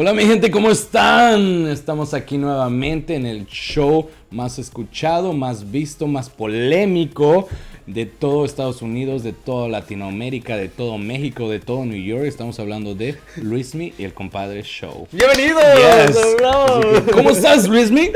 Hola 0.00 0.14
mi 0.14 0.22
gente, 0.22 0.48
¿cómo 0.52 0.70
están? 0.70 1.66
Estamos 1.66 2.14
aquí 2.14 2.38
nuevamente 2.38 3.16
en 3.16 3.26
el 3.26 3.48
show 3.48 4.08
más 4.30 4.60
escuchado, 4.60 5.32
más 5.32 5.68
visto, 5.72 6.06
más 6.06 6.30
polémico 6.30 7.48
de 7.88 8.04
todo 8.04 8.44
Estados 8.44 8.82
Unidos, 8.82 9.22
de 9.22 9.32
toda 9.32 9.66
Latinoamérica, 9.66 10.58
de 10.58 10.68
todo 10.68 10.98
México, 10.98 11.48
de 11.48 11.58
todo 11.58 11.86
New 11.86 12.02
York. 12.02 12.24
Estamos 12.26 12.60
hablando 12.60 12.94
de 12.94 13.16
Luismi 13.36 13.94
y 13.96 14.04
el 14.04 14.12
compadre 14.12 14.62
Show. 14.62 15.08
¡Bienvenidos! 15.10 15.62
Yes. 16.06 16.18
¿Cómo 17.10 17.30
estás, 17.30 17.66
Luismi? 17.66 18.10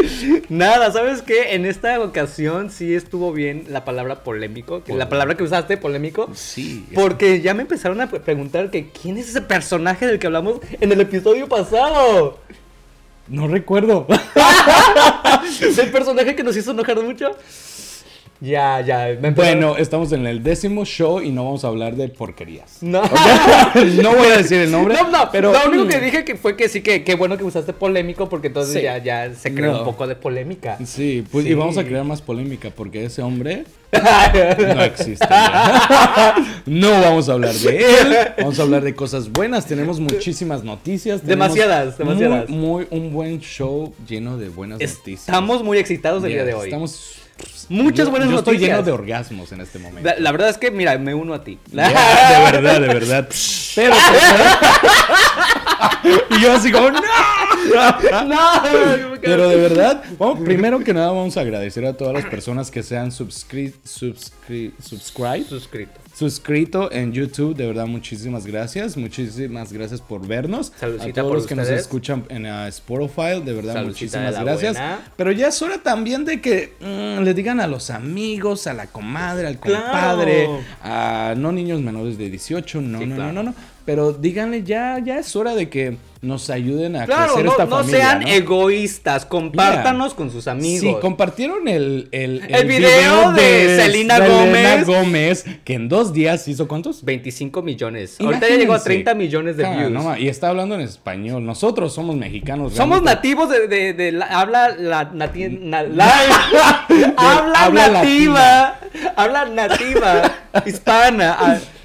Nada, 0.51 0.93
¿sabes 0.93 1.23
qué? 1.23 1.55
En 1.55 1.65
esta 1.65 1.99
ocasión 2.01 2.71
sí 2.71 2.95
estuvo 2.95 3.33
bien 3.33 3.65
la 3.69 3.87
palabra 3.87 4.23
polémico, 4.23 4.85
que 4.85 4.93
la 4.93 5.09
palabra 5.09 5.39
que 5.39 5.43
usaste, 5.43 5.79
polémico. 5.79 6.29
Sí. 6.35 6.85
Porque 6.95 7.41
ya 7.41 7.55
me 7.55 7.63
empezaron 7.63 7.99
a 8.03 8.11
pre- 8.11 8.21
preguntar 8.21 8.71
que 8.71 8.91
quién 8.91 9.17
es 9.17 9.31
ese 9.31 9.41
personaje 9.41 10.07
del 10.07 10.19
que 10.19 10.27
hablamos 10.27 10.59
en 10.83 10.93
el 10.93 11.01
episodio 11.01 11.49
pasado. 11.49 12.39
No 13.27 13.49
recuerdo. 13.49 14.07
¿El 15.79 15.91
personaje 15.91 16.37
que 16.37 16.43
nos 16.43 16.55
hizo 16.59 16.73
enojar 16.73 17.03
mucho? 17.03 17.31
Ya, 18.43 18.81
ya. 18.81 19.17
Me 19.21 19.31
Bueno, 19.31 19.77
estamos 19.77 20.11
en 20.11 20.27
el 20.27 20.43
décimo 20.43 20.85
show 20.85 21.21
y 21.21 21.31
no 21.31 21.45
vamos 21.45 21.65
a 21.65 21.69
hablar 21.69 21.95
de 21.95 22.09
porquerías. 22.09 22.79
No. 22.83 23.01
no 24.03 24.15
voy 24.17 24.27
a 24.27 24.39
decir 24.39 24.63
el 24.63 24.71
nombre. 24.73 24.97
No, 25.03 25.09
no, 25.11 25.29
pero 25.31 25.53
lo 25.53 25.69
único 25.71 25.87
que 25.87 26.01
dije 26.01 26.25
que 26.25 26.35
fue 26.35 26.57
que 26.57 26.69
sí, 26.69 26.81
que 26.81 27.05
qué 27.05 27.15
bueno 27.15 27.39
que 27.39 27.45
usaste 27.45 27.73
polémico 27.73 28.29
porque 28.29 28.49
entonces 28.49 28.75
Sí. 28.75 28.83
ya, 28.83 28.99
ya 28.99 29.33
se 29.35 29.55
creó 29.55 29.73
No. 29.73 29.79
un 29.81 29.85
poco 29.85 30.07
de 30.09 30.17
polémica. 30.17 30.77
Sí, 30.85 31.25
pues 31.31 31.47
y 31.47 31.55
vamos 31.55 31.79
a 31.79 31.85
crear 31.85 32.05
más 32.05 32.21
polémica 32.21 32.71
porque 32.75 33.05
ese 33.05 33.23
hombre 33.23 33.65
no 33.93 34.83
existe. 34.83 35.25
ya. 35.29 36.35
no 36.67 36.91
vamos 36.91 37.29
a 37.29 37.33
hablar 37.35 37.55
de 37.55 37.77
él, 37.79 38.17
vamos 38.39 38.59
a 38.59 38.63
hablar 38.63 38.83
de 38.83 38.95
cosas 38.95 39.31
buenas. 39.31 39.67
Tenemos 39.67 40.01
muchísimas 40.01 40.65
noticias. 40.65 41.25
Demasiadas, 41.25 41.97
demasiadas. 41.97 42.49
Muy, 42.49 42.59
muy- 42.59 42.87
un 42.91 43.13
buen 43.13 43.41
show 43.41 43.95
lleno 44.09 44.37
de 44.37 44.49
buenas 44.49 44.81
noticias. 44.81 45.21
Estamos 45.29 45.63
muy 45.63 45.79
excitados 45.79 46.25
el 46.25 46.33
día 46.33 46.45
de 46.45 46.55
hoy. 46.55 46.65
Estamos 46.65 47.19
Muchas 47.69 48.07
yo- 48.07 48.11
buenas 48.11 48.29
yo 48.29 48.37
noticias. 48.37 48.55
Estoy 48.63 48.69
lleno 48.69 48.83
de 48.83 48.93
orgasmos 48.93 49.53
en 49.53 49.61
este 49.61 49.79
momento. 49.79 50.09
La, 50.09 50.17
la 50.19 50.33
verdad 50.33 50.49
es 50.51 50.59
que, 50.59 50.71
mira, 50.71 50.97
me 50.99 51.15
uno 51.15 51.35
a 51.35 51.43
ti. 51.43 51.59
De 51.71 51.77
verdad, 51.83 52.81
de 52.81 52.87
verdad. 52.89 53.29
Pero, 53.75 53.95
y 56.31 56.41
yo 56.41 56.53
así 56.53 56.71
como, 56.71 56.91
¡no! 56.91 57.01
No, 58.27 59.19
Pero 59.21 59.49
de 59.49 59.57
verdad, 59.57 60.03
vamos, 60.19 60.41
primero 60.41 60.81
que 60.81 60.93
nada 60.95 61.09
vamos 61.09 61.37
a 61.37 61.41
agradecer 61.41 61.85
a 61.87 61.95
todas 61.97 62.15
las 62.15 62.25
personas 62.27 62.71
que 62.71 62.83
se 62.83 62.97
han 62.97 63.13
subscri 63.13 63.73
subscri 63.85 64.75
subscribe, 64.83 65.45
suscrito. 65.45 66.01
suscrito 66.15 66.93
en 66.93 67.13
YouTube. 67.13 67.55
De 67.57 67.67
verdad, 67.67 67.87
muchísimas 67.87 68.47
gracias. 68.47 68.97
Muchísimas 68.97 69.73
gracias 69.73 70.01
por 70.01 70.27
vernos. 70.27 70.73
Saludcita 70.79 71.11
a 71.11 71.15
todos 71.15 71.27
por 71.29 71.37
los 71.39 71.47
que 71.47 71.55
nos 71.55 71.69
escuchan 71.69 72.25
en 72.29 72.47
uh, 72.47 72.67
Spotify, 72.67 73.41
de 73.45 73.53
verdad, 73.53 73.85
muchísimas 73.85 74.35
de 74.37 74.45
gracias. 74.45 74.73
buena. 74.75 75.01
Pero 75.17 75.33
ya 75.33 75.49
es 75.49 75.63
hora 75.63 75.79
también 75.83 76.25
de 76.25 76.41
que 76.41 76.75
mm, 76.81 77.23
le 77.23 77.35
digan 77.35 77.61
a 77.61 77.67
los 77.67 77.91
amigos, 77.91 78.67
a 78.67 78.75
la 78.75 78.87
comadre, 78.89 79.47
al 79.47 79.59
Claro. 79.59 79.83
compadre, 79.85 80.49
a 80.83 81.35
no 81.37 81.53
niños 81.53 81.81
menores 81.81 82.19
de 82.19 82.29
18, 82.31 82.81
no, 82.81 82.99
Sí, 82.99 83.07
no, 83.07 83.15
claro. 83.17 83.33
no, 83.33 83.43
no, 83.45 83.51
no. 83.51 83.72
Pero 83.85 84.13
díganle, 84.13 84.63
ya, 84.63 84.99
ya 85.05 85.19
es 85.19 85.35
hora 85.35 85.55
de 85.55 85.69
que 85.69 85.97
nos 86.21 86.51
ayuden 86.51 86.95
a 86.95 87.05
Claro, 87.05 87.33
crecer 87.35 87.45
no, 87.47 87.51
esta 87.51 87.65
no 87.65 87.77
familia. 87.79 87.99
sean 87.99 88.21
¿no? 88.21 88.29
egoístas, 88.29 89.27
compártanos 89.27 90.15
con 90.15 90.31
sus 90.31 90.47
amigos. 90.47 90.81
Sí, 90.81 90.97
compartieron 91.01 91.67
el, 91.67 92.09
el, 92.13 92.43
El 92.49 92.67
video 92.69 93.33
de 93.33 93.77
Selena 93.83 94.21
Gómez. 94.21 94.87
Gómez, 94.87 95.45
que 95.65 95.75
en 95.75 95.89
dos 95.89 96.13
días 96.13 96.47
hizo 96.47 96.69
cuántos? 96.69 97.05
25 97.05 97.61
millones. 97.63 98.19
Ahorita 98.21 98.49
ya 98.49 98.55
llegó 98.55 98.75
a 98.75 98.77
Imagínense. 98.77 98.85
30 98.85 99.15
millones 99.15 99.57
de 99.57 99.67
Ah, 99.67 99.77
views. 99.77 99.91
no 99.91 100.17
y 100.17 100.29
está 100.29 100.51
hablando 100.51 100.77
en 100.77 100.83
español. 100.83 101.45
Nosotros 101.45 101.93
somos 101.93 102.15
mexicanos. 102.15 102.75
Somos 102.75 103.01
realmente. 103.03 103.17
nativos 103.17 103.49
de, 103.51 103.67
de, 103.67 103.93
de 103.95 104.13
la- 104.13 104.27
habla 104.27 104.69
la, 104.79 105.11
nati- 105.13 105.59
na- 105.59 105.83
la- 105.83 106.87
habla 107.17 107.65
habla 107.65 107.89
nativa, 107.89 108.79
habla 109.17 109.45
nativa 109.47 110.23
hispana. 110.65 111.61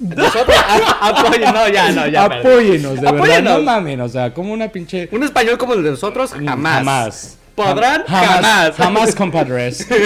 Nosotros 0.00 0.56
apoyen, 1.00 1.52
no, 1.52 1.68
ya, 1.68 1.92
no, 1.92 2.06
ya. 2.08 2.24
Apóyenos, 2.24 2.94
de 2.94 3.00
verdad. 3.02 3.14
Apóyenos. 3.16 3.58
No 3.58 3.62
mamen, 3.62 4.00
o 4.00 4.08
sea, 4.08 4.32
como 4.32 4.52
una 4.52 4.68
pinche. 4.68 5.08
Un 5.12 5.22
español 5.22 5.58
como 5.58 5.74
el 5.74 5.82
de 5.82 5.90
nosotros, 5.90 6.32
jamás. 6.32 6.78
Jamás. 6.78 7.36
¿Podrán? 7.54 8.04
Jamás. 8.06 8.30
Jamás. 8.40 8.76
Jamás, 8.76 9.14
compadres. 9.14 9.86
de 9.88 9.96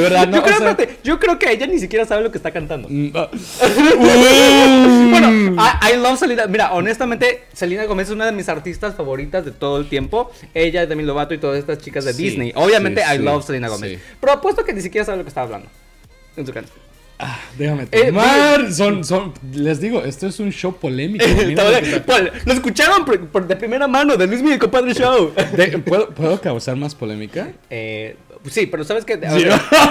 verdad, 0.00 0.26
no. 0.26 0.36
yo, 0.38 0.42
creo, 0.42 0.56
o 0.56 0.58
sea, 0.58 0.70
espérate, 0.70 0.98
yo 1.04 1.20
creo 1.20 1.38
que 1.38 1.52
ella 1.52 1.66
ni 1.68 1.78
siquiera 1.78 2.04
sabe 2.04 2.22
lo 2.24 2.32
que 2.32 2.38
está 2.38 2.50
cantando. 2.50 2.88
mm, 2.90 3.10
ah. 3.14 3.28
Bueno, 5.10 5.62
I, 5.62 5.92
I 5.92 5.96
love 5.98 6.18
Selena. 6.18 6.46
Mira, 6.48 6.72
honestamente, 6.72 7.44
Selena 7.52 7.84
Gomez 7.84 8.08
es 8.08 8.14
una 8.14 8.26
de 8.26 8.32
mis 8.32 8.48
artistas 8.48 8.96
favoritas 8.96 9.44
de 9.44 9.52
todo 9.52 9.78
el 9.78 9.88
tiempo. 9.88 10.32
Ella, 10.54 10.86
Demi 10.86 11.04
Lovato 11.04 11.34
y 11.34 11.38
todas 11.38 11.58
estas 11.58 11.78
chicas 11.78 12.04
de 12.04 12.12
Sí, 12.12 12.24
Disney. 12.24 12.52
Obviamente, 12.56 13.02
sí, 13.06 13.14
I 13.14 13.16
sí, 13.18 13.22
love 13.22 13.44
Selena 13.44 13.68
Gomez. 13.68 13.92
sí. 13.92 13.98
Pero 14.20 14.32
apuesto 14.32 14.64
que 14.64 14.72
ni 14.72 14.80
siquiera 14.80 15.04
sabe 15.04 15.18
lo 15.18 15.24
que 15.24 15.28
está 15.28 15.42
hablando. 15.42 15.68
En 16.36 16.44
su 16.46 16.52
canción. 16.52 16.76
Ah, 17.22 17.38
déjame 17.58 17.86
Eh, 17.92 18.06
tomar. 18.06 18.72
son, 18.72 19.04
son, 19.04 19.34
les 19.52 19.78
digo, 19.80 20.02
esto 20.04 20.26
es 20.26 20.40
un 20.40 20.50
show 20.52 20.74
polémico. 20.74 21.24
Lo 22.46 22.52
escucharon 22.52 23.04
por- 23.04 23.28
por- 23.28 23.46
de 23.46 23.56
primera 23.56 23.86
mano 23.86 24.16
de 24.16 24.26
Luis 24.26 24.42
Miguel 24.42 24.58
Compadre 24.58 24.94
Show. 24.94 25.32
De- 25.56 25.78
¿puedo, 25.78 26.08
¿Puedo 26.10 26.40
causar 26.40 26.76
más 26.76 26.94
polémica? 26.94 27.52
Eh, 27.68 28.16
sí, 28.48 28.66
pero 28.66 28.84
sabes 28.84 29.04
que 29.04 29.14
Sí. 29.16 29.44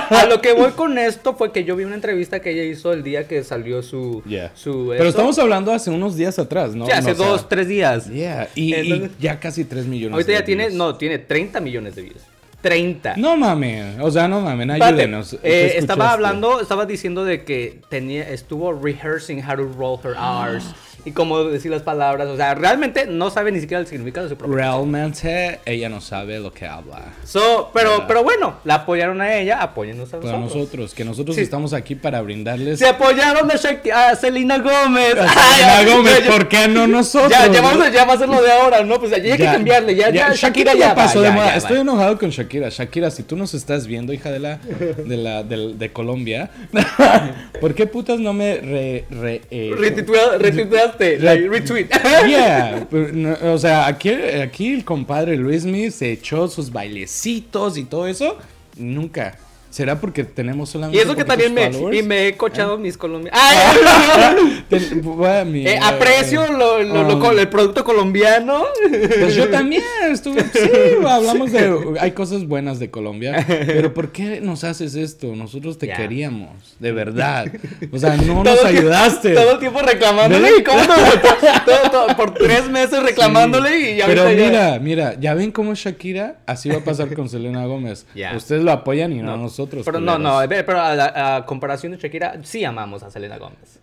a 0.10 0.26
lo 0.26 0.42
que 0.42 0.54
voy 0.54 0.72
con 0.72 0.98
esto 0.98 1.36
fue 1.36 1.52
que 1.52 1.64
yo 1.64 1.76
vi 1.76 1.84
una 1.84 1.96
entrevista 1.96 2.40
que 2.42 2.50
ella 2.52 2.64
hizo 2.64 2.94
el 2.94 3.04
día 3.04 3.28
que 3.28 3.44
salió 3.44 3.84
su, 3.84 4.24
Yeah. 4.26 4.52
su 4.56 4.88
Pero 4.90 5.04
eso. 5.04 5.10
estamos 5.10 5.38
hablando 5.38 5.72
hace 5.72 5.92
unos 5.92 6.16
días 6.18 6.40
atrás, 6.40 6.74
¿no? 6.76 6.86
Sí, 6.88 6.92
hace 6.92 7.10
No, 7.10 7.14
o 7.14 7.16
sea, 7.18 7.28
dos, 7.28 7.48
tres 7.50 7.68
días. 7.68 8.10
Yeah. 8.10 8.50
Y, 8.56 9.10
ya 9.20 9.40
casi 9.40 9.66
3 9.66 9.86
millones. 9.86 10.14
Ahorita 10.14 10.32
de 10.32 10.40
ya 10.40 10.46
tiene, 10.46 10.70
no, 10.72 10.96
tiene 10.96 11.20
30 11.20 11.60
millones 11.60 11.96
de 11.96 12.02
views. 12.02 12.22
30. 12.62 13.16
No 13.18 13.38
mames, 13.38 14.00
o 14.02 14.12
sea, 14.12 14.28
no 14.28 14.42
mames, 14.42 14.70
ayúdenos. 14.82 15.34
eh, 15.34 15.40
¿Qué 15.42 15.78
estaba 15.78 16.12
hablando, 16.12 16.60
estaba 16.60 16.86
diciendo 16.86 17.24
de 17.24 17.44
que 17.46 17.82
tenía, 17.90 18.30
estuvo 18.30 18.74
rehearsing 18.74 19.42
how 19.42 19.56
to 19.56 19.64
roll 19.78 20.00
her 20.04 20.16
R's 20.16 20.74
y 21.06 21.12
cómo 21.12 21.44
decir 21.46 21.72
las 21.72 21.82
palabras. 21.82 22.28
O 22.28 22.36
sea, 22.38 22.56
realmente 22.56 23.06
no 23.08 23.30
sabe 23.30 23.52
ni 23.52 23.60
siquiera 23.60 23.82
el 23.82 23.88
significado 23.88 24.26
de 24.28 24.32
su 24.32 24.38
propio. 24.38 24.56
Realmente 24.56 25.60
ella 25.66 25.90
no 25.90 26.02
sabe 26.02 26.40
lo 26.40 26.52
que 26.54 26.66
habla. 26.66 27.02
So, 27.26 27.72
pero, 27.74 28.06
pero 28.08 28.24
bueno, 28.24 28.56
la 28.64 28.76
apoyaron 28.76 29.22
a 29.22 29.36
ella, 29.36 29.62
apóyennos 29.62 30.14
a 30.14 30.18
nosotros. 30.18 30.42
nosotros, 30.42 30.94
que 30.94 31.06
nosotros 31.06 31.36
Sí. 31.36 31.42
estamos 31.42 31.74
aquí 31.74 31.96
para 31.96 32.22
brindarles. 32.22 32.80
Se 32.80 32.88
apoyaron 32.88 33.50
a, 33.50 33.56
Shak- 33.56 33.92
a 33.92 34.16
Selena 34.16 34.58
Gómez. 34.60 35.16
A 35.18 35.24
Ay, 35.36 35.60
Selena 35.62 35.84
ya, 35.84 35.96
Gómez, 35.96 36.24
ya, 36.26 36.32
¿por 36.32 36.48
qué 36.48 36.68
no 36.68 36.88
nosotros? 36.88 37.32
Ya, 37.32 37.48
ya, 37.48 37.62
vamos 37.62 37.86
a, 37.86 37.90
ya 37.92 38.06
va 38.06 38.14
a 38.14 38.18
ser 38.18 38.30
lo 38.30 38.42
de 38.42 38.52
ahora, 38.52 38.84
¿no? 38.84 39.00
Pues 39.00 39.12
ya, 39.12 39.18
ya 39.18 39.34
hay 39.34 39.38
que 39.38 39.46
cambiarle. 39.46 39.96
Ya, 39.96 40.10
ya, 40.10 40.34
Shakira 40.34 40.74
ya, 40.74 40.90
va, 40.90 40.96
pasó 40.96 41.22
ya, 41.22 41.30
de 41.30 41.36
moda. 41.36 41.46
va. 41.48 41.56
Estoy 41.56 41.78
enojado 41.80 42.18
con 42.18 42.30
Shakira. 42.30 42.70
Shakira, 42.70 43.12
si 43.12 43.24
tú 43.24 43.36
nos 43.36 43.54
estás 43.54 43.88
viendo, 43.88 44.14
hija 44.14 44.32
de 44.32 44.40
la 44.40 44.58
de 44.58 45.18
la 45.18 45.44
de, 45.44 45.92
Colombia, 45.92 46.50
¿por 47.62 47.74
qué 47.74 47.88
putas 47.88 48.20
no 48.20 48.34
me 48.34 48.58
re, 48.58 49.06
re- 49.10 49.42
eh, 49.52 49.72
Retuitea- 49.78 50.38
Re- 50.98 51.20
like, 51.20 51.50
retweet. 51.50 51.90
Yeah, 52.28 52.86
pero 52.92 53.12
no, 53.14 53.54
o 53.54 53.58
sea, 53.58 53.88
aquí, 53.88 54.10
aquí 54.10 54.74
el 54.74 54.84
compadre 54.86 55.36
Luismi 55.38 55.92
se 55.92 56.12
echó 56.12 56.48
sus 56.48 56.72
bailecitos 56.72 57.78
y 57.78 57.84
todo 57.84 58.08
eso. 58.08 58.38
Nunca. 58.78 59.38
¿Será 59.70 60.02
porque 60.02 60.24
tenemos 60.24 60.70
solamente 60.70 60.98
Y 60.98 61.02
eso 61.02 61.16
que 61.16 61.24
también 61.24 61.54
me, 61.54 61.70
y 61.96 62.02
me 62.02 62.28
he 62.28 62.36
cochado 62.38 62.78
mis 62.78 62.98
colombianos. 62.98 63.40
Eh, 64.72 65.80
aprecio 65.82 66.52
lo, 66.54 66.82
lo- 66.84 67.18
um, 67.18 67.40
el 67.40 67.48
producto 67.50 67.84
colombiano. 67.84 68.64
Pues 69.20 69.36
yo 69.36 69.50
también 69.50 69.84
estuve. 70.12 70.42
Sí, 70.54 70.70
hablamos 71.08 71.52
de. 71.52 71.96
Hay 72.00 72.12
cosas 72.12 72.46
buenas 72.46 72.80
de 72.80 72.90
Colombia. 72.90 73.46
Pero 73.48 73.94
¿por 73.94 74.12
qué 74.12 74.42
nos 74.42 74.64
haces 74.64 74.96
esto? 74.96 75.36
Nosotros 75.36 75.78
te 75.78 75.88
queríamos. 75.92 76.76
De 76.80 76.92
verdad. 76.92 77.52
O 77.92 77.98
sea, 77.98 78.16
no 78.18 78.44
nos 78.44 78.64
ayudaste. 78.64 79.34
Todo 79.34 79.54
el 79.54 79.60
tiempo 79.60 79.80
reclamándole. 79.82 80.50
¿Y 80.60 80.64
cómo? 80.64 80.80
Todo- 81.66 81.92
todo- 81.92 82.08
por 82.16 82.34
tres 82.34 82.70
meses 82.70 83.02
reclamándole 83.04 83.92
y 83.92 83.98
ya 83.98 84.06
Pero 84.06 84.30
ya- 84.32 84.46
mira, 84.46 84.80
mira, 84.80 85.16
ya 85.20 85.34
ven 85.34 85.52
cómo 85.52 85.74
Shakira, 85.76 86.38
así 86.46 86.70
va 86.70 86.78
a 86.78 86.84
pasar 86.84 87.14
con 87.14 87.30
Selena 87.30 87.66
Gómez. 87.66 88.06
Ya. 88.16 88.36
Ustedes 88.36 88.64
lo 88.64 88.72
apoyan 88.72 89.12
y 89.14 89.18
no, 89.22 89.38
No, 89.38 89.50
nosotros. 89.60 89.86
Pero 89.86 90.00
no, 90.00 90.14
no, 90.14 90.18
culeros. 90.18 90.42
a 90.44 90.48
ver, 90.48 90.66
pero 90.66 90.82
a, 90.82 90.96
la- 90.96 91.36
a 91.38 91.46
comparación 91.46 91.92
de 91.92 91.98
Shakira, 91.98 92.40
sí 92.44 92.64
amamos 92.66 93.04
a 93.04 93.12
Selena 93.12 93.38
Gómez. 93.38 93.80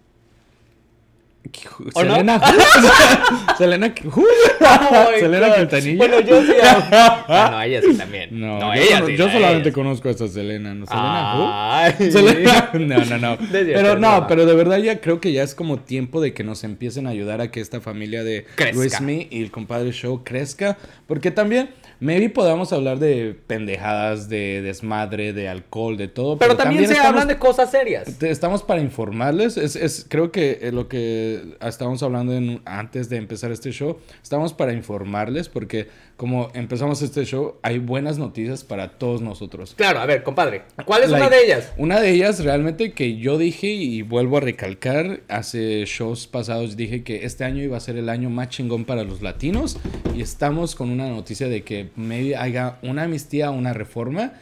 ¿O 1.95 2.05
no? 2.05 2.15
Selena. 2.15 2.41
Selena. 3.59 3.95
Oh 4.15 5.09
Selena. 5.19 5.55
Quintanilla. 5.55 5.97
Bueno, 5.97 6.21
yo 6.21 6.43
sí 6.43 6.53
amo. 6.63 6.85
Ah, 7.29 7.49
no, 7.53 7.63
ella 7.63 7.81
sí 7.83 7.95
también. 7.95 8.29
No, 8.41 8.59
No, 8.59 8.75
yo, 8.75 8.83
ella 8.83 9.03
sí, 9.07 9.17
yo 9.17 9.31
solamente 9.31 9.69
ella 9.69 9.75
conozco 9.75 10.09
a 10.09 10.11
esta 10.13 10.29
Selena. 10.29 10.75
¿no? 10.75 10.87
Selena. 10.87 11.35
who? 11.37 11.51
Ay. 11.53 12.11
Selena- 12.11 12.71
No, 12.75 13.05
no, 13.05 13.19
no. 13.19 13.39
Pero 13.51 13.99
no, 13.99 14.27
pero 14.27 14.47
de 14.47 14.55
verdad 14.55 14.79
ya 14.79 15.01
creo 15.01 15.21
que 15.21 15.33
ya 15.33 15.43
es 15.43 15.55
como 15.55 15.79
tiempo 15.81 16.21
de 16.21 16.33
que 16.35 16.45
nos 16.45 16.65
empiecen 16.65 17.07
a 17.07 17.11
ayudar 17.11 17.41
a 17.41 17.51
que 17.51 17.61
esta 17.61 17.81
familia 17.81 18.25
de 18.25 18.47
Crezca. 18.55 18.77
Luismi 18.77 19.29
y 19.31 19.43
el 19.43 19.51
compadre 19.51 19.93
Show 19.93 20.23
crezca. 20.25 20.77
Porque 21.07 21.31
también, 21.31 21.71
maybe 22.01 22.29
podamos 22.31 22.73
hablar 22.73 22.99
de 22.99 23.37
pendejadas, 23.47 24.29
de 24.29 24.61
desmadre, 24.63 25.33
de 25.33 25.49
alcohol, 25.49 25.97
de 25.97 26.09
todo. 26.09 26.37
Pero 26.39 26.57
también, 26.57 26.87
se 26.87 26.93
estamos- 26.93 27.11
hablan 27.11 27.29
de 27.29 27.39
cosas 27.39 27.71
serias. 27.71 28.23
Estamos 28.23 28.63
para 28.63 28.81
informarles. 28.81 29.57
Es, 29.57 29.77
es- 29.77 30.05
creo 30.09 30.33
que 30.33 30.59
eh, 30.63 30.73
lo 30.73 30.89
que 30.89 31.46
estábamos 31.61 32.03
hablando 32.03 32.33
en- 32.35 32.61
antes 32.65 33.09
de 33.09 33.17
empezar 33.17 33.51
este 33.53 33.71
show, 33.73 33.99
estamos 34.23 34.53
para 34.53 34.73
informarles 34.73 35.49
porque 35.49 35.89
como 36.17 36.51
empezamos 36.55 37.03
este 37.03 37.25
show, 37.25 37.57
hay 37.63 37.79
buenas 37.79 38.19
noticias 38.19 38.65
para 38.65 38.93
todos 38.99 39.21
nosotros. 39.21 39.75
Claro, 39.77 39.99
a 40.01 40.07
ver, 40.07 40.23
compadre. 40.23 40.63
¿Cuál 40.87 41.03
es 41.03 41.09
una 41.11 41.19
Like, 41.21 41.35
de 41.37 41.45
ellas? 41.45 41.73
Una 41.77 42.01
de 42.01 42.11
ellas 42.11 42.43
realmente 42.43 42.93
que 42.93 43.17
yo 43.19 43.37
dije 43.37 43.67
y 43.69 44.03
vuelvo 44.03 44.39
a 44.39 44.41
recalcar, 44.41 45.21
hace 45.29 45.85
shows 45.87 46.27
pasados 46.27 46.77
dije 46.77 47.03
que 47.05 47.25
este 47.27 47.45
año 47.45 47.63
iba 47.63 47.77
a 47.77 47.81
ser 47.81 47.97
el 47.97 48.09
año 48.09 48.31
más 48.31 48.49
chingón 48.49 48.85
para 48.87 49.05
los 49.05 49.21
latinos 49.23 49.77
y 50.15 50.23
estamos 50.23 50.75
con 50.75 50.91
una 50.91 51.09
noticia 51.09 51.49
de 51.49 51.63
que 51.63 51.91
maybe 51.97 52.35
haya 52.37 52.79
una 52.83 53.03
amnistía, 53.03 53.51
una 53.51 53.73
reforma 53.75 54.33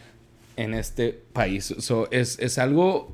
en 0.56 0.74
este 0.74 1.18
país. 1.32 1.74
So, 1.78 2.08
es, 2.12 2.38
es 2.38 2.58
algo 2.58 3.12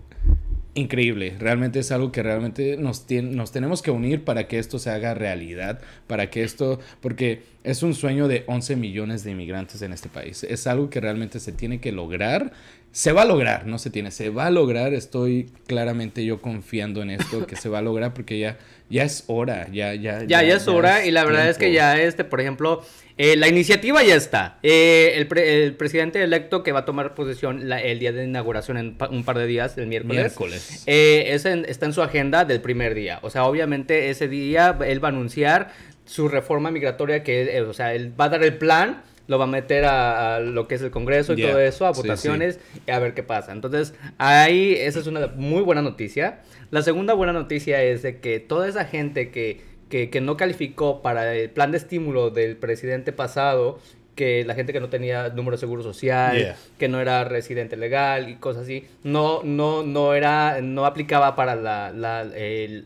increíble, 0.74 1.34
realmente 1.38 1.80
es 1.80 1.90
algo 1.90 2.12
que 2.12 2.22
realmente 2.22 2.76
nos, 2.76 3.06
tien- 3.08 3.30
nos 3.30 3.50
tenemos 3.52 3.82
que 3.82 3.90
unir 3.90 4.24
para 4.24 4.46
que 4.46 4.58
esto 4.58 4.78
se 4.78 4.90
haga 4.90 5.14
realidad, 5.14 5.80
para 6.06 6.30
que 6.30 6.42
esto, 6.44 6.78
porque 7.00 7.42
es 7.64 7.82
un 7.82 7.94
sueño 7.94 8.28
de 8.28 8.44
11 8.46 8.76
millones 8.76 9.24
de 9.24 9.32
inmigrantes 9.32 9.82
en 9.82 9.92
este 9.92 10.08
país, 10.08 10.44
es 10.44 10.66
algo 10.66 10.88
que 10.88 11.00
realmente 11.00 11.40
se 11.40 11.52
tiene 11.52 11.80
que 11.80 11.90
lograr, 11.92 12.52
se 12.92 13.12
va 13.12 13.22
a 13.22 13.24
lograr, 13.24 13.66
no 13.66 13.78
se 13.78 13.90
tiene, 13.90 14.10
se 14.10 14.30
va 14.30 14.46
a 14.46 14.50
lograr, 14.50 14.94
estoy 14.94 15.50
claramente 15.66 16.24
yo 16.24 16.40
confiando 16.40 17.02
en 17.02 17.10
esto, 17.10 17.46
que 17.46 17.56
se 17.56 17.68
va 17.68 17.78
a 17.78 17.82
lograr 17.82 18.14
porque 18.14 18.38
ya, 18.38 18.58
ya 18.90 19.04
es 19.04 19.24
hora, 19.28 19.66
ya, 19.72 19.94
ya. 19.94 20.24
Ya, 20.24 20.42
ya 20.42 20.56
es 20.56 20.68
hora 20.68 21.06
y 21.06 21.10
la 21.10 21.24
verdad 21.24 21.48
es 21.48 21.56
que 21.56 21.72
ya 21.72 21.98
este, 22.00 22.24
por 22.24 22.40
ejemplo, 22.40 22.84
eh, 23.16 23.36
la 23.36 23.48
iniciativa 23.48 24.02
ya 24.02 24.14
está. 24.14 24.58
Eh, 24.62 25.12
el, 25.16 25.26
pre- 25.26 25.64
el 25.64 25.74
presidente 25.74 26.22
electo 26.22 26.62
que 26.62 26.72
va 26.72 26.80
a 26.80 26.84
tomar 26.84 27.14
posesión 27.14 27.68
la- 27.68 27.80
el 27.80 27.98
día 27.98 28.12
de 28.12 28.24
inauguración 28.24 28.76
en 28.78 28.94
pa- 28.96 29.08
un 29.08 29.24
par 29.24 29.38
de 29.38 29.46
días, 29.46 29.76
el 29.78 29.86
miércoles. 29.86 30.16
Miércoles. 30.18 30.82
eh, 30.86 31.24
es 31.28 31.44
en- 31.44 31.64
está 31.68 31.86
en 31.86 31.92
su 31.92 32.02
agenda 32.02 32.44
del 32.44 32.60
primer 32.60 32.94
día. 32.94 33.18
O 33.22 33.30
sea, 33.30 33.44
obviamente 33.44 34.10
ese 34.10 34.26
día 34.28 34.76
él 34.86 35.02
va 35.04 35.08
a 35.08 35.10
anunciar 35.12 35.72
su 36.06 36.28
reforma 36.28 36.70
migratoria 36.70 37.22
que, 37.22 37.42
eh, 37.56 37.60
o 37.62 37.72
sea, 37.74 37.94
él 37.94 38.12
va 38.18 38.24
a 38.24 38.28
dar 38.30 38.42
el 38.42 38.54
plan. 38.54 39.02
Lo 39.30 39.38
va 39.38 39.44
a 39.44 39.46
meter 39.46 39.84
a, 39.84 40.36
a 40.36 40.40
lo 40.40 40.66
que 40.66 40.74
es 40.74 40.82
el 40.82 40.90
Congreso 40.90 41.34
y 41.34 41.36
Yeah. 41.36 41.50
todo 41.50 41.60
eso, 41.60 41.86
a 41.86 41.94
Sí, 41.94 42.00
sí. 42.02 42.08
votaciones 42.08 42.58
y 42.86 42.90
a 42.90 42.98
ver 42.98 43.14
qué 43.14 43.22
pasa. 43.22 43.52
Entonces, 43.52 43.94
ahí 44.18 44.74
esa 44.76 44.98
es 44.98 45.06
una 45.06 45.28
muy 45.28 45.62
buena 45.62 45.82
noticia. 45.82 46.40
La 46.72 46.82
segunda 46.82 47.14
buena 47.14 47.32
noticia 47.32 47.80
es 47.82 48.02
de 48.02 48.18
que 48.18 48.40
toda 48.40 48.66
esa 48.68 48.84
gente 48.84 49.30
que, 49.30 49.60
que, 49.88 50.10
que 50.10 50.20
no 50.20 50.36
calificó 50.36 51.00
para 51.00 51.32
el 51.36 51.48
plan 51.50 51.70
de 51.70 51.78
estímulo 51.78 52.30
del 52.30 52.56
presidente 52.56 53.12
pasado, 53.12 53.78
que 54.20 54.44
la 54.44 54.54
gente 54.54 54.74
que 54.74 54.80
no 54.80 54.90
tenía 54.90 55.30
número 55.30 55.56
de 55.56 55.60
seguro 55.60 55.82
social, 55.82 56.36
Yeah. 56.36 56.54
que 56.78 56.88
no 56.88 57.00
era 57.00 57.24
residente 57.24 57.78
legal 57.78 58.28
y 58.28 58.34
cosas 58.34 58.64
así, 58.64 58.84
no, 59.02 59.42
no, 59.44 59.82
no 59.82 60.12
era, 60.12 60.60
no 60.60 60.84
aplicaba 60.84 61.34
para 61.34 61.56
la, 61.56 61.90
la, 61.90 62.26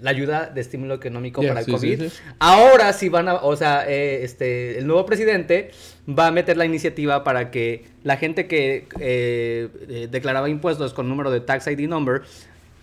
ayuda 0.09 0.47
de 0.47 0.61
estímulo 0.61 0.95
económico 0.95 1.41
Yeah, 1.43 1.51
para 1.51 1.61
el 1.61 1.67
sí, 1.67 1.73
COVID. 1.73 2.03
sí. 2.09 2.19
Ahora 2.39 2.93
sí 2.93 3.09
van 3.09 3.27
a, 3.27 3.35
o 3.35 3.57
sea, 3.57 3.85
eh, 3.89 4.23
este, 4.23 4.79
el 4.79 4.87
nuevo 4.87 5.05
presidente 5.07 5.73
va 6.09 6.29
a 6.29 6.31
meter 6.31 6.57
la 6.57 6.67
iniciativa 6.67 7.25
para 7.25 7.51
que 7.51 7.87
la 8.05 8.17
gente 8.17 8.47
que 8.47 8.87
eh, 9.01 9.69
eh, 9.89 10.09
declaraba 10.09 10.49
impuestos 10.49 10.95
con 10.95 11.09
número 11.09 11.33
de 11.33 11.41
tax 11.41 11.67
ID 11.67 11.89
number 11.89 12.23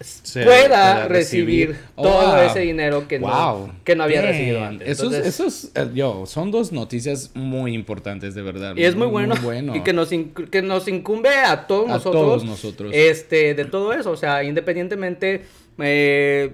Se 0.07 0.43
pueda 0.43 1.07
recibir, 1.07 1.69
recibir. 1.69 1.75
Oh, 1.95 2.03
todo 2.03 2.31
wow. 2.31 2.41
ese 2.49 2.59
dinero 2.59 3.07
que 3.07 3.19
no, 3.19 3.73
que 3.83 3.95
no 3.95 4.03
había 4.03 4.21
recibido 4.21 4.63
antes. 4.63 4.87
Eso, 4.87 5.03
es- 5.07 5.13
Entonces, 5.13 5.33
eso 5.33 5.47
es, 5.47 5.71
eh, 5.75 5.89
yo, 5.93 6.25
son 6.25 6.51
dos 6.51 6.71
noticias 6.71 7.31
muy 7.33 7.73
importantes, 7.73 8.35
de 8.35 8.41
verdad. 8.41 8.75
y 8.75 8.83
es 8.83 8.95
muy 8.95 9.07
bueno, 9.07 9.35
bueno. 9.41 9.75
y 9.77 9.81
que 9.81 9.93
nos, 9.93 10.09
que 10.09 10.61
nos 10.61 10.87
incumbe 10.87 11.29
a 11.29 11.67
todos 11.67 11.89
A 11.89 11.93
nosotros, 11.93 12.21
todos 12.23 12.43
nosotros. 12.43 12.91
este, 12.93 13.53
de 13.53 13.65
todo 13.65 13.93
eso, 13.93 14.11
o 14.11 14.17
sea, 14.17 14.43
independientemente, 14.43 15.43
eh, 15.79 16.51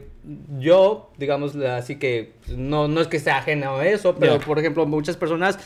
yo, 0.59 1.11
digamos, 1.17 1.55
así 1.55 1.95
que 1.97 2.33
no, 2.55 2.87
no 2.87 2.99
es 3.01 3.07
que 3.07 3.19
sea 3.19 3.37
ajeno 3.37 3.77
a 3.77 3.87
eso, 3.87 4.15
pero 4.15 4.39
por 4.39 4.59
ejemplo, 4.59 4.85
muchas 4.85 5.15
personas 5.15 5.57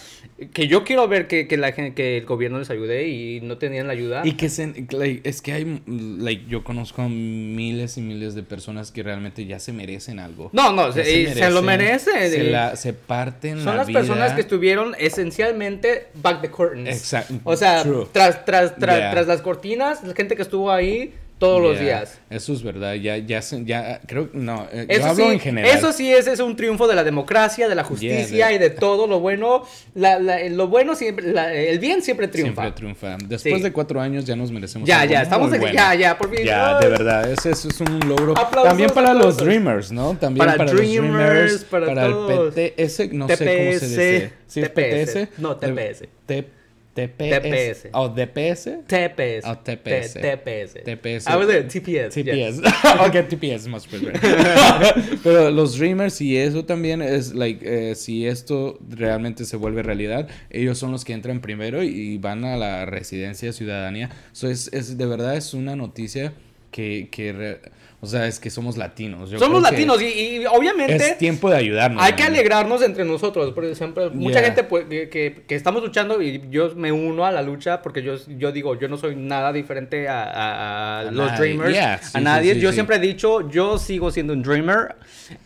que 0.54 0.68
yo 0.68 0.84
quiero 0.84 1.08
ver 1.08 1.28
que, 1.28 1.48
que 1.48 1.58
la 1.58 1.72
que 1.72 2.18
el 2.18 2.26
gobierno 2.26 2.60
les 2.60 2.70
ayude 2.70 3.08
y 3.08 3.42
no 3.42 3.58
tenían 3.58 3.88
la 3.88 3.94
ayuda. 3.94 4.22
Y 4.24 4.34
que 4.34 4.50
se, 4.50 4.86
like, 4.92 5.28
es 5.28 5.42
que 5.42 5.54
hay, 5.54 5.82
like, 5.88 6.46
yo 6.48 6.64
conozco 6.64 7.02
a 7.02 7.10
miles 7.10 7.98
y 7.98 8.02
miles 8.02 8.36
de 8.36 8.44
personas 8.44 8.92
que 8.92 9.02
realmente 9.04 9.46
ya 9.46 9.60
se 9.60 9.74
merecen 9.74 10.20
algo. 10.20 10.50
no, 10.54 10.72
no, 10.72 10.88
Ya 10.96 11.04
se, 11.04 11.22
y 11.22 11.28
se 11.28 11.50
lo 11.50 11.62
merecen. 11.64 12.30
Se, 12.30 12.44
la, 12.44 12.76
se 12.76 12.94
parten 12.94 13.58
Son 13.58 13.66
la 13.68 13.76
las 13.78 13.88
vida. 13.88 14.00
personas 14.00 14.34
que 14.34 14.42
estuvieron 14.42 14.96
esencialmente 15.00 16.08
back 16.22 16.42
the 16.42 16.50
curtains. 16.52 16.90
Exacto. 16.90 17.34
O 17.44 17.56
sea, 17.56 17.84
True. 17.84 18.08
tras, 18.12 18.46
tras, 18.46 18.76
tras, 18.76 18.98
Yeah. 18.98 19.12
tras 19.12 19.28
las 19.28 19.42
cortinas, 19.42 20.04
la 20.04 20.14
gente 20.14 20.36
que 20.36 20.42
estuvo 20.42 20.72
ahí 20.72 21.14
todos 21.42 21.62
los 21.62 21.80
días. 21.80 22.20
Eso 22.30 22.54
es 22.54 22.62
verdad, 22.64 22.94
ya, 22.94 23.18
ya, 23.18 23.42
ya, 23.66 24.00
creo, 24.08 24.30
no, 24.34 24.68
eh, 24.72 24.86
Eso 24.88 25.02
yo 25.02 25.08
hablo 25.08 25.26
sí, 25.26 25.32
en 25.34 25.40
general. 25.40 25.78
eso 25.78 25.92
sí 25.92 26.14
es, 26.14 26.28
es 26.28 26.40
un 26.40 26.56
triunfo 26.56 26.88
de 26.88 26.96
la 26.96 27.04
democracia, 27.04 27.68
de 27.68 27.76
la 27.76 27.84
justicia 27.84 28.48
de- 28.48 28.54
y 28.54 28.58
de 28.60 28.70
todo 28.70 29.08
lo 29.08 29.20
bueno. 29.20 29.64
La, 29.96 30.20
la- 30.20 30.40
lo 30.50 30.68
bueno 30.68 30.96
siempre, 30.96 31.34
la- 31.34 31.52
el 31.54 31.80
bien 31.80 32.02
siempre 32.04 32.28
triunfa. 32.28 32.62
Siempre 32.62 32.78
triunfa. 32.78 33.18
Después 33.28 33.56
Sí. 33.58 33.62
de 33.62 33.72
cuatro 33.74 34.00
años 34.00 34.24
ya 34.24 34.36
nos 34.36 34.52
merecemos 34.52 34.88
Ya, 34.88 35.02
algo 35.02 35.14
ya, 35.14 35.22
estamos 35.24 35.50
muy 35.50 35.58
aquí, 35.58 35.64
bueno. 35.66 35.76
ya, 35.76 35.96
ya, 35.96 36.18
por 36.18 36.34
fin. 36.34 36.46
Ya, 36.46 36.80
de 36.80 36.88
verdad, 36.88 37.30
ese 37.32 37.50
es 37.52 37.82
un 37.82 38.00
logro. 38.08 38.38
Aplausos, 38.38 38.70
También 38.70 38.90
para 38.92 39.14
los. 39.14 39.38
Dreamers, 39.38 39.92
¿no? 39.92 40.16
También 40.16 40.46
Para 40.46 40.58
para, 40.58 40.72
Dreamers, 40.72 41.12
los 41.12 41.18
Dreamers, 41.28 41.64
para 41.66 41.86
para, 41.88 42.08
todos. 42.08 42.56
el 42.58 42.72
PTS, 42.72 43.10
no 43.14 43.28
sé 43.28 43.38
cómo 43.38 43.80
se 43.80 43.88
dice. 43.88 44.34
¿Sí 44.48 44.60
es 44.62 44.74
TPS? 44.74 45.12
PTS? 45.28 45.28
No, 45.42 45.56
TPS. 45.58 46.08
TPS. 46.28 46.61
TPS. 46.94 47.88
¿O 47.94 48.10
DPS? 48.10 48.86
TPS. 48.86 49.46
Oh, 49.46 49.56
TPS. 49.56 50.14
TPS. 50.14 50.84
TPS. 50.84 51.28
I 51.28 51.38
was 51.38 51.48
there, 51.48 51.64
TPS. 51.64 52.14
TPS. 52.14 52.62
yeah. 52.62 53.06
ok, 53.06 53.30
TPS 53.30 53.68
más 53.68 53.88
prefer. 53.88 54.20
Pero 55.24 55.52
los 55.52 55.78
Dreamers 55.78 56.20
y 56.20 56.36
eso 56.36 56.66
también 56.66 57.02
es, 57.02 57.34
like, 57.34 57.64
eh, 57.66 57.96
si 57.96 58.28
esto 58.28 58.78
realmente 58.90 59.46
se 59.46 59.56
vuelve 59.56 59.84
realidad, 59.84 60.28
ellos 60.50 60.78
son 60.78 60.92
los 60.92 61.06
que 61.06 61.14
entran 61.14 61.40
primero 61.40 61.82
y 61.82 62.18
van 62.18 62.44
a 62.44 62.58
la 62.58 62.86
residencia 62.86 63.54
ciudadanía. 63.54 64.10
So 64.34 64.50
es, 64.50 64.70
es, 64.74 64.98
de 64.98 65.06
verdad 65.06 65.38
es 65.38 65.54
una 65.54 65.78
noticia 65.78 66.34
que, 66.72 67.08
que 67.10 67.60
o 68.02 68.08
sea, 68.08 68.26
es 68.28 68.40
que 68.40 68.50
somos 68.50 68.78
latinos. 68.78 69.30
Yo 69.30 69.38
Somos 69.40 69.62
latinos 69.62 70.02
y, 70.02 70.06
y 70.06 70.46
obviamente 70.48 70.96
Es 70.96 71.18
tiempo 71.20 71.50
de 71.50 71.58
ayudarnos. 71.58 72.02
hay 72.04 72.14
que 72.14 72.24
alegrarnos 72.24 72.82
entre 72.82 73.06
nosotros. 73.06 73.54
Por 73.54 73.64
ejemplo, 73.64 74.10
mucha 74.12 74.40
Yeah. 74.40 74.46
gente 74.48 74.64
pues, 74.64 74.86
que, 74.86 75.44
que- 75.48 75.56
estamos 75.56 75.84
luchando 75.84 76.22
y 76.22 76.42
yo 76.50 76.74
me 76.76 76.92
uno 76.92 77.26
a 77.26 77.32
la 77.32 77.42
lucha 77.44 77.82
porque 77.84 78.02
yo, 78.02 78.16
yo 78.38 78.52
digo, 78.52 78.78
yo 78.80 78.88
no 78.88 78.98
soy 78.98 79.16
nada 79.16 79.54
diferente 79.54 80.08
a, 80.10 80.24
a- 80.24 81.00
a 81.02 81.04
los 81.06 81.14
nadie. 81.28 81.38
Dreamers. 81.40 81.74
Yeah, 81.74 81.98
sí, 82.00 82.10
a 82.16 82.18
sí, 82.20 82.24
nadie. 82.24 82.54
sí, 82.56 82.60
yo 82.60 82.72
siempre 82.72 82.96
he 82.96 83.00
dicho, 83.00 83.50
yo 83.50 83.78
sigo 83.78 84.10
siendo 84.12 84.34
un 84.34 84.42
Dreamer. 84.42 84.96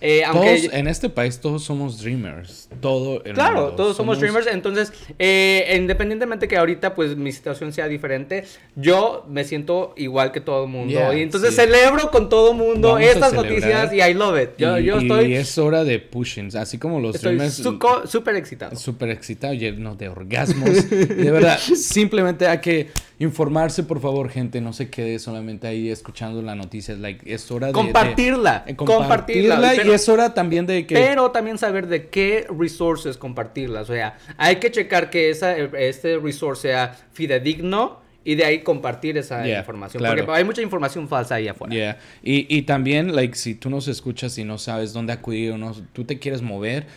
Eh, 0.01 0.23
aunque 0.23 0.55
Todos, 0.61 0.73
en 0.73 0.87
este 0.87 1.09
país 1.09 1.39
todos 1.39 1.63
somos 1.63 2.01
Dreamers. 2.01 2.69
Todo 2.79 3.21
el 3.25 3.33
Claro, 3.33 3.55
mundo. 3.61 3.75
todos 3.75 3.97
somos, 3.97 4.19
dreamers, 4.19 4.47
entonces, 4.47 4.91
eh, 5.19 5.75
independientemente 5.77 6.47
que 6.47 6.57
ahorita 6.57 6.95
pues 6.95 7.15
mi 7.15 7.31
situación 7.31 7.71
sea 7.73 7.87
diferente, 7.87 8.45
yo 8.75 9.25
me 9.29 9.43
siento 9.43 9.93
igual 9.97 10.31
que 10.31 10.41
todo 10.41 10.63
el 10.63 10.69
mundo. 10.69 10.91
Yeah, 10.91 11.13
y 11.15 11.21
entonces 11.21 11.55
celebro 11.55 12.09
con 12.11 12.29
todo 12.29 12.44
el 12.51 12.57
mundo 12.57 12.89
Vamos 12.93 13.03
estas 13.03 13.33
noticias 13.33 13.93
y 13.93 14.01
I 14.01 14.13
love 14.13 14.41
it. 14.41 14.49
Yo, 14.57 14.77
y, 14.79 14.85
yo 14.85 14.99
y 14.99 15.03
estoy, 15.03 15.33
es 15.33 15.57
hora 15.57 15.83
de 15.83 15.99
pushing. 15.99 16.55
Así 16.57 16.77
como 16.77 16.99
los 16.99 17.15
estoy 17.15 17.35
Dreamers. 17.35 17.63
suco- 17.63 18.05
súper 18.07 18.35
excitado. 18.35 18.75
súper 18.75 19.09
excitado, 19.09 19.53
lleno 19.53 19.95
de 19.95 20.09
orgasmos. 20.09 20.89
De 20.89 21.31
verdad, 21.31 21.57
simplemente 21.75 22.47
hay 22.47 22.59
que 22.59 22.89
informarse, 23.19 23.83
por 23.83 23.99
favor, 24.01 24.29
gente. 24.29 24.61
No 24.61 24.73
se 24.73 24.89
quede 24.89 25.19
solamente 25.19 25.67
ahí 25.67 25.89
escuchando 25.89 26.41
las 26.41 26.55
noticias. 26.57 26.99
Like, 26.99 27.33
es 27.33 27.49
hora 27.51 27.67
de. 27.67 27.73
Compartirla, 27.73 28.63
de- 28.65 28.71
eh, 28.71 28.75
compartirla, 28.75 29.55
compartirla. 29.55 29.73
pero- 29.77 29.91
y 29.91 29.95
es 29.95 30.09
hora 30.09 30.33
también 30.33 30.65
de 30.65 30.85
que. 30.85 30.95
Pero 30.95 31.31
también 31.31 31.57
saber 31.57 31.87
de 31.87 32.07
qué 32.09 32.45
resources 32.57 33.17
compartirlas. 33.17 33.89
O 33.89 33.93
sea, 33.93 34.17
hay 34.37 34.57
que 34.57 34.71
checar 34.71 35.09
que 35.09 35.29
esa, 35.29 35.55
este 35.55 36.17
resource 36.17 36.63
sea 36.63 36.95
fidedigno 37.13 38.03
y 38.25 38.35
de 38.35 38.43
ahí 38.43 38.59
compartir 38.63 39.17
esa 39.17 39.45
Yeah, 39.45 39.59
información. 39.59 40.01
claro. 40.01 40.25
Porque 40.25 40.37
hay 40.39 40.43
mucha 40.43 40.61
información 40.61 41.07
falsa 41.07 41.35
ahí 41.35 41.47
afuera. 41.47 41.73
Yeah. 41.73 41.97
Y, 42.23 42.53
y 42.57 42.63
también, 42.63 43.15
like, 43.15 43.35
si 43.35 43.55
tú 43.55 43.69
nos 43.69 43.87
escuchas 43.87 44.37
y 44.37 44.43
no 44.43 44.57
sabes 44.57 44.91
dónde 44.91 45.13
acudir 45.13 45.51
o 45.51 45.57
no, 45.57 45.73
tú 45.93 46.03
te 46.03 46.19
quieres 46.19 46.41
mover. 46.41 46.87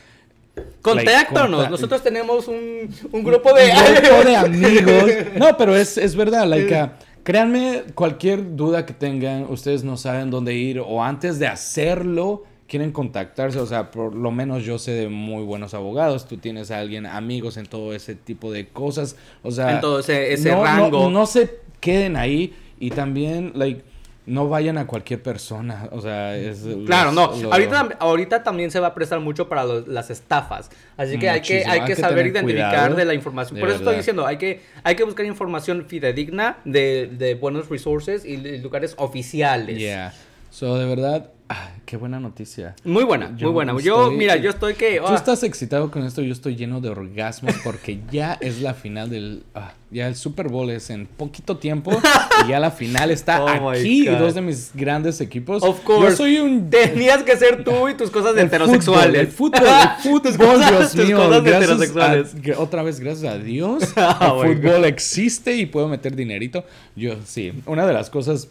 Contáctanos. 0.82 1.50
Like, 1.50 1.52
conta- 1.52 1.70
Nosotros 1.70 2.02
tenemos 2.02 2.49
un, 2.49 2.88
un 3.12 3.23
grupo 3.25 3.52
de... 3.52 3.64
un 3.70 3.94
grupo 4.02 4.25
de 4.28 4.37
amigos. 4.47 5.11
No, 5.37 5.56
pero 5.56 5.76
es, 5.76 5.97
es 5.99 6.16
verdad, 6.16 6.47
like, 6.49 6.75
ah, 6.75 6.94
créanme, 7.23 7.82
cualquier 7.94 8.56
duda 8.56 8.85
que 8.87 8.94
tengan, 8.94 9.44
ustedes 9.50 9.85
no 9.85 9.97
saben 9.97 10.30
dónde 10.30 10.54
ir 10.54 10.80
o 10.80 11.04
antes 11.04 11.38
de 11.38 11.47
hacerlo 11.47 12.44
quieren 12.68 12.92
contactarse, 12.92 13.58
o 13.58 13.66
sea, 13.66 13.90
por 13.90 14.14
lo 14.14 14.30
menos 14.30 14.62
yo 14.62 14.78
sé 14.78 14.92
de 14.92 15.08
muy 15.08 15.42
buenos 15.42 15.72
abogados, 15.75 16.28
tú 16.28 16.37
tienes 16.37 16.70
a 16.70 16.78
alguien, 16.78 17.06
amigos 17.06 17.56
en 17.56 17.66
todo 17.66 17.94
ese 17.94 18.14
tipo 18.14 18.52
de 18.52 18.68
cosas, 18.68 19.16
o 19.42 19.50
sea, 19.50 19.72
En 19.76 19.80
todo 19.80 20.00
ese- 20.00 20.32
ese 20.34 20.50
no, 20.50 20.58
no- 20.58 20.64
rango. 20.64 21.10
No, 21.10 21.25
se 21.26 21.60
queden 21.80 22.16
ahí 22.16 22.54
y 22.78 22.90
también, 22.90 23.52
like, 23.54 23.82
no 24.26 24.46
vayan 24.50 24.76
a 24.76 24.87
cualquier 24.87 25.22
persona, 25.22 25.88
o 25.90 26.02
sea, 26.02 26.37
es... 26.37 26.62
Claro, 26.84 27.10
los- 27.12 27.37
no. 27.38 27.42
lo- 27.44 27.52
Ahorita, 27.54 27.88
ahorita 27.98 28.42
también 28.42 28.70
se 28.70 28.78
va 28.78 28.88
a 28.88 28.94
prestar 28.94 29.20
mucho 29.20 29.48
para 29.48 29.64
los- 29.64 29.88
las 29.88 30.10
estafas. 30.10 30.70
Así 30.98 31.18
que 31.18 31.30
hay 31.30 31.40
que, 31.40 31.64
hay 31.64 31.80
Hay 31.80 31.80
que 31.87 31.94
que 31.94 31.96
saber 31.96 32.16
tener 32.16 32.32
identificar 32.44 32.70
cuidado. 32.72 32.94
de 32.96 33.04
la 33.06 33.14
información. 33.14 33.58
Por 33.58 33.70
eso 33.70 33.78
estoy 33.78 33.96
diciendo, 33.96 34.26
hay 34.26 34.37
que, 34.37 34.60
hay 34.84 34.94
que 34.96 35.04
buscar 35.04 35.25
información 35.25 35.87
fidedigna 35.88 36.58
de, 36.66 37.08
de 37.10 37.34
buenos 37.37 37.70
resources 37.70 38.26
y 38.26 38.37
de 38.37 38.58
lugares 38.58 38.94
oficiales. 38.98 39.78
Yeah. 39.78 40.12
So, 40.50 40.76
de 40.76 40.84
verdad, 40.84 41.30
Ah, 41.50 41.70
qué 41.86 41.96
buena 41.96 42.20
noticia. 42.20 42.76
Muy 42.84 43.04
buena, 43.04 43.34
Yo 43.36 43.46
muy 43.46 43.54
buena. 43.54 43.80
Yo, 43.80 44.10
mira, 44.10 44.36
yo 44.36 44.50
estoy 44.50 44.74
que... 44.74 44.98
Tú 44.98 45.06
ah, 45.06 45.14
estás 45.14 45.42
excitado 45.42 45.90
con 45.90 46.04
esto, 46.04 46.20
yo 46.20 46.32
estoy 46.32 46.56
lleno 46.56 46.82
de 46.82 46.90
orgasmos 46.90 47.54
porque 47.64 48.00
ya 48.12 48.34
es 48.42 48.60
la 48.60 48.74
final 48.74 49.08
del... 49.08 49.44
ah, 49.54 49.72
ya 49.90 50.08
el 50.08 50.16
Super 50.16 50.48
Bowl 50.48 50.68
es 50.68 50.90
en 50.90 51.06
poquito 51.06 51.56
tiempo 51.56 51.90
y 52.44 52.50
ya 52.50 52.60
la 52.60 52.70
final 52.70 53.10
está 53.10 53.42
Oh 53.42 53.70
aquí 53.70 54.02
y 54.02 54.14
dos 54.14 54.34
de 54.34 54.42
mis 54.42 54.72
grandes 54.74 55.22
equipos. 55.22 55.62
Of 55.62 55.80
course. 55.84 56.10
Yo 56.10 56.16
soy 56.16 56.36
un... 56.38 56.68
Tenías 56.68 57.22
que 57.22 57.34
ser 57.38 57.64
tú 57.64 57.88
y 57.88 57.94
tus 57.94 58.10
cosas 58.10 58.34
de 58.34 58.42
el 58.42 58.46
heterosexuales. 58.48 59.32
Fútbol, 59.32 59.56
el 59.56 59.62
fútbol, 59.62 60.30
el 60.34 60.36
fútbol, 60.36 60.46
cosas- 60.58 60.92
Dios 60.92 61.06
mío. 61.06 61.16
cosas 61.16 61.44
de 61.44 61.50
gracias 61.50 61.70
heterosexuales. 61.70 62.34
a- 62.34 62.40
que 62.42 62.52
otra 62.52 62.82
vez, 62.82 63.00
gracias 63.00 63.32
a 63.32 63.38
Dios, 63.38 63.84
Oh 64.20 64.44
el 64.44 64.58
fútbol 64.58 64.84
existe 64.84 65.56
y 65.56 65.64
puedo 65.64 65.88
meter 65.88 66.14
dinerito. 66.14 66.64
Yo, 66.94 67.14
sí, 67.24 67.54
una 67.64 67.86
de 67.86 67.94
las 67.94 68.10
cosas, 68.10 68.48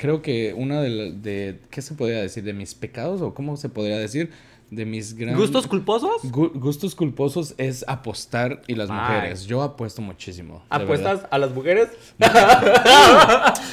creo 0.00 0.22
que 0.22 0.54
una 0.56 0.80
de, 0.80 1.12
de 1.12 1.60
¿qué 1.70 1.82
se 1.82 1.92
podría 1.94 2.22
decir? 2.22 2.42
¿De 2.42 2.54
mis 2.54 2.74
pecados 2.74 3.20
o 3.20 3.34
cómo 3.34 3.58
se 3.58 3.68
podría 3.68 3.98
decir? 3.98 4.30
De 4.70 4.86
mis 4.86 5.14
grandes... 5.14 5.36
¿Gustos 5.38 5.66
culposos? 5.66 6.22
Gu- 6.24 6.52
gustos 6.54 6.94
culposos 6.94 7.54
es 7.58 7.84
apostar 7.86 8.62
y 8.66 8.76
las 8.76 8.88
Ay. 8.88 8.96
mujeres. 8.98 9.44
Yo 9.44 9.62
apuesto 9.62 10.00
muchísimo. 10.00 10.62
¿Apuestas 10.70 11.26
a 11.30 11.36
las 11.38 11.50
mujeres? 11.52 11.88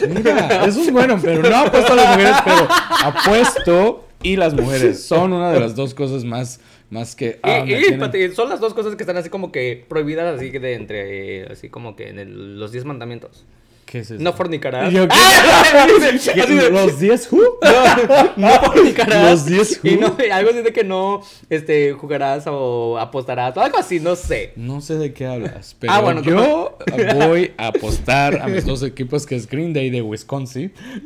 Mira, 0.09 0.65
eso 0.65 0.81
es 0.81 0.91
bueno, 0.91 1.17
pero 1.21 1.41
no 1.49 1.55
apuesto 1.55 1.93
a 1.93 1.95
las 1.95 2.09
mujeres, 2.17 2.35
pero 2.43 2.67
apuesto 3.05 4.05
y 4.23 4.35
las 4.35 4.53
mujeres. 4.53 5.03
Son 5.03 5.33
una 5.33 5.51
de 5.51 5.59
las 5.59 5.75
dos 5.75 5.93
cosas 5.93 6.23
más, 6.23 6.59
más 6.89 7.15
que. 7.15 7.39
ah, 7.43 7.63
y, 7.65 7.73
y, 7.73 8.31
son 8.35 8.49
las 8.49 8.59
dos 8.59 8.73
cosas 8.73 8.95
que 8.95 9.03
están 9.03 9.17
así 9.17 9.29
como 9.29 9.51
que 9.51 9.85
prohibidas, 9.87 10.35
así 10.37 10.51
que 10.51 10.59
de 10.59 10.73
entre, 10.73 11.41
eh, 11.43 11.47
así 11.51 11.69
como 11.69 11.95
que 11.95 12.09
en 12.09 12.19
el- 12.19 12.59
los 12.59 12.71
10 12.71 12.85
mandamientos. 12.85 13.45
¿Qué 13.87 13.99
es 13.99 14.11
eso? 14.11 14.21
No 14.21 14.33
fornicarás. 14.33 14.91
Yo- 14.91 15.07
¡Ah! 15.09 15.87
¿Los 16.71 16.99
10 16.99 17.31
who? 17.31 17.41
no, 17.61 18.49
no 18.49 18.49
fornicarás. 18.61 19.31
Los 19.31 19.45
10 19.45 19.79
Y 19.83 19.95
who? 19.95 20.01
no, 20.01 20.17
algo 20.33 20.49
así 20.51 20.61
de 20.61 20.73
que 20.73 20.83
no 20.83 21.21
este, 21.49 21.93
jugarás 21.93 22.43
o 22.47 22.99
apostarás 22.99 23.55
o 23.55 23.61
algo 23.61 23.77
así, 23.77 24.01
no 24.01 24.17
sé. 24.17 24.51
No 24.57 24.81
sé 24.81 24.95
de 24.95 25.13
qué 25.13 25.25
hablas, 25.25 25.73
pero 25.79 25.93
Ah, 25.93 26.01
bueno, 26.01 26.21
yo 26.21 26.77
voy 27.15 27.53
a 27.57 27.67
apostar 27.69 28.41
a 28.41 28.47
mis 28.47 28.65
dos 28.65 28.83
equipos 28.83 29.25
que 29.25 29.35
es 29.37 29.47
Green 29.47 29.71
Day 29.73 29.89
de 29.89 30.01
Wisconsin. 30.01 30.73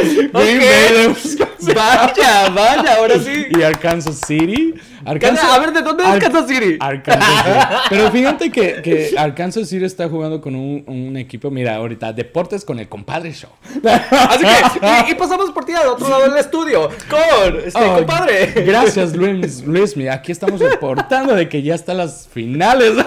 Green 0.00 0.28
Ok. 0.32 0.42
Day 0.42 0.92
de 1.02 1.08
Wisconsin. 1.08 1.74
Vaya, 1.74 2.48
vaya, 2.50 2.94
ahora 2.96 3.18
sí. 3.18 3.46
Y 3.56 3.62
Arkansas 3.62 4.20
City. 4.26 4.74
Arkansas, 5.08 5.44
A 5.50 5.58
ver, 5.58 5.72
¿de 5.72 5.82
dónde 5.82 6.02
es 6.04 6.08
Ar- 6.10 6.18
Kansas 6.18 6.46
City? 6.48 6.76
Arkansas 6.80 7.24
City. 7.44 7.56
Pero 7.90 8.10
fíjate 8.10 8.50
que, 8.50 8.82
que 8.82 9.14
Arkansas 9.16 9.68
City 9.68 9.84
está 9.84 10.08
jugando 10.08 10.40
con 10.40 10.54
un, 10.54 10.84
un 10.86 11.16
equipo, 11.16 11.50
mira, 11.50 11.76
ahorita, 11.76 12.12
deportes 12.12 12.64
con 12.64 12.78
el 12.78 12.88
compadre 12.88 13.32
show. 13.32 13.50
Así 13.84 14.44
que, 14.44 15.08
y, 15.08 15.12
y 15.12 15.14
pasamos 15.14 15.50
por 15.50 15.64
ti 15.64 15.72
al 15.72 15.88
otro 15.88 16.08
lado 16.08 16.22
del 16.28 16.36
estudio 16.36 16.88
con 17.08 17.58
este 17.64 17.78
Oh, 17.80 17.96
compadre. 17.96 18.52
Gracias, 18.66 19.14
Luis. 19.16 19.62
Luis, 19.64 19.96
mira, 19.96 20.14
aquí 20.14 20.32
estamos 20.32 20.60
reportando 20.60 21.34
de 21.34 21.48
que 21.48 21.62
ya 21.62 21.74
están 21.74 21.96
las 21.98 22.28
finales. 22.28 22.92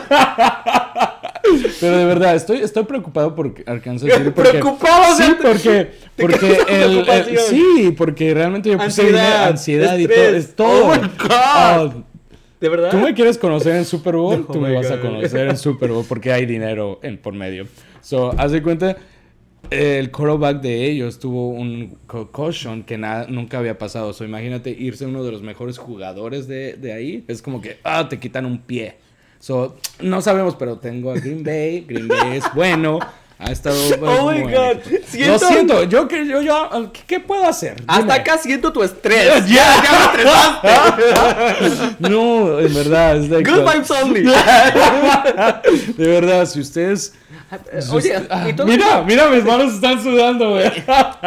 Pero 1.79 1.97
de 1.97 2.05
verdad, 2.05 2.35
estoy, 2.35 2.57
estoy 2.57 2.83
preocupado 2.83 3.35
por 3.35 3.53
Arkansas 3.65 4.09
City. 4.11 4.29
Porque, 4.29 4.49
Preocupado, 4.51 5.15
Sí, 5.17 5.35
porque, 5.41 5.91
porque 6.17 6.57
el, 6.69 7.09
el- 7.09 7.37
sí, 7.39 7.93
porque 7.97 8.33
realmente 8.33 8.69
yo 8.69 8.77
puse 8.77 9.01
Ansiedad, 9.01 9.47
ansiedad 9.47 9.97
y 9.97 10.07
todo. 10.07 10.15
Es 10.35 10.55
todo. 10.55 10.85
Oh 10.87 10.91
my 10.95 10.97
God. 10.99 11.29
Ah, 11.31 11.93
¿De 12.59 12.69
verdad? 12.69 12.91
Tú 12.91 12.97
me 12.97 13.13
quieres 13.13 13.37
conocer 13.39 13.75
en 13.75 13.85
Super 13.85 14.15
Bowl, 14.15 14.45
Oh 14.49 14.53
tú 14.53 14.59
me 14.59 14.71
vas 14.73 14.91
a 14.91 14.99
conocer 15.01 15.47
en 15.47 15.57
Super 15.57 15.91
Bowl 15.91 16.05
porque 16.07 16.31
hay 16.31 16.45
dinero 16.45 16.99
en 17.01 17.17
por 17.17 17.33
medio. 17.33 17.65
So, 18.01 18.31
haz 18.39 18.51
de 18.51 18.61
cuenta, 18.61 18.97
el 19.71 20.11
quarterback 20.11 20.61
de 20.61 20.85
ellos 20.91 21.17
tuvo 21.19 21.49
un 21.49 21.97
concussion 22.07 22.83
que 22.83 22.97
nunca 23.29 23.57
había 23.57 23.77
pasado. 23.77 24.13
So, 24.13 24.25
imagínate 24.25 24.69
irse 24.69 25.05
uno 25.05 25.23
de 25.23 25.31
los 25.31 25.41
mejores 25.41 25.77
jugadores 25.77 26.47
de, 26.47 26.73
de 26.73 26.93
ahí. 26.93 27.23
Es 27.27 27.41
como 27.41 27.61
que, 27.61 27.77
ah, 27.83 28.07
te 28.09 28.19
quitan 28.19 28.45
un 28.45 28.59
pie. 28.59 28.95
So, 29.41 29.75
no 29.99 30.21
sabemos, 30.21 30.55
pero 30.55 30.77
tengo 30.77 31.11
a 31.11 31.15
Green 31.15 31.43
Bay. 31.43 31.81
Green 31.87 32.07
Bay 32.07 32.37
es 32.37 32.45
bueno. 32.53 32.99
Ha 33.39 33.51
estado. 33.51 33.75
Oh 34.03 34.31
my 34.31 34.39
muy 34.43 34.53
God. 34.53 34.75
bueno. 34.85 34.99
Siento- 35.07 35.31
Lo 35.31 35.39
siento, 35.39 35.83
yo, 35.85 36.07
yo, 36.07 36.41
yo, 36.43 36.91
¿qué, 37.07 37.19
puedo 37.19 37.43
hacer? 37.47 37.81
Hasta 37.87 38.01
Dime. 38.03 38.13
acá 38.13 38.37
siento 38.37 38.71
tu 38.71 38.83
estrés. 38.83 39.43
Ya, 39.49 39.81
ya 39.83 39.91
me 39.91 40.05
estresaste. 40.05 41.95
No, 42.09 42.59
en 42.59 42.71
verdad, 42.73 43.17
es 43.17 43.29
like- 43.29 43.49
Good 43.51 43.63
vibes 43.73 43.89
only. 43.91 44.23
De 45.97 46.07
verdad, 46.07 46.45
si 46.45 46.59
ustedes. 46.59 47.13
si 47.79 47.91
Oye, 47.95 48.15
usted- 48.17 48.27
ah, 48.29 48.47
y 48.47 48.53
todo 48.53 48.67
mira, 48.67 48.85
eso, 48.99 49.03
mira, 49.05 49.27
mis 49.29 49.43
manos 49.43 49.73
están 49.73 50.01
sudando, 50.03 50.51
güey. 50.51 50.71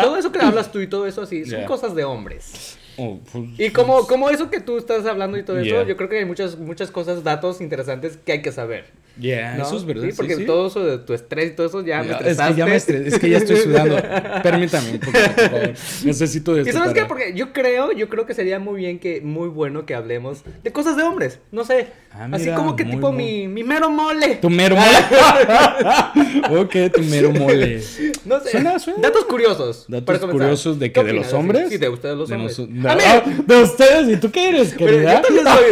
todo 0.01 0.17
eso 0.17 0.31
que 0.31 0.39
hablas 0.39 0.71
tú 0.71 0.79
y 0.81 0.87
todo 0.87 1.07
eso 1.09 1.23
así, 1.23 1.45
son 1.45 1.59
Yeah. 1.59 1.67
cosas 1.67 1.97
de 1.97 2.05
hombres. 2.05 2.79
Oh, 2.97 3.19
pues, 3.33 3.45
Y 3.59 3.71
como, 3.71 4.07
como 4.07 4.31
eso 4.31 4.51
que 4.51 4.61
tú 4.61 4.79
estás 4.79 5.05
hablando 5.07 5.37
y 5.39 5.43
todo 5.43 5.59
eso, 5.59 5.83
yo 5.83 5.97
creo 5.97 6.09
que 6.09 6.19
hay 6.19 6.25
muchas, 6.25 6.59
muchas 6.59 6.91
cosas, 6.91 7.25
datos 7.25 7.61
interesantes 7.61 8.17
que 8.17 8.33
hay 8.33 8.43
que 8.43 8.53
saber. 8.53 8.87
Yeah, 9.19 9.55
¿no? 9.57 9.65
eso 9.65 9.77
es 9.77 9.85
verdad. 9.85 10.05
Sí, 10.09 10.13
porque 10.17 10.37
sí. 10.37 10.45
todo 10.47 10.67
eso 10.69 10.85
de 10.85 10.99
tu 10.99 11.13
estrés 11.15 11.53
y 11.53 11.55
todo 11.57 11.67
eso 11.67 11.85
ya 11.85 12.03
me 12.03 12.07
es 12.07 12.13
estresaste. 12.13 12.53
que 12.55 12.59
ya 12.59 12.67
me 12.67 12.77
estres- 12.77 13.07
es 13.07 13.19
que 13.19 13.31
ya 13.31 13.39
estoy 13.39 13.57
sudando. 13.57 13.97
Permítame 14.43 14.91
un 14.93 14.99
poquito, 15.01 15.19
por 15.37 15.51
favor. 15.51 15.73
Necesito 16.05 16.55
de 16.55 16.63
¿Y 16.63 16.69
esto 16.69 16.79
sabes 16.79 16.93
qué? 16.95 17.01
para- 17.01 17.09
Porque 17.09 17.33
yo 17.35 17.53
creo, 17.53 17.93
yo 17.93 18.09
creo 18.09 18.27
que 18.27 18.35
sería 18.35 18.59
muy 18.59 18.81
bien 18.81 18.99
que, 18.99 19.21
muy 19.21 19.49
bueno 19.49 19.87
que 19.87 19.95
hablemos 19.95 20.43
de 20.63 20.73
cosas 20.73 20.97
de 20.97 21.03
hombres. 21.03 21.39
No 21.53 21.65
sé. 21.65 21.89
Ah, 22.13 22.29
así 22.33 22.49
como 22.51 22.77
que 22.77 22.85
tipo 22.85 23.11
mi, 23.13 23.49
mi 23.49 23.65
mero 23.65 23.91
mole. 23.91 24.37
Tu 24.37 24.49
mero 24.51 24.77
mole. 24.77 24.99
ok, 26.61 26.77
tu 26.95 27.03
mero 27.03 27.31
mole. 27.33 27.83
No 28.25 28.41
sé. 28.41 28.51
Suena- 28.51 28.79
suena. 28.79 29.01
Datos 29.01 29.25
curiosos. 29.25 29.85
Datos 29.89 30.19
curiosos 30.31 30.79
de 30.79 30.93
¿Qué 30.93 31.01
que 31.01 31.07
de 31.07 31.13
los 31.15 31.33
hombres. 31.33 31.69
Sí, 31.71 31.79
de 31.79 31.89
ustedes 31.89 32.17
los 32.17 32.29
De 32.29 32.37
hombres. 32.37 32.59
noso- 32.59 32.67
de- 32.67 32.89
Ah, 32.89 33.23
ustedes, 33.63 34.09
¿y 34.09 34.17
tú 34.17 34.31
qué 34.31 34.49
eres, 34.51 34.75
pero 34.79 34.91
querida? 34.93 35.17
yo 35.17 35.23
también 35.23 35.47
soy, 35.47 35.65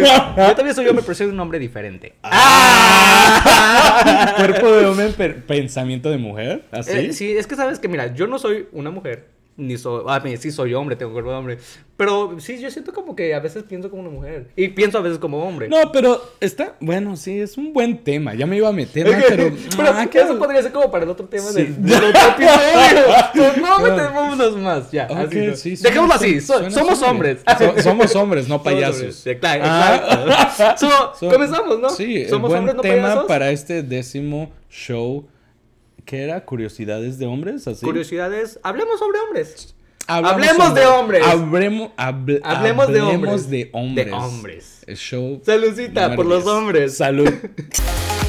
yo 0.49 0.55
también 0.57 0.75
soy 0.75 0.87
hombre, 0.89 1.03
pero 1.05 1.15
soy 1.15 1.27
un 1.29 1.39
hombre 1.41 1.59
diferente. 1.59 2.15
Ah. 2.23 3.32
Cuerpo 4.37 4.73
de 4.73 4.87
hombre, 4.87 5.29
pensamiento 5.47 6.11
de 6.11 6.19
mujer. 6.19 6.65
Así. 6.71 6.93
Eh, 6.93 7.12
sí, 7.12 7.33
es 7.33 7.47
que 7.47 7.57
sabes 7.57 7.79
que, 7.79 7.89
mira, 7.89 8.15
yo 8.15 8.27
no 8.27 8.39
soy 8.39 8.69
una 8.73 8.91
mujer. 8.91 9.32
Ni 9.56 9.76
soy. 9.76 10.02
A 10.09 10.18
mí 10.21 10.37
sí 10.38 10.50
soy 10.50 10.73
hombre, 10.73 10.97
tengo 10.97 11.12
cuerpo 11.12 11.30
de 11.30 11.37
hombre. 11.37 11.59
Pero 11.99 12.37
sí, 12.40 12.59
yo 12.59 12.71
siento 12.71 12.92
como 12.94 13.14
que 13.14 13.35
a 13.35 13.38
veces 13.38 13.62
pienso 13.64 13.90
como 13.90 14.00
una 14.02 14.11
mujer. 14.11 14.49
Y 14.56 14.68
pienso 14.68 14.97
a 14.99 15.02
veces 15.02 15.18
como 15.18 15.44
hombre. 15.47 15.68
No, 15.68 15.92
pero 15.92 16.21
está, 16.40 16.75
bueno, 16.80 17.16
sí, 17.16 17.38
es 17.38 17.59
un 17.59 17.73
buen 17.75 17.99
tema. 18.02 18.35
Ya 18.35 18.47
me 18.47 18.56
iba 18.56 18.68
a 18.71 18.73
meter, 18.73 19.06
¿no? 19.06 19.12
pero, 19.28 19.52
Pero 19.76 19.88
ah, 19.92 20.09
eso 20.11 20.11
¿qué- 20.11 20.35
podría 20.38 20.62
ser 20.62 20.73
como 20.73 20.90
para 20.90 21.04
el 21.04 21.11
otro 21.11 21.26
tema 21.26 21.50
Sí. 21.50 21.64
del, 21.64 21.82
del 21.82 22.04
otro 22.04 22.21
episodio. 22.37 23.14
Pues 23.35 23.56
no 23.59 23.78
metámonos 23.80 24.56
más, 24.56 24.90
ya. 24.90 25.06
Ok, 25.11 25.18
así, 25.18 25.37
¿no? 25.47 25.56
sí, 25.56 25.76
Dejémoslo 25.76 26.14
suena- 26.18 26.37
así, 26.37 26.40
so- 26.40 26.54
suena 26.54 26.71
somos 26.71 26.99
suave. 26.99 27.12
hombres. 27.12 27.38
So- 27.59 27.82
somos 27.82 28.16
hombres, 28.16 28.49
no 28.49 28.62
payasos. 28.62 29.26
Exacto, 29.26 29.68
Ah. 29.71 30.47
exacto. 30.49 30.87
So, 30.88 31.12
So- 31.21 31.28
comenzamos, 31.30 31.78
¿no? 31.78 31.90
Sí, 31.90 32.25
somos 32.26 32.49
buen 32.49 32.61
hombres, 32.61 32.76
no 32.76 32.82
tema 32.82 33.02
payasos. 33.02 33.25
para 33.26 33.50
este 33.50 33.82
décimo 33.82 34.50
show. 34.71 35.26
¿Qué 36.04 36.25
era? 36.25 36.44
¿Curiosidades 36.44 37.18
de 37.18 37.26
hombres? 37.26 37.66
Así. 37.68 37.85
Curiosidades. 37.85 38.59
Hablemos 38.62 38.99
sobre 38.99 39.18
hombres. 39.21 39.75
Hablamos 40.09 40.32
Hablemos 40.47 40.68
sobre- 40.68 40.80
de 40.80 40.87
hombres. 40.87 41.23
Hablemos, 41.25 41.90
hable- 41.97 42.40
Hablemos 42.42 42.88
de 42.88 43.00
hablemos 43.00 43.28
hombres. 43.28 43.50
de 43.50 43.71
hombres. 43.73 44.06
De 44.06 44.12
hombres. 44.12 44.82
El 44.87 44.97
show. 44.97 45.40
Saludcita 45.44 46.16
por 46.16 46.26
los 46.26 46.44
10. 46.44 46.54
hombres. 46.54 46.97
Salud. 46.97 47.30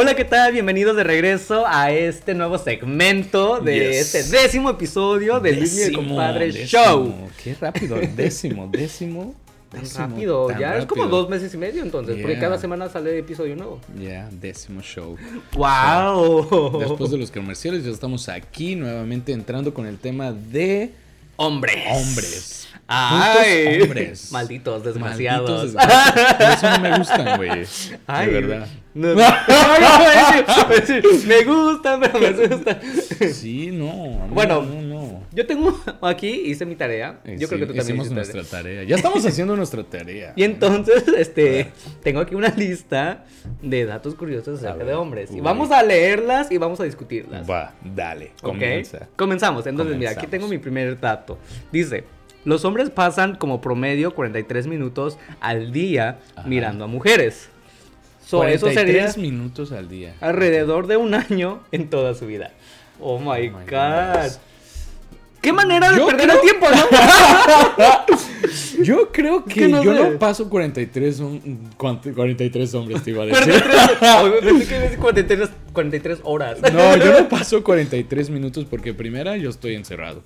Hola, 0.00 0.14
¿qué 0.14 0.24
tal? 0.24 0.52
Bienvenidos 0.52 0.94
de 0.94 1.02
regreso 1.02 1.64
a 1.66 1.90
este 1.90 2.32
nuevo 2.32 2.56
segmento 2.56 3.58
de 3.58 3.90
Yes. 3.94 4.14
este 4.14 4.36
décimo 4.38 4.70
episodio 4.70 5.40
del 5.40 5.58
Luis 5.58 5.76
y 5.76 5.82
el 5.82 5.88
Décimo, 5.88 6.06
Compadre 6.06 6.52
décimo. 6.52 6.66
Show. 6.68 7.14
Qué 7.42 7.54
rápido. 7.60 7.96
Décimo, 8.16 8.68
décimo. 8.70 9.34
Tan 9.72 9.80
décimo, 9.80 10.06
rápido, 10.06 10.46
tan 10.46 10.60
ya 10.60 10.78
es 10.78 10.86
como 10.86 11.06
dos 11.08 11.28
meses 11.28 11.52
y 11.52 11.56
medio 11.56 11.82
entonces, 11.82 12.14
porque 12.14 12.34
Yeah. 12.34 12.40
cada 12.40 12.58
semana 12.58 12.88
sale 12.88 13.18
episodio 13.18 13.56
nuevo. 13.56 13.80
Ya, 14.00 14.28
décimo 14.30 14.82
show. 14.82 15.16
¡Wow! 15.56 16.78
Después 16.78 17.10
de 17.10 17.18
los 17.18 17.32
comerciales, 17.32 17.84
ya 17.84 17.90
estamos 17.90 18.28
aquí 18.28 18.76
nuevamente 18.76 19.32
entrando 19.32 19.74
con 19.74 19.84
el 19.86 19.98
tema 19.98 20.30
de 20.30 20.92
hombres. 21.34 21.74
hombres. 21.90 22.67
¡Ay! 22.88 23.80
Hombres. 23.82 24.28
Malditos 24.32 24.82
Malditos 24.82 24.84
desgraciados. 24.84 25.72
Por 25.72 26.48
eso 26.50 26.70
no 26.70 26.78
me 26.80 26.98
gustan, 26.98 27.36
güey. 27.36 27.50
Ay, 28.06 28.26
De 28.26 28.32
verdad. 28.40 28.66
no- 28.94 29.14
no, 29.14 29.14
no, 29.14 29.18
me 31.26 31.44
gustan, 31.44 32.00
pero 32.00 32.18
me 32.18 32.46
gustan. 32.48 32.80
Sí, 33.32 33.70
no. 33.72 33.86
no, 33.86 34.28
Bueno. 34.28 34.62
No, 34.62 34.80
no. 34.82 35.22
Yo 35.32 35.46
tengo 35.46 35.78
aquí, 36.00 36.28
hice 36.28 36.64
mi 36.64 36.74
tarea. 36.74 37.20
Yo 37.24 37.48
creo 37.48 37.60
que 37.60 37.66
tú 37.66 37.74
también 37.74 37.96
hiciste 37.98 38.14
nuestra 38.14 38.42
tarea. 38.42 38.62
tarea. 38.76 38.82
Ya 38.84 38.96
estamos 38.96 39.24
haciendo 39.24 39.54
nuestra 39.54 39.84
tarea. 39.84 40.32
Y 40.34 40.42
entonces, 40.42 41.06
este, 41.08 41.70
tengo 42.02 42.20
aquí 42.20 42.34
una 42.34 42.48
lista 42.48 43.24
de 43.62 43.84
datos 43.84 44.14
curiosos 44.14 44.58
acerca 44.60 44.84
de 44.84 44.94
hombres. 44.94 45.30
Y 45.30 45.40
vamos 45.40 45.70
a 45.70 45.82
leerlas 45.82 46.50
y 46.50 46.56
vamos 46.56 46.80
a 46.80 46.84
discutirlas. 46.84 47.48
Va, 47.48 47.74
dale. 47.84 48.32
Comienza. 48.42 49.06
Comenzamos. 49.16 49.66
Entonces, 49.66 49.96
mira, 49.96 50.12
aquí 50.12 50.26
tengo 50.26 50.48
mi 50.48 50.58
primer 50.58 50.98
dato. 50.98 51.38
Dice, 51.70 52.04
los 52.44 52.64
hombres 52.64 52.90
pasan 52.90 53.34
como 53.36 53.60
promedio 53.60 54.14
43 54.14 54.66
minutos 54.66 55.18
al 55.40 55.72
día 55.72 56.18
Ajá. 56.36 56.48
mirando 56.48 56.84
a 56.84 56.86
mujeres. 56.86 57.48
So, 58.24 58.44
eso 58.44 58.66
43 58.66 59.12
sería 59.14 59.22
minutos 59.30 59.72
al 59.72 59.88
día. 59.88 60.14
alrededor 60.20 60.86
de 60.86 60.96
un 60.98 61.14
año 61.14 61.60
en 61.72 61.88
toda 61.88 62.14
su 62.14 62.26
vida. 62.26 62.52
Oh 63.00 63.18
my, 63.18 63.48
my 63.48 63.48
god. 63.48 64.12
goodness. 64.14 64.40
Qué 65.40 65.52
manera 65.52 65.92
de 65.92 65.98
Yo 65.98 66.06
perder 66.06 66.26
creo- 66.28 66.36
el 66.36 66.42
tiempo, 66.42 66.66
¿no? 66.68 66.78
Yo 68.84 69.12
creo 69.12 69.44
que, 69.44 69.54
que 69.54 69.68
no 69.68 69.82
yo 69.82 69.96
sé. 69.96 70.10
no 70.10 70.18
paso 70.18 70.48
43, 70.50 71.20
hom- 71.22 71.40
cuant- 71.76 72.12
43 72.14 72.74
hombres, 72.74 73.02
te 73.02 73.10
iba 73.10 73.22
a 73.22 73.26
decir. 73.26 73.44
43, 73.44 74.00
oh, 74.02 74.40
pensé 74.40 74.66
que 74.66 74.74
ibas 74.74 74.80
a 74.80 74.82
decir 74.84 74.98
43, 74.98 75.50
43 75.72 76.18
horas. 76.24 76.58
No, 76.72 76.96
yo 76.96 77.20
no 77.20 77.28
paso 77.28 77.62
43 77.62 78.30
minutos 78.30 78.64
porque 78.64 78.94
primera 78.94 79.36
yo 79.36 79.50
estoy 79.50 79.74
encerrado. 79.74 80.22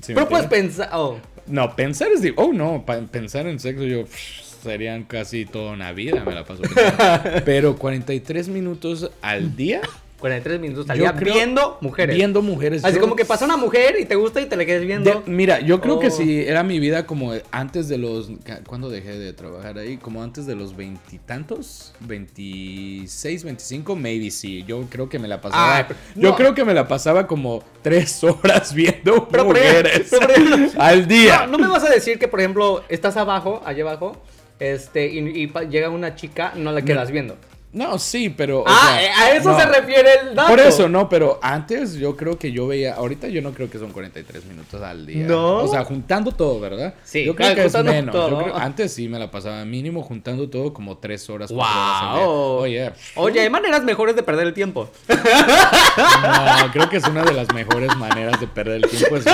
¿Sí 0.00 0.12
me 0.12 0.14
Pero 0.14 0.28
puedes 0.28 0.46
pensar. 0.46 0.90
Oh, 0.92 1.18
No, 1.46 1.74
pensar 1.76 2.08
es 2.12 2.22
de... 2.22 2.32
Oh, 2.36 2.52
no, 2.52 2.84
pensar 3.10 3.46
en 3.46 3.58
sexo 3.60 3.84
yo... 3.84 4.04
pff, 4.04 4.52
serían 4.62 5.04
casi 5.04 5.44
toda 5.44 5.72
una 5.72 5.92
vida, 5.92 6.24
me 6.24 6.34
la 6.34 6.44
paso 6.44 6.62
pensando. 6.62 7.40
Pero 7.44 7.76
43 7.76 8.48
minutos 8.48 9.10
al 9.20 9.56
día 9.56 9.82
43 10.22 10.60
minutos 10.60 10.88
al 10.88 10.98
día 10.98 11.12
viendo 11.12 11.78
mujeres. 11.80 12.16
viendo 12.16 12.40
mujeres. 12.42 12.84
Así 12.84 12.94
Yo- 12.94 13.00
como 13.00 13.16
que 13.16 13.24
pasa 13.24 13.44
una 13.44 13.56
mujer 13.56 13.96
y 14.00 14.04
te 14.06 14.14
gusta 14.14 14.40
y 14.40 14.46
te 14.46 14.56
la 14.56 14.64
quedas 14.64 14.82
viendo. 14.86 15.10
De- 15.10 15.30
mira, 15.30 15.60
yo 15.60 15.80
creo 15.80 15.98
que 15.98 16.06
Oh. 16.06 16.10
si 16.10 16.40
era 16.42 16.62
mi 16.62 16.78
vida 16.78 17.06
como 17.06 17.32
antes 17.50 17.88
de 17.88 17.98
los... 17.98 18.30
¿Cuándo 18.66 18.88
dejé 18.88 19.18
de 19.18 19.32
trabajar 19.32 19.78
ahí? 19.78 19.96
Como 19.98 20.22
antes 20.22 20.46
de 20.46 20.54
los 20.54 20.76
veintitantos, 20.76 21.92
26, 22.00 23.44
25, 23.44 23.96
maybe 23.96 24.30
sí. 24.30 24.64
Yo 24.66 24.82
creo 24.88 25.08
que 25.08 25.18
me 25.18 25.28
la 25.28 25.40
pasaba... 25.40 25.88
Yo 26.14 26.30
no. 26.30 26.36
creo 26.36 26.54
que 26.54 26.64
me 26.64 26.72
la 26.74 26.86
pasaba 26.88 27.26
como 27.26 27.62
tres 27.82 28.22
horas 28.24 28.72
viendo 28.74 29.28
Pero, 29.28 29.44
mujeres 29.46 30.08
pero, 30.10 30.70
al 30.78 31.06
día. 31.08 31.46
No, 31.46 31.58
no 31.58 31.58
me 31.58 31.68
vas 31.68 31.84
a 31.84 31.90
decir 31.90 32.18
que, 32.18 32.28
por 32.28 32.40
ejemplo, 32.40 32.84
estás 32.88 33.16
abajo, 33.16 33.60
allá 33.64 33.82
abajo, 33.82 34.22
este, 34.60 35.08
y, 35.08 35.18
y 35.42 35.52
llega 35.68 35.88
una 35.88 36.14
chica, 36.14 36.52
no 36.56 36.70
la 36.72 36.82
quedas 36.82 37.10
viendo. 37.10 37.36
No, 37.72 37.98
sí, 37.98 38.28
pero... 38.28 38.64
ah, 38.66 38.96
sea, 38.98 39.02
eh, 39.02 39.08
a 39.16 39.36
eso 39.36 39.50
no. 39.52 39.58
se 39.58 39.64
refiere 39.64 40.10
el 40.20 40.34
dato. 40.34 40.48
Por 40.50 40.60
eso, 40.60 40.88
no, 40.90 41.08
pero 41.08 41.40
antes 41.42 41.94
yo 41.94 42.16
creo 42.18 42.38
que 42.38 42.52
yo 42.52 42.66
veía, 42.66 42.94
ahorita 42.96 43.28
yo 43.28 43.40
no 43.40 43.52
creo 43.52 43.70
que 43.70 43.78
son 43.78 43.92
43 43.92 44.44
minutos 44.44 44.82
al 44.82 45.06
día. 45.06 45.26
¿No? 45.26 45.56
O 45.58 45.68
sea, 45.68 45.82
juntando 45.84 46.32
todo, 46.32 46.60
¿verdad? 46.60 46.92
Sí, 47.02 47.24
Yo 47.24 47.34
creo 47.34 47.54
que 47.54 47.64
es 47.64 47.74
menos. 47.84 48.14
Yo 48.14 48.26
todo. 48.26 48.38
creo- 48.42 48.56
antes 48.56 48.92
sí 48.92 49.08
me 49.08 49.18
la 49.18 49.30
pasaba 49.30 49.64
mínimo 49.64 50.02
juntando 50.02 50.50
todo 50.50 50.74
como 50.74 50.98
3 50.98 51.30
horas. 51.30 51.50
cuatro 51.50 51.80
horas 51.80 52.02
al 52.02 52.16
día. 52.18 52.26
Wow. 52.26 52.34
Oh, 52.60 52.66
yeah. 52.66 52.94
Oye, 53.14 53.40
hay 53.40 53.48
maneras 53.48 53.82
mejores 53.84 54.16
de 54.16 54.22
perder 54.22 54.48
el 54.48 54.52
tiempo. 54.54 54.90
No, 55.08 56.70
creo 56.72 56.88
que 56.90 56.96
es 56.98 57.04
una 57.08 57.22
de 57.22 57.32
las 57.32 57.52
mejores 57.54 57.96
maneras 57.96 58.38
de 58.40 58.46
perder 58.46 58.84
el 58.84 58.90
tiempo. 58.90 59.16
Es, 59.16 59.26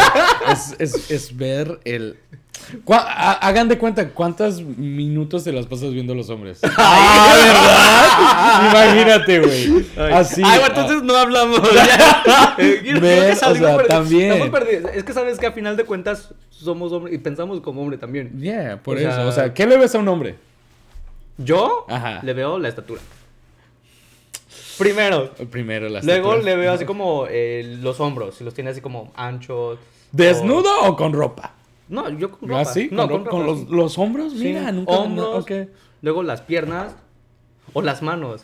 es, 0.49 0.77
es- 0.95 1.11
es 1.11 1.37
ver 1.37 1.81
el... 1.85 2.19
Hagan 2.87 3.69
de 3.69 3.79
cuenta 3.79 4.09
cuántos 4.11 4.63
minutos 4.63 5.45
te 5.45 5.53
las 5.53 5.67
pasas 5.67 5.93
viendo 5.93 6.15
los 6.15 6.29
hombres. 6.31 6.61
Ah, 6.79 8.71
¿verdad? 8.71 8.93
Imagínate, 8.95 9.41
güey. 9.41 9.87
Así. 10.13 10.43
Ay, 10.45 10.59
bueno, 10.61 10.75
ah. 10.77 10.81
entonces 10.81 11.03
no 11.03 11.17
hablamos. 11.17 11.61
también. 13.89 14.51
Es 14.95 15.05
que 15.05 15.13
sabes 15.13 15.39
que 15.39 15.47
a 15.47 15.53
final 15.53 15.77
de 15.77 15.85
cuentas 15.85 16.35
somos 16.51 16.93
hombres 16.93 17.15
y 17.15 17.19
pensamos 17.19 17.61
como 17.61 17.83
hombre 17.83 17.99
también. 17.99 18.39
Yeah, 18.41 18.81
por 18.83 18.97
O 18.97 19.01
eso. 19.01 19.11
sea- 19.11 19.27
O 19.27 19.33
sea, 19.33 19.55
¿qué 19.55 19.67
le 19.67 19.77
ves 19.79 19.95
a 19.95 19.99
un 19.99 20.09
hombre? 20.09 20.37
Yo 21.37 21.87
Ajá. 21.89 22.21
le 22.23 22.33
veo 22.35 22.59
la 22.59 22.69
estatura. 22.69 23.01
Primero. 24.79 25.33
Primero 25.51 25.89
las 25.89 26.05
Luego 26.05 26.29
tatuajes. 26.31 26.45
le 26.45 26.57
veo 26.57 26.73
así 26.73 26.85
como 26.85 27.27
eh, 27.29 27.79
los 27.81 28.01
hombros, 28.01 28.37
si 28.37 28.45
los 28.45 28.55
tiene 28.55 28.71
así 28.71 28.81
como 28.81 29.13
anchos. 29.17 29.79
¿Desnudo 30.13 30.71
o 30.85 30.97
con 30.97 31.13
ropa? 31.13 31.53
No, 31.89 32.09
yo 32.11 32.31
con 32.31 32.49
ropa. 32.49 32.61
¿Ah, 32.61 32.65
sí? 32.65 32.89
No, 32.93 33.09
¿Con, 33.09 33.25
con 33.25 33.41
ropa, 33.41 33.47
los, 33.53 33.59
sí. 33.61 33.67
los 33.71 33.99
hombros? 33.99 34.33
Sí, 34.33 34.39
Mira, 34.45 34.71
nunca... 34.73 34.93
hombros, 34.93 35.43
ok. 35.43 35.53
luego 36.03 36.23
las 36.23 36.41
piernas 36.43 36.95
o 37.73 37.83
las 37.83 38.03
manos. 38.03 38.43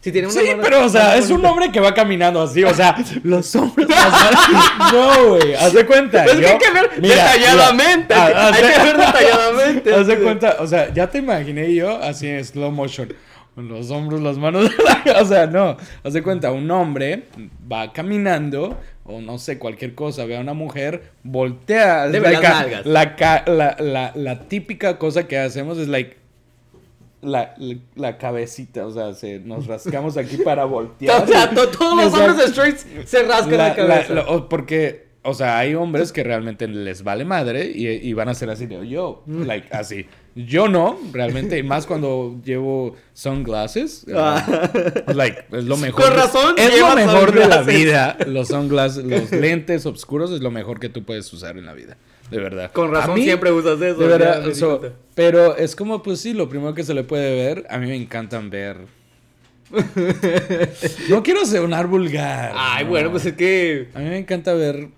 Si 0.00 0.12
tiene 0.12 0.28
una 0.28 0.40
Sí, 0.40 0.46
mano- 0.50 0.62
pero, 0.62 0.84
o 0.84 0.88
sea, 0.88 1.16
es 1.16 1.30
un 1.30 1.44
hombre 1.44 1.72
que 1.72 1.80
va 1.80 1.92
caminando 1.92 2.40
así, 2.40 2.62
o 2.62 2.72
sea, 2.72 2.94
los 3.24 3.54
hombres... 3.56 3.88
no, 4.92 5.28
güey, 5.30 5.54
haz 5.54 5.72
de 5.72 5.84
cuenta. 5.86 6.24
Es 6.24 6.32
que 6.36 6.46
hay 6.46 6.58
que 6.58 6.70
ver 6.70 6.90
mira, 7.00 7.14
detalladamente. 7.32 8.14
mira, 8.14 8.46
hay 8.48 8.52
que 8.62 8.82
ver 8.84 8.96
detalladamente. 8.98 9.94
Haz 9.94 10.06
de 10.06 10.18
cuenta, 10.18 10.56
o 10.60 10.66
sea, 10.66 10.92
ya 10.92 11.08
te 11.10 11.18
imaginé 11.18 11.74
yo 11.74 12.00
así 12.02 12.28
en 12.28 12.44
slow 12.44 12.70
motion. 12.70 13.12
Con 13.56 13.68
los 13.68 13.90
hombros, 13.90 14.20
las 14.20 14.36
manos. 14.36 14.70
o 15.20 15.24
sea, 15.24 15.46
no. 15.46 15.76
Haz 16.04 16.12
de 16.12 16.22
cuenta, 16.22 16.52
un 16.52 16.70
hombre 16.70 17.22
va 17.72 17.90
caminando, 17.92 18.78
o 19.02 19.22
no 19.22 19.38
sé, 19.38 19.58
cualquier 19.58 19.94
cosa, 19.94 20.26
ve 20.26 20.36
a 20.36 20.40
una 20.40 20.52
mujer, 20.52 21.10
voltea. 21.24 22.04
Ve 22.06 22.20
like 22.20 22.42
la, 22.84 23.42
la, 23.46 23.76
la, 23.80 24.12
la 24.14 24.40
típica 24.46 24.98
cosa 24.98 25.26
que 25.26 25.38
hacemos 25.38 25.78
es 25.78 25.88
like. 25.88 26.18
La, 27.22 27.54
la, 27.96 28.18
cabecita, 28.18 28.86
o 28.86 28.90
sea, 28.92 29.14
se, 29.14 29.40
nos 29.40 29.66
rascamos 29.66 30.16
aquí 30.18 30.36
para 30.36 30.64
voltear. 30.66 31.24
O 31.24 31.26
sea, 31.26 31.48
to- 31.50 31.68
todos 31.68 31.96
los 31.96 32.14
hombres 32.20 32.50
straights 32.50 32.86
se 33.06 33.22
rascan 33.22 33.56
la, 33.56 33.74
cabeza. 33.74 34.26
porque, 34.50 35.06
o 35.22 35.32
sea, 35.32 35.58
hay 35.58 35.74
hombres 35.74 36.12
que 36.12 36.22
realmente 36.22 36.68
les 36.68 37.02
vale 37.02 37.24
madre 37.24 37.72
y, 37.74 37.88
y 37.88 38.12
van 38.12 38.28
a 38.28 38.34
ser 38.34 38.50
así 38.50 38.66
de 38.66 38.86
yo, 38.86 39.24
like, 39.26 39.66
así. 39.74 40.06
Yo 40.36 40.68
no, 40.68 40.98
realmente, 41.14 41.56
y 41.56 41.62
más 41.62 41.86
cuando 41.86 42.38
llevo 42.44 42.94
sunglasses. 43.14 44.04
uh, 44.06 45.12
like, 45.14 45.44
es 45.50 45.64
lo 45.64 45.78
mejor. 45.78 46.02
Con 46.04 46.10
de- 46.12 46.16
razón 46.20 46.54
Es 46.58 46.78
lo 46.78 46.94
mejor 46.94 47.32
de 47.32 47.48
la 47.48 47.62
vida. 47.62 48.18
Los 48.26 48.48
sunglasses, 48.48 49.02
los 49.06 49.30
llentes 49.30 49.86
oscuros 49.86 50.30
es 50.32 50.40
lo 50.42 50.50
mejor 50.50 50.78
que 50.78 50.90
tú 50.90 51.04
puedes 51.04 51.32
usar 51.32 51.56
en 51.56 51.64
la 51.64 51.72
vida. 51.72 51.96
De 52.30 52.38
verdad. 52.38 52.70
Con 52.72 52.92
razón 52.92 53.14
mí, 53.14 53.22
siempre 53.22 53.50
usas 53.50 53.80
eso. 53.80 53.98
De 53.98 54.08
ya 54.10 54.18
verdad, 54.18 54.52
so, 54.52 54.80
cuenta. 54.80 54.98
pero 55.14 55.56
es 55.56 55.74
como, 55.74 56.02
pues 56.02 56.20
sí, 56.20 56.34
lo 56.34 56.48
primero 56.50 56.74
que 56.74 56.84
se 56.84 56.92
le 56.92 57.02
puede 57.02 57.34
ver. 57.34 57.66
A 57.70 57.78
mí 57.78 57.86
me 57.86 57.96
encantan 57.96 58.50
ver. 58.50 58.76
no 61.08 61.22
quiero 61.22 61.46
sonar 61.46 61.86
vulgar. 61.86 62.52
Ay, 62.54 62.84
no. 62.84 62.90
bueno, 62.90 63.10
pues 63.10 63.26
es 63.26 63.32
que 63.34 63.88
A 63.94 64.00
mí 64.00 64.04
me 64.06 64.18
encanta 64.18 64.52
ver 64.54 64.88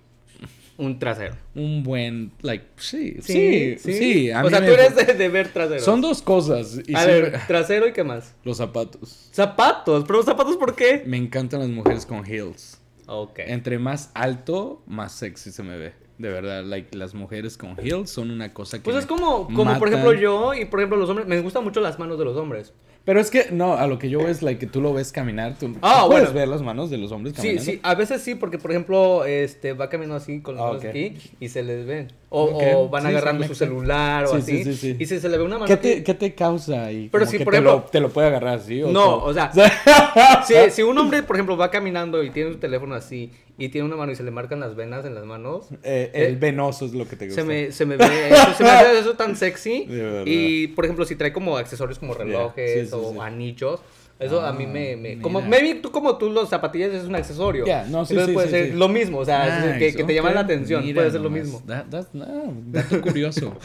un 0.78 0.98
trasero. 0.98 1.34
un 1.54 1.82
buen, 1.82 2.32
like, 2.40 2.64
sí, 2.76 3.16
sí, 3.20 3.76
sí. 3.78 4.30
a 4.30 4.40
o 4.40 4.44
mí 4.44 4.50
sea, 4.50 4.60
me- 4.60 4.66
tú 4.68 4.72
eres 4.72 4.94
de, 4.96 5.04
de 5.14 5.28
ver 5.28 5.52
trasero. 5.52 5.80
Son 5.80 6.00
dos 6.00 6.22
cosas. 6.22 6.80
Y 6.86 6.94
A 6.94 7.02
siempre- 7.02 7.30
ver, 7.30 7.46
trasero 7.46 7.86
y 7.88 7.92
qué 7.92 8.04
más. 8.04 8.34
Los 8.44 8.56
zapatos. 8.56 9.28
Zapatos, 9.32 10.04
pero 10.06 10.22
zapatos 10.22 10.56
¿por 10.56 10.74
qué? 10.74 11.02
Me 11.04 11.16
encantan 11.16 11.60
las 11.60 11.68
mujeres 11.68 12.06
con 12.06 12.24
heels. 12.24 12.80
Ok. 13.06 13.40
Entre 13.40 13.78
más 13.78 14.10
alto, 14.14 14.82
más 14.86 15.12
sexy 15.12 15.50
se 15.50 15.62
me 15.62 15.76
ve. 15.76 15.92
De 16.18 16.28
verdad, 16.30 16.64
like, 16.64 16.96
las 16.96 17.14
mujeres 17.14 17.56
con 17.56 17.76
heels 17.78 18.10
son 18.10 18.30
una 18.30 18.52
cosa 18.52 18.78
que. 18.78 18.84
Pues 18.84 18.96
es 18.96 19.06
como, 19.06 19.46
como 19.54 19.78
por 19.78 19.88
ejemplo 19.88 20.12
yo 20.14 20.52
y 20.54 20.64
por 20.64 20.80
ejemplo 20.80 20.96
los 20.98 21.08
hombres, 21.08 21.28
me 21.28 21.40
gustan 21.40 21.62
mucho 21.62 21.80
las 21.80 21.98
manos 21.98 22.18
de 22.18 22.24
los 22.24 22.36
hombres. 22.36 22.72
Pero 23.08 23.20
es 23.20 23.30
que, 23.30 23.46
no, 23.52 23.72
a 23.72 23.86
lo 23.86 23.98
que 23.98 24.10
yo 24.10 24.18
veo 24.18 24.28
es, 24.28 24.42
like, 24.42 24.60
que 24.60 24.66
tú 24.70 24.82
lo 24.82 24.92
ves 24.92 25.12
caminar. 25.12 25.56
Tú, 25.58 25.74
Ah, 25.80 26.00
¿tú 26.02 26.08
puedes 26.10 26.24
bueno. 26.26 26.38
ver 26.40 26.46
las 26.48 26.60
manos 26.60 26.90
de 26.90 26.98
los 26.98 27.10
hombres 27.10 27.32
Sí, 27.36 27.40
caminando. 27.40 27.62
sí, 27.64 27.80
a 27.82 27.94
veces 27.94 28.20
sí, 28.20 28.34
porque 28.34 28.58
por 28.58 28.70
ejemplo, 28.70 29.24
este, 29.24 29.72
va 29.72 29.88
caminando 29.88 30.16
así 30.16 30.42
con 30.42 30.56
las 30.56 30.64
Ah, 30.64 30.66
manos 30.74 30.84
aquí 30.84 31.14
y 31.40 31.48
se 31.48 31.62
les 31.62 31.86
ven. 31.86 32.08
O, 32.30 32.88
van 32.90 33.02
sí, 33.04 33.08
agarrando 33.08 33.46
su 33.46 33.54
celular 33.54 34.24
o 34.26 34.28
Sí, 34.28 34.36
así. 34.36 34.64
sí, 34.64 34.64
sí, 34.64 34.74
sí. 34.74 34.96
Y 34.98 35.06
si 35.06 35.18
se 35.18 35.28
le 35.30 35.38
ve 35.38 35.44
una 35.44 35.54
mano 35.56 35.66
¿Qué 35.66 35.78
te, 35.78 36.02
¿Qué 36.04 36.12
te 36.12 36.34
causa 36.34 36.84
ahí? 36.84 37.08
Pero 37.10 37.24
si, 37.24 37.38
que 37.38 37.44
por 37.44 37.52
te, 37.52 37.58
ejemplo- 37.60 37.76
lo, 37.76 37.82
te 37.90 38.00
lo 38.00 38.10
puede 38.10 38.26
agarrar 38.28 38.58
así. 38.58 38.82
¿o 38.82 38.90
No, 38.90 39.24
o 39.24 39.32
sea, 39.32 39.50
si, 40.46 40.54
si 40.70 40.82
un 40.82 40.98
hombre, 40.98 41.22
por 41.22 41.36
ejemplo, 41.36 41.56
va 41.56 41.70
caminando 41.70 42.22
y 42.22 42.30
tiene 42.30 42.52
su 42.52 42.58
teléfono 42.58 42.94
así 42.94 43.30
y 43.56 43.70
tiene 43.70 43.86
una 43.86 43.96
mano 43.96 44.12
y 44.12 44.16
se 44.16 44.22
le 44.24 44.30
marcan 44.30 44.60
las 44.60 44.76
venas 44.76 45.04
en 45.06 45.14
las 45.14 45.24
manos, 45.24 45.68
Eh, 45.82 46.10
el 46.12 46.34
eh, 46.34 46.36
venoso 46.38 46.84
es 46.84 46.92
lo 46.92 47.08
que 47.08 47.16
te 47.16 47.26
gusta. 47.26 47.40
se 47.40 47.46
me, 47.48 47.72
se 47.72 47.86
me 47.86 47.96
ve 47.96 48.28
eso, 48.30 48.54
se 48.56 48.62
me 48.62 48.70
hace 48.70 48.98
eso 48.98 49.14
tan 49.14 49.34
sexy. 49.34 49.86
Y, 50.26 50.68
por 50.68 50.84
ejemplo, 50.84 51.04
si 51.06 51.16
trae 51.16 51.32
como 51.32 51.56
accesorios 51.56 51.98
como 51.98 52.12
relojes 52.14 52.92
o 52.92 53.22
anillos, 53.22 53.80
eso 54.20 54.40
a 54.44 54.52
mí 54.52 54.64
Ah, 54.66 54.70
me... 54.72 54.96
me- 54.96 55.18
como, 55.20 55.40
mira. 55.40 55.50
maybe 55.60 55.80
tú 55.80 55.90
como 55.92 56.16
tú 56.18 56.28
los 56.30 56.48
zapatillas 56.48 56.92
es 56.92 57.04
un 57.04 57.14
accesorio. 57.14 57.64
Ya, 57.66 57.84
no, 57.88 58.04
sí, 58.04 58.14
Entonces 58.14 58.26
sí, 58.26 58.32
puede 58.32 58.46
sí, 58.48 58.52
ser 58.52 58.74
lo 58.74 58.88
mismo, 58.88 59.18
o 59.18 59.24
sea, 59.24 59.76
es- 59.78 59.94
que, 59.94 60.02
te 60.04 60.14
llama 60.14 60.32
la 60.32 60.40
atención, 60.40 60.82
puede 60.94 61.10
ser 61.10 61.20
lo 61.20 61.30
mismo. 61.30 61.62
That- 61.66 62.06
no, 62.12 62.26
dato 62.66 63.00
curioso. 63.02 63.56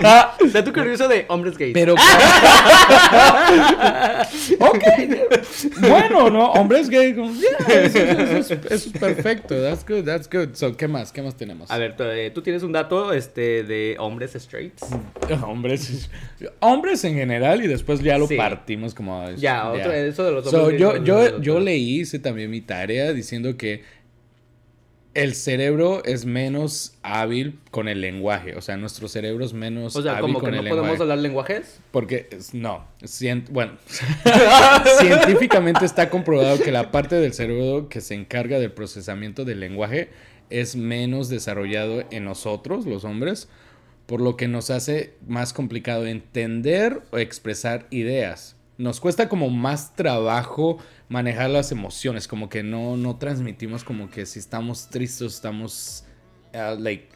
Dato 0.52 0.72
curioso 0.72 1.08
de 1.08 1.24
hombres 1.28 1.56
gays. 1.58 1.72
Pero. 1.74 1.94
ok. 4.60 4.84
Bueno, 5.80 6.30
¿no? 6.30 6.52
Hombres 6.52 6.88
gay. 6.88 7.14
como, 7.14 7.32
yeah, 7.34 7.82
eso, 7.82 7.98
eso- 7.98 8.22
eso 8.22 8.54
es, 8.54 8.60
eso 8.70 8.90
es 8.92 8.98
perfecto. 8.98 9.60
That's 9.60 9.84
good, 9.86 10.04
that's 10.04 10.28
good. 10.30 10.50
So, 10.54 10.76
¿qué 10.76 10.88
más? 10.88 11.12
¿Qué 11.12 11.22
más 11.22 11.36
tenemos? 11.36 11.70
A 11.70 11.78
ver, 11.78 11.96
tú, 11.96 12.04
eh, 12.04 12.32
tienes 12.42 12.62
un 12.62 12.72
dato 12.72 13.12
este, 13.12 13.62
de 13.64 13.96
hombres 13.98 14.32
straights. 14.34 14.84
Hombres. 15.46 16.10
Hombres 16.60 17.04
en 17.04 17.14
general 17.14 17.62
y 17.62 17.66
después 17.66 18.00
ya 18.00 18.18
lo 18.18 18.28
partimos 18.28 18.94
como. 18.94 19.30
Ya, 19.32 19.70
otro- 19.80 19.92
eso 19.92 20.24
de 20.24 20.32
los 20.32 20.44
So, 20.50 20.70
yo, 20.70 21.02
yo, 21.04 21.40
yo 21.40 21.60
leí, 21.60 22.00
hice 22.00 22.18
también 22.18 22.50
mi 22.50 22.60
tarea 22.60 23.12
diciendo 23.12 23.56
que 23.56 23.82
el 25.14 25.34
cerebro 25.34 26.04
es 26.04 26.26
menos 26.26 26.94
hábil 27.02 27.58
con 27.72 27.88
el 27.88 28.00
lenguaje. 28.00 28.54
O 28.54 28.60
sea, 28.60 28.76
nuestro 28.76 29.08
cerebro 29.08 29.44
es 29.44 29.52
menos 29.52 29.96
O 29.96 30.02
sea, 30.02 30.12
hábil 30.12 30.22
como 30.34 30.38
con 30.40 30.50
que 30.50 30.56
no 30.56 30.62
el 30.62 30.68
podemos 30.68 30.90
lenguaje. 30.90 31.02
hablar 31.02 31.18
lenguajes. 31.18 31.80
Porque, 31.90 32.28
no, 32.52 32.86
bueno, 33.50 33.72
científicamente 35.00 35.84
está 35.84 36.10
comprobado 36.10 36.60
que 36.60 36.70
la 36.72 36.90
parte 36.90 37.16
del 37.16 37.32
cerebro 37.32 37.88
que 37.88 38.00
se 38.00 38.14
encarga 38.14 38.58
del 38.58 38.72
procesamiento 38.72 39.44
del 39.44 39.60
lenguaje 39.60 40.10
es 40.50 40.76
menos 40.76 41.28
desarrollado 41.28 42.04
en 42.10 42.24
nosotros, 42.24 42.86
los 42.86 43.04
hombres, 43.04 43.48
por 44.06 44.20
lo 44.20 44.36
que 44.36 44.48
nos 44.48 44.70
hace 44.70 45.14
más 45.26 45.52
complicado 45.52 46.06
entender 46.06 47.02
o 47.10 47.18
expresar 47.18 47.86
ideas. 47.90 48.56
Nos 48.78 49.00
cuesta 49.00 49.28
como 49.28 49.50
más 49.50 49.94
trabajo 49.94 50.78
manejar 51.08 51.50
las 51.50 51.72
emociones, 51.72 52.26
como 52.28 52.48
que 52.48 52.62
no, 52.62 52.96
no 52.96 53.16
transmitimos 53.16 53.84
como 53.84 54.10
que 54.10 54.24
si 54.24 54.38
estamos 54.38 54.88
tristes, 54.88 55.34
estamos... 55.34 56.04
ah, 56.54 56.74
like, 56.78 57.08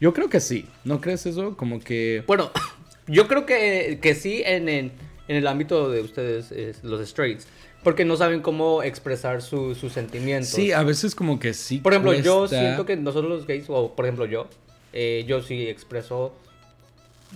yo 0.00 0.14
creo 0.14 0.28
que 0.30 0.40
sí, 0.40 0.66
¿no 0.84 1.00
crees 1.00 1.26
eso? 1.26 1.56
Como 1.56 1.80
que... 1.80 2.22
Bueno, 2.26 2.50
yo 3.06 3.26
creo 3.28 3.44
que, 3.46 3.98
que 4.00 4.14
sí 4.14 4.42
en, 4.46 4.68
en, 4.68 4.92
en 5.28 5.36
el 5.36 5.46
ámbito 5.46 5.90
de 5.90 6.00
ustedes, 6.02 6.52
es, 6.52 6.84
los 6.84 7.06
straights, 7.08 7.46
porque 7.82 8.04
no 8.04 8.16
saben 8.16 8.40
cómo 8.40 8.82
expresar 8.82 9.42
su- 9.42 9.74
sus 9.74 9.92
sentimientos. 9.92 10.50
Sí, 10.50 10.72
a 10.72 10.82
veces 10.82 11.14
como 11.14 11.38
que 11.38 11.52
sí. 11.54 11.78
Por 11.78 11.92
ejemplo, 11.92 12.12
yo 12.14 12.46
siento 12.48 12.86
que 12.86 12.96
nosotros 12.96 13.30
los 13.30 13.46
gays, 13.46 13.64
o 13.68 13.94
por 13.94 14.04
ejemplo 14.04 14.26
yo, 14.26 14.48
eh, 14.92 15.24
yo 15.26 15.42
sí 15.42 15.66
expreso 15.68 16.32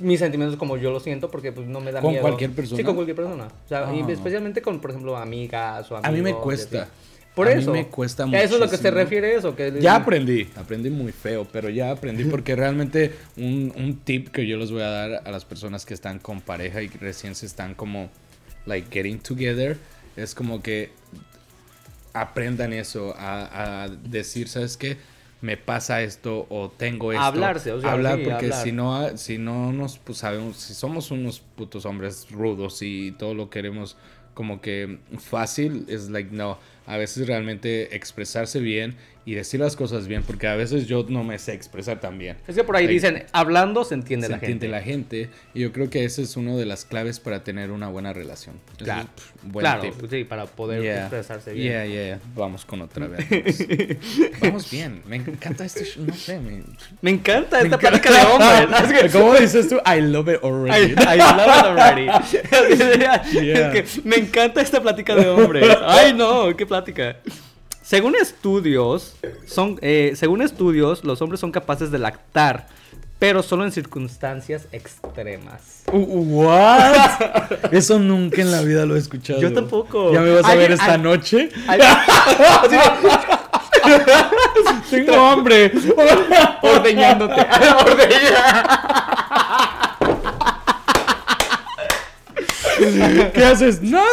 mis 0.01 0.19
sentimientos 0.21 0.59
como 0.59 0.77
yo 0.77 0.91
lo 0.91 1.01
siento 1.01 1.31
porque 1.31 1.53
pues 1.53 1.67
no 1.67 1.81
me 1.81 1.93
da 1.93 2.01
¿Con 2.01 2.11
miedo. 2.11 2.23
cualquier 2.23 2.51
persona? 2.53 2.77
Sí, 2.79 2.85
con 2.85 2.95
cualquier 2.95 3.17
persona. 3.17 3.45
O 3.47 3.69
sea, 3.69 3.93
y 3.95 4.01
Ah. 4.01 4.07
especialmente 4.09 4.63
con, 4.63 4.81
por 4.81 4.91
ejemplo, 4.91 5.17
amigas 5.17 5.91
o 5.91 5.97
amigos. 5.97 6.09
A 6.09 6.13
mí 6.13 6.23
me 6.23 6.35
cuesta. 6.35 6.89
Por 7.35 7.49
A 7.49 7.55
mí 7.55 7.63
eso. 7.63 7.73
me 7.73 7.87
cuesta 7.87 8.25
Eso 8.27 8.55
es 8.55 8.61
lo 8.61 8.69
que 8.69 8.77
se 8.77 8.91
refiere 8.91 9.35
eso. 9.35 9.57
Que 9.57 9.81
Ya 9.81 9.97
aprendí, 9.97 10.49
aprendí 10.55 10.91
muy 10.91 11.13
feo, 11.13 11.47
pero 11.51 11.71
ya 11.71 11.91
aprendí 11.91 12.25
porque 12.31 12.55
realmente 12.57 13.13
un, 13.39 13.73
un 13.77 13.97
tip 14.01 14.29
que 14.29 14.47
yo 14.47 14.59
les 14.59 14.71
voy 14.71 14.83
a 14.83 14.89
dar 14.91 15.23
a 15.25 15.31
las 15.31 15.45
personas 15.47 15.87
que 15.87 15.95
están 15.95 16.19
con 16.19 16.41
pareja 16.43 16.83
y 16.83 16.89
que 16.91 16.99
recién 16.99 17.35
se 17.35 17.47
están 17.47 17.75
como, 17.75 18.11
like, 18.67 18.89
getting 18.91 19.19
together, 19.19 19.79
es 20.17 20.35
como 20.35 20.63
que 20.63 20.91
aprendan 22.13 22.73
eso, 22.75 23.15
a, 23.17 23.85
a 23.85 23.89
decir, 23.89 24.49
¿sabes 24.49 24.77
qué? 24.77 24.99
Me 25.43 25.57
pasa 25.57 26.03
esto 26.03 26.47
o 26.49 26.71
tengo 26.71 27.13
esto. 27.13 27.23
Hablarse, 27.23 27.73
o 27.73 27.81
sea, 27.81 27.93
hablar 27.93 28.19
sí, 28.19 28.25
porque 28.25 28.47
hablar. 28.47 28.63
si 28.63 28.73
no, 28.73 29.17
si 29.19 29.39
no 29.39 29.73
nos 29.73 29.99
pues, 29.99 30.19
sabemos, 30.19 30.57
si 30.57 30.73
somos 30.73 31.11
unos 31.11 31.41
putos 31.41 31.85
hombres 31.85 32.29
rudos 32.31 32.81
y 32.81 33.13
todo 33.13 33.35
lo 33.35 33.51
queremos 33.51 33.97
como 34.35 34.61
que 34.61 34.99
fácil, 35.19 35.85
es 35.89 36.09
like, 36.09 36.31
no, 36.35 36.59
a 36.87 36.97
veces 36.97 37.27
realmente 37.27 37.95
expresarse 37.95 38.61
bien 38.61 38.97
y 39.25 39.35
decir 39.35 39.61
las 39.61 39.77
cosas 39.77 40.09
bien, 40.09 40.23
porque 40.25 40.49
a 40.49 40.57
veces 40.57 40.87
yo 40.89 41.07
no 41.09 41.23
me 41.23 41.39
sé 41.39 41.53
expresar 41.53 42.01
tan 42.01 42.19
bien. 42.19 42.37
Es 42.49 42.57
que 42.57 42.65
por 42.65 42.77
ahí 42.77 42.87
Like, 42.87 42.95
dicen, 42.95 43.27
hablando 43.33 43.85
se 43.85 43.95
entiende 43.95 44.27
se 44.27 44.31
la 44.33 44.37
entiende 44.39 44.67
gente. 44.67 44.69
la 44.69 44.83
gente 44.83 45.31
y 45.55 45.61
yo 45.61 45.73
creo 45.73 45.89
que 45.91 46.05
esa 46.05 46.23
es 46.23 46.37
una 46.37 46.57
de 46.57 46.67
las 46.67 46.85
claves 46.85 47.21
para 47.21 47.45
tener 47.45 47.71
una 47.71 47.89
buena 47.89 48.13
relación. 48.13 48.57
Claro, 48.79 49.09
es, 49.17 49.51
buen 49.53 49.63
claro, 49.63 49.83
tip. 49.83 49.95
sí, 50.11 50.25
para 50.25 50.47
poder 50.47 50.83
Yeah. 50.83 51.01
expresarse 51.03 51.53
bien. 51.53 51.73
Yeah, 51.73 51.87
yeah, 51.87 52.21
Vamos 52.35 52.65
con 52.65 52.81
otra 52.83 53.07
vez. 53.07 53.27
Vamos 54.41 54.71
bien. 54.71 55.03
Me 55.07 55.17
encanta 55.17 55.65
este. 55.65 55.87
No 55.99 56.13
sé, 56.15 56.41
me, 56.41 56.63
Me 57.01 57.11
encanta 57.13 57.59
me 57.59 57.65
esta 57.65 57.77
encanta. 57.77 57.79
plática 57.79 58.11
de 58.11 58.27
hombres. 58.27 59.13
¿Cómo 59.13 59.35
dices 59.35 59.69
tú? 59.69 59.77
I 59.87 60.01
love 60.01 60.29
it 60.29 60.41
I, 60.43 60.47
already. 60.47 60.93
I 60.93 61.17
love 61.17 61.47
it 61.47 61.65
already. 61.65 62.07
Yeah. 63.41 63.73
Es 63.73 63.93
que 63.95 64.01
me 64.03 64.17
encanta 64.17 64.61
esta 64.61 64.81
plática 64.83 65.15
de 65.15 65.29
hombres. 65.29 65.65
Ay, 65.87 66.13
no, 66.13 66.57
qué 66.57 66.67
plática. 66.67 67.19
Según 67.83 68.15
estudios, 68.15 69.17
son, 69.47 69.79
eh, 69.83 70.13
según 70.15 70.41
estudios, 70.43 71.05
los 71.05 71.21
hombres 71.21 71.41
son 71.41 71.51
capaces 71.53 71.91
de 71.91 71.99
lactar, 71.99 72.69
pero 73.19 73.43
solo 73.43 73.65
en 73.65 73.73
circunstancias 73.73 74.69
extremas. 74.73 75.83
Uh, 75.93 75.99
¿What? 75.99 77.13
Eso 77.73 77.99
nunca 77.99 78.41
en 78.41 78.51
la 78.53 78.63
vida 78.63 78.87
lo 78.87 78.97
he 78.97 78.99
escuchado. 78.99 79.41
Yo 79.41 79.53
tampoco. 79.53 80.13
¿Ya 80.13 80.21
me 80.21 80.31
vas 80.33 80.45
a 80.45 80.55
ver 80.55 80.73
esta 80.73 80.97
noche? 80.97 81.51
Tengo 84.91 85.15
hambre. 85.15 85.73
ordeñándote. 86.63 87.41
Ordeña- 87.85 88.65
¿Qué 93.35 93.45
haces? 93.45 93.83
Nada. 93.83 94.07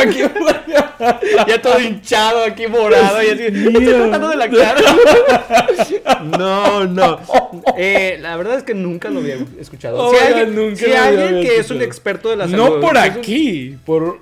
Aquí 0.00 0.18
ya 1.48 1.62
todo 1.62 1.80
hinchado 1.80 2.44
aquí 2.44 2.66
morado 2.66 3.22
y 3.22 3.28
así. 3.28 3.44
Estoy 3.44 3.84
tratando 3.86 4.28
de 4.28 4.36
lactar. 4.36 4.76
No, 6.38 6.86
no. 6.86 7.20
Eh, 7.76 8.18
la 8.20 8.36
verdad 8.36 8.56
es 8.58 8.64
que 8.64 8.74
nunca 8.74 9.08
lo 9.10 9.20
había 9.20 9.36
escuchado. 9.58 9.98
Oh 9.98 10.12
si 10.12 10.18
alguien, 10.18 10.54
nunca 10.54 10.76
si 10.76 10.86
lo 10.86 10.98
había 10.98 11.04
alguien 11.26 11.42
que 11.42 11.56
es 11.58 11.70
un 11.70 11.82
experto 11.82 12.28
de 12.30 12.36
la 12.36 12.48
salud. 12.48 12.56
No 12.76 12.80
por 12.80 12.96
es 12.96 13.02
un- 13.02 13.18
aquí, 13.18 13.76
por... 13.84 14.02
Oh, 14.02 14.18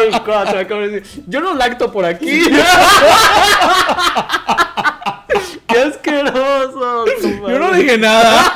my 0.00 0.18
God, 0.24 1.02
Yo 1.26 1.40
no 1.40 1.54
lacto 1.54 1.90
por 1.92 2.04
aquí. 2.04 2.42
¡Qué 5.68 5.78
asqueroso! 5.80 7.04
Yo 7.22 7.58
no 7.58 7.72
dije 7.72 7.98
nada. 7.98 8.52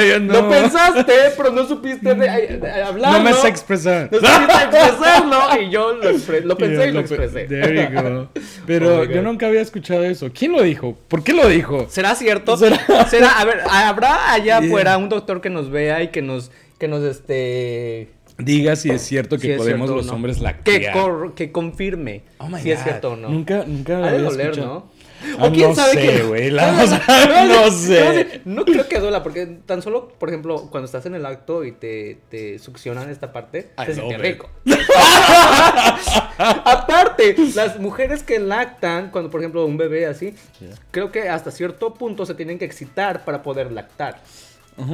Lo. 0.00 0.42
Lo 0.42 0.48
pensaste, 0.48 1.12
pero 1.36 1.50
no 1.52 1.66
supiste 1.66 2.14
de, 2.14 2.28
de- 2.30 2.56
de 2.58 2.82
hablarlo. 2.82 3.18
No 3.18 3.24
me 3.24 3.32
sé 3.34 3.48
expresar. 3.48 4.08
No 4.10 4.18
supiste 4.18 4.52
expresarlo 4.62 5.60
y 5.60 5.70
yo 5.70 5.92
lo, 5.94 6.10
expre- 6.10 6.42
lo 6.42 6.56
pensé 6.56 6.76
Yeah, 6.76 6.86
y 6.86 6.92
lo 6.92 7.00
pe- 7.04 7.06
expresé. 7.14 7.44
There 7.48 7.90
you 7.92 8.02
go. 8.02 8.28
Pero 8.66 9.00
Oh 9.00 9.04
yo 9.04 9.22
nunca 9.22 9.46
había 9.46 9.60
escuchado 9.60 10.04
eso. 10.04 10.30
¿Quién 10.32 10.52
lo 10.52 10.62
dijo? 10.62 10.96
¿Por 11.08 11.22
qué 11.24 11.32
lo 11.32 11.48
dijo? 11.48 11.86
¿Será 11.88 12.14
cierto? 12.14 12.56
¿Será? 12.56 12.78
¿Será? 13.08 13.38
A 13.40 13.44
ver, 13.44 13.60
¿habrá 13.70 14.32
allá 14.32 14.42
Yeah. 14.42 14.68
afuera 14.68 14.98
un 14.98 15.08
doctor 15.08 15.40
que 15.40 15.50
nos 15.50 15.70
vea 15.70 16.02
y 16.02 16.08
que 16.08 16.22
nos, 16.22 16.50
que 16.78 16.88
nos, 16.88 17.02
este... 17.02 18.08
Diga 18.38 18.76
si 18.76 18.90
es 18.90 19.02
cierto 19.02 19.36
que 19.36 19.42
si 19.42 19.50
es 19.52 19.58
podemos 19.58 19.86
cierto 19.88 19.96
los 19.96 20.06
no? 20.06 20.14
hombres 20.14 20.38
Que, 20.38 20.42
lactear. 20.42 20.92
cor- 20.94 21.34
que 21.34 21.52
confirme 21.52 22.22
Oh 22.38 22.48
si 22.60 22.70
es 22.72 22.82
cierto 22.82 23.12
o 23.12 23.16
no. 23.16 23.28
Nunca, 23.28 23.64
nunca 23.66 23.98
lo 23.98 24.04
Ha 24.04 24.10
de 24.10 24.16
había 24.16 24.28
doler, 24.30 24.46
escuchado. 24.50 24.74
¿no? 24.74 25.01
Ah, 25.38 25.50
quién 25.52 25.70
no 25.70 25.74
sabe 25.74 25.92
sé, 25.92 26.22
güey, 26.24 26.50
no 26.50 27.70
sé. 27.70 28.40
No 28.44 28.64
creo 28.64 28.88
que 28.88 28.98
duela, 29.00 29.22
porque 29.22 29.46
tan 29.46 29.82
solo, 29.82 30.08
por 30.08 30.28
ejemplo, 30.28 30.68
cuando 30.70 30.86
estás 30.86 31.06
en 31.06 31.14
el 31.14 31.26
acto 31.26 31.64
y 31.64 31.72
te, 31.72 32.18
te 32.28 32.58
succionan 32.58 33.10
esta 33.10 33.32
parte, 33.32 33.70
te 33.84 33.94
sientes 33.94 34.20
rico. 34.20 34.50
Aparte, 36.38 37.36
las 37.54 37.78
mujeres 37.78 38.22
que 38.22 38.38
lactan, 38.38 39.10
cuando 39.10 39.30
por 39.30 39.40
ejemplo 39.40 39.64
un 39.66 39.76
bebé 39.76 40.06
así, 40.06 40.34
creo 40.90 41.12
que 41.12 41.28
hasta 41.28 41.50
cierto 41.50 41.94
punto 41.94 42.26
se 42.26 42.34
tienen 42.34 42.58
que 42.58 42.64
excitar 42.64 43.24
para 43.24 43.42
poder 43.42 43.72
lactar. 43.72 44.20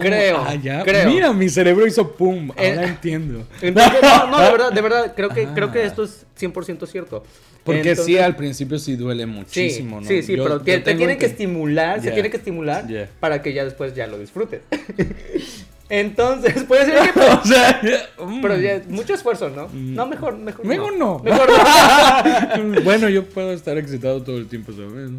Creo, 0.00 0.38
Ah, 0.46 0.54
ya. 0.54 0.82
creo. 0.82 1.08
Mira, 1.08 1.32
mi 1.32 1.48
cerebro 1.48 1.86
hizo 1.86 2.10
pum. 2.12 2.50
Ahora 2.50 2.84
Eh, 2.84 2.88
entiendo. 2.88 3.46
Entonces, 3.62 4.00
no, 4.02 4.26
no, 4.26 4.38
de 4.40 4.50
verdad, 4.52 4.72
de 4.72 4.80
verdad, 4.80 5.12
creo 5.16 5.28
que, 5.30 5.42
Ah. 5.50 5.52
creo 5.54 5.70
que 5.72 5.84
esto 5.84 6.02
es 6.04 6.26
100% 6.38 6.86
cierto. 6.86 7.22
Porque 7.64 7.80
Entonces- 7.80 8.04
sí, 8.06 8.18
al 8.18 8.34
principio 8.34 8.78
sí 8.78 8.96
duele 8.96 9.24
Sí, 9.24 9.28
muchísimo, 9.30 10.00
¿no? 10.00 10.06
sí, 10.08 10.22
sí, 10.22 10.36
Yo- 10.36 10.42
pero 10.44 10.58
yo 10.58 10.64
te, 10.64 10.78
tienen 10.94 11.18
que 11.18 11.26
ente- 11.26 11.32
estimular, 11.32 12.00
se 12.00 12.10
tiene 12.12 12.30
que 12.30 12.38
estimular 12.38 12.86
Yeah. 12.86 13.08
para 13.20 13.40
que 13.42 13.52
ya 13.52 13.64
después 13.64 13.94
ya 13.94 14.06
lo 14.06 14.18
disfrutes. 14.18 14.62
Entonces, 15.90 16.64
puede 16.64 16.84
ser 16.86 17.12
que... 17.12 17.20
O 17.20 17.44
sea, 17.44 17.80
mm. 18.26 18.40
Pero 18.42 18.56
ya, 18.58 18.82
mucho 18.88 19.14
esfuerzo, 19.14 19.48
¿no? 19.48 19.68
No, 19.72 20.06
mejor, 20.06 20.36
mejor 20.36 20.64
Mejor 20.66 20.96
no. 20.96 21.18
Mejor 21.20 21.48
no. 21.48 22.80
bueno, 22.82 23.08
yo 23.08 23.24
puedo 23.24 23.52
estar 23.52 23.78
excitado 23.78 24.22
todo 24.22 24.36
el 24.38 24.48
tiempo, 24.48 24.72
¿sabes? 24.72 25.10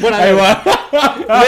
Bueno, 0.00 0.16
Ahí 0.16 0.32
va. 0.32 0.62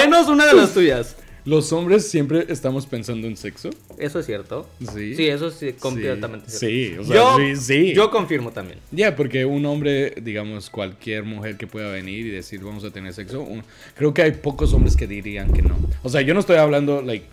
Menos 0.02 0.28
una 0.28 0.46
de 0.46 0.54
las 0.54 0.72
tuyas. 0.72 1.16
Los 1.44 1.72
hombres 1.72 2.08
siempre 2.08 2.44
estamos 2.48 2.86
pensando 2.86 3.26
en 3.26 3.36
sexo. 3.36 3.70
Eso 3.98 4.18
es 4.20 4.26
cierto. 4.26 4.68
Sí. 4.94 5.14
Sí, 5.16 5.26
eso 5.28 5.50
sí, 5.50 5.72
completamente 5.72 6.50
Sí, 6.50 6.88
cierto. 6.88 7.02
o 7.02 7.04
sea, 7.04 7.14
yo, 7.16 7.36
sí, 7.38 7.56
sí. 7.56 7.92
Yo 7.94 8.10
confirmo 8.10 8.50
también. 8.52 8.78
Ya, 8.90 9.16
porque 9.16 9.44
un 9.44 9.64
hombre, 9.66 10.14
digamos, 10.22 10.68
cualquier 10.70 11.24
mujer 11.24 11.56
que 11.56 11.66
pueda 11.66 11.90
venir 11.90 12.26
y 12.26 12.30
decir 12.30 12.60
vamos 12.62 12.84
a 12.84 12.90
tener 12.90 13.12
sexo, 13.14 13.40
un- 13.42 13.62
creo 13.96 14.12
que 14.12 14.22
hay 14.22 14.32
pocos 14.32 14.72
hombres 14.74 14.96
que 14.96 15.06
dirían 15.06 15.52
que 15.52 15.62
no. 15.62 15.76
O 16.02 16.08
sea, 16.08 16.20
yo 16.20 16.34
no 16.34 16.40
estoy 16.40 16.56
hablando, 16.56 17.00
like. 17.02 17.24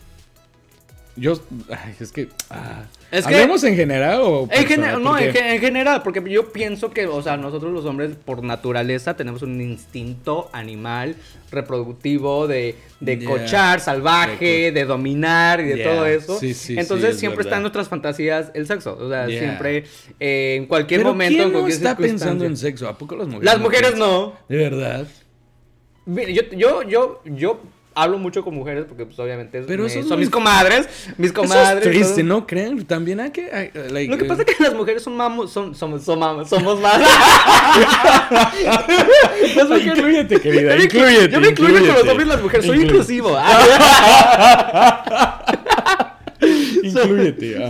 Yo. 1.15 1.33
Ay, 1.69 1.95
es 1.99 2.11
que. 2.11 2.29
Ah, 2.49 2.85
Es 3.09 3.25
que- 3.25 3.35
¿Hablemos 3.35 3.63
en 3.63 3.75
general 3.77 4.19
o.? 4.21 4.49
En, 4.51 4.65
general, 4.65 5.01
no, 5.01 5.17
en, 5.17 5.31
ge- 5.31 5.55
en 5.55 5.61
general, 5.61 6.03
porque 6.03 6.21
yo 6.29 6.51
pienso 6.51 6.91
que, 6.91 7.07
o 7.07 7.21
sea, 7.21 7.37
nosotros 7.37 7.71
los 7.71 7.85
hombres 7.85 8.11
por 8.25 8.43
naturaleza 8.43 9.15
tenemos 9.15 9.41
un 9.43 9.61
instinto 9.61 10.49
animal 10.51 11.15
reproductivo 11.49 12.47
de, 12.47 12.75
de 12.99 13.17
Yeah. 13.17 13.29
cochar, 13.29 13.79
salvaje, 13.79 14.71
de 14.73 14.83
dominar 14.85 15.61
y 15.61 15.67
de 15.67 15.75
Yeah. 15.77 15.89
todo 15.89 16.05
eso. 16.05 16.37
Sí, 16.39 16.53
sí, 16.53 16.75
Entonces 16.77 17.07
sí, 17.09 17.13
es 17.13 17.19
siempre 17.19 17.37
verdad. 17.37 17.47
está 17.49 17.55
en 17.57 17.61
nuestras 17.61 17.87
fantasías 17.87 18.51
el 18.53 18.67
sexo. 18.67 18.97
O 18.99 19.09
sea, 19.09 19.27
Yeah. 19.27 19.39
siempre 19.39 19.85
eh, 20.19 20.55
en 20.57 20.65
cualquier 20.65 20.99
Pero 21.01 21.11
momento, 21.11 21.29
¿quién 21.35 21.47
en 21.47 21.53
no 21.53 21.59
cualquier 21.59 21.77
está 21.77 21.95
pensando 21.97 22.43
en 22.45 22.57
sexo? 22.57 22.89
¿A 22.89 22.97
poco 22.97 23.15
las 23.15 23.27
mujeres? 23.27 23.45
Las 23.45 23.57
no 23.57 23.63
mujeres 23.63 23.91
piensan? 23.91 24.09
no. 24.09 24.33
De 24.49 24.57
verdad. 24.57 25.07
Yo, 26.05 26.41
yo, 26.51 26.83
yo, 26.83 27.21
yo 27.25 27.61
hablo 27.97 28.17
mucho 28.19 28.43
con 28.43 28.53
mujeres 28.55 28.85
porque 28.87 29.05
pues 29.05 29.17
obviamente 29.19 29.61
Pero 29.67 29.83
me- 29.83 29.89
eso 29.89 29.99
son 30.01 30.09
muy- 30.09 30.17
mis 30.19 30.29
comadres, 30.29 30.87
mis 31.17 31.31
Eso 31.31 31.41
comadres. 31.41 31.85
es 31.85 31.91
triste, 31.91 32.21
todo. 32.23 32.39
¿no 32.39 32.47
creen? 32.47 32.85
También 32.85 33.19
hay 33.19 33.31
que. 33.31 33.49
hay, 33.51 33.71
like, 33.91 34.11
Lo 34.11 34.17
que 34.17 34.25
pasa 34.25 34.43
es 34.47 34.55
que 34.55 34.63
las 34.63 34.73
mujeres 34.73 35.03
son 35.03 35.15
mamos, 35.17 35.51
son, 35.51 35.75
somos, 35.75 36.03
son 36.03 36.19
mamos, 36.19 36.47
somos 36.49 36.79
más. 36.79 36.97
Mujeres- 39.67 39.97
Inclúyete, 39.97 40.39
querida, 40.41 40.71
Yo 40.71 40.77
me- 40.77 40.83
inclúyete, 40.83 41.29
Yo 41.31 41.39
me 41.41 41.47
incluyo 41.49 41.79
con 41.79 41.87
los 41.87 42.07
hombres 42.07 42.25
y 42.25 42.29
las 42.29 42.41
mujeres, 42.41 42.65
soy 42.65 42.77
Inclu- 42.79 42.83
inclusivo. 42.85 43.37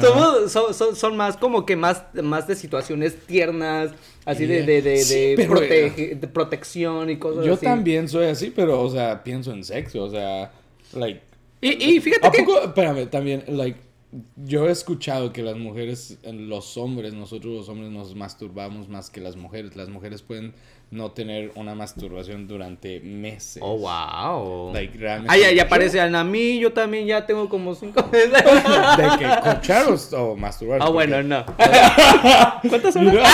Somos, 0.01 0.51
son, 0.51 0.73
son, 0.73 0.95
son 0.95 1.17
más 1.17 1.37
como 1.37 1.65
que 1.65 1.75
más, 1.75 2.03
más 2.23 2.47
de 2.47 2.55
situaciones 2.55 3.15
tiernas, 3.25 3.91
así 4.25 4.45
de, 4.45 4.63
de, 4.63 4.81
de, 4.81 4.97
Sí, 4.97 5.15
de 5.15 5.35
pero- 5.37 5.53
protege- 5.55 6.19
de 6.19 6.27
protección 6.27 7.09
y 7.09 7.17
cosas 7.17 7.45
Yo 7.45 7.53
así. 7.53 7.65
también 7.65 8.07
soy 8.09 8.25
así, 8.27 8.51
pero, 8.55 8.81
o 8.81 8.89
sea, 8.89 9.23
pienso 9.23 9.51
en 9.51 9.63
sexo, 9.63 10.03
o 10.03 10.09
sea, 10.09 10.51
like. 10.93 11.21
Y, 11.61 11.95
y 11.95 11.99
fíjate 12.01 12.27
¿A 12.27 12.31
que. 12.31 12.43
poco? 12.43 12.61
Espérame, 12.61 13.07
también, 13.09 13.43
like, 13.47 13.79
yo 14.37 14.67
he 14.69 14.71
escuchado 14.71 15.33
que 15.33 15.43
las 15.43 15.57
mujeres, 15.57 16.17
los 16.31 16.77
hombres, 16.77 17.13
nosotros 17.13 17.53
los 17.53 17.69
hombres 17.69 17.91
nos 17.91 18.15
masturbamos 18.15 18.87
más 18.87 19.09
que 19.09 19.19
las 19.19 19.35
mujeres. 19.35 19.75
Las 19.75 19.89
mujeres 19.89 20.21
pueden 20.21 20.53
no 20.89 21.11
tener 21.11 21.51
una 21.55 21.75
masturbación 21.75 22.47
durante 22.47 22.99
meses. 23.01 23.61
Oh, 23.61 23.77
wow. 23.77 24.73
Like, 24.73 24.97
realmente. 24.97 25.33
Ay, 25.33 25.41
ya, 25.41 25.51
ya 25.51 25.67
parece 25.69 25.99
a 25.99 26.23
mí, 26.23 26.59
yo 26.59 26.71
también 26.71 27.05
ya 27.05 27.25
tengo 27.25 27.49
como 27.49 27.75
cinco 27.75 28.07
meses. 28.11 28.31
¿De 28.31 29.03
que 29.19 29.27
cochar 29.43 29.85
o, 29.89 29.95
o 30.23 30.35
masturbar? 30.37 30.79
Ah, 30.81 30.89
bueno, 30.89 31.21
no. 31.23 31.45
¿Cuántas 32.69 32.95
horas? 32.95 33.29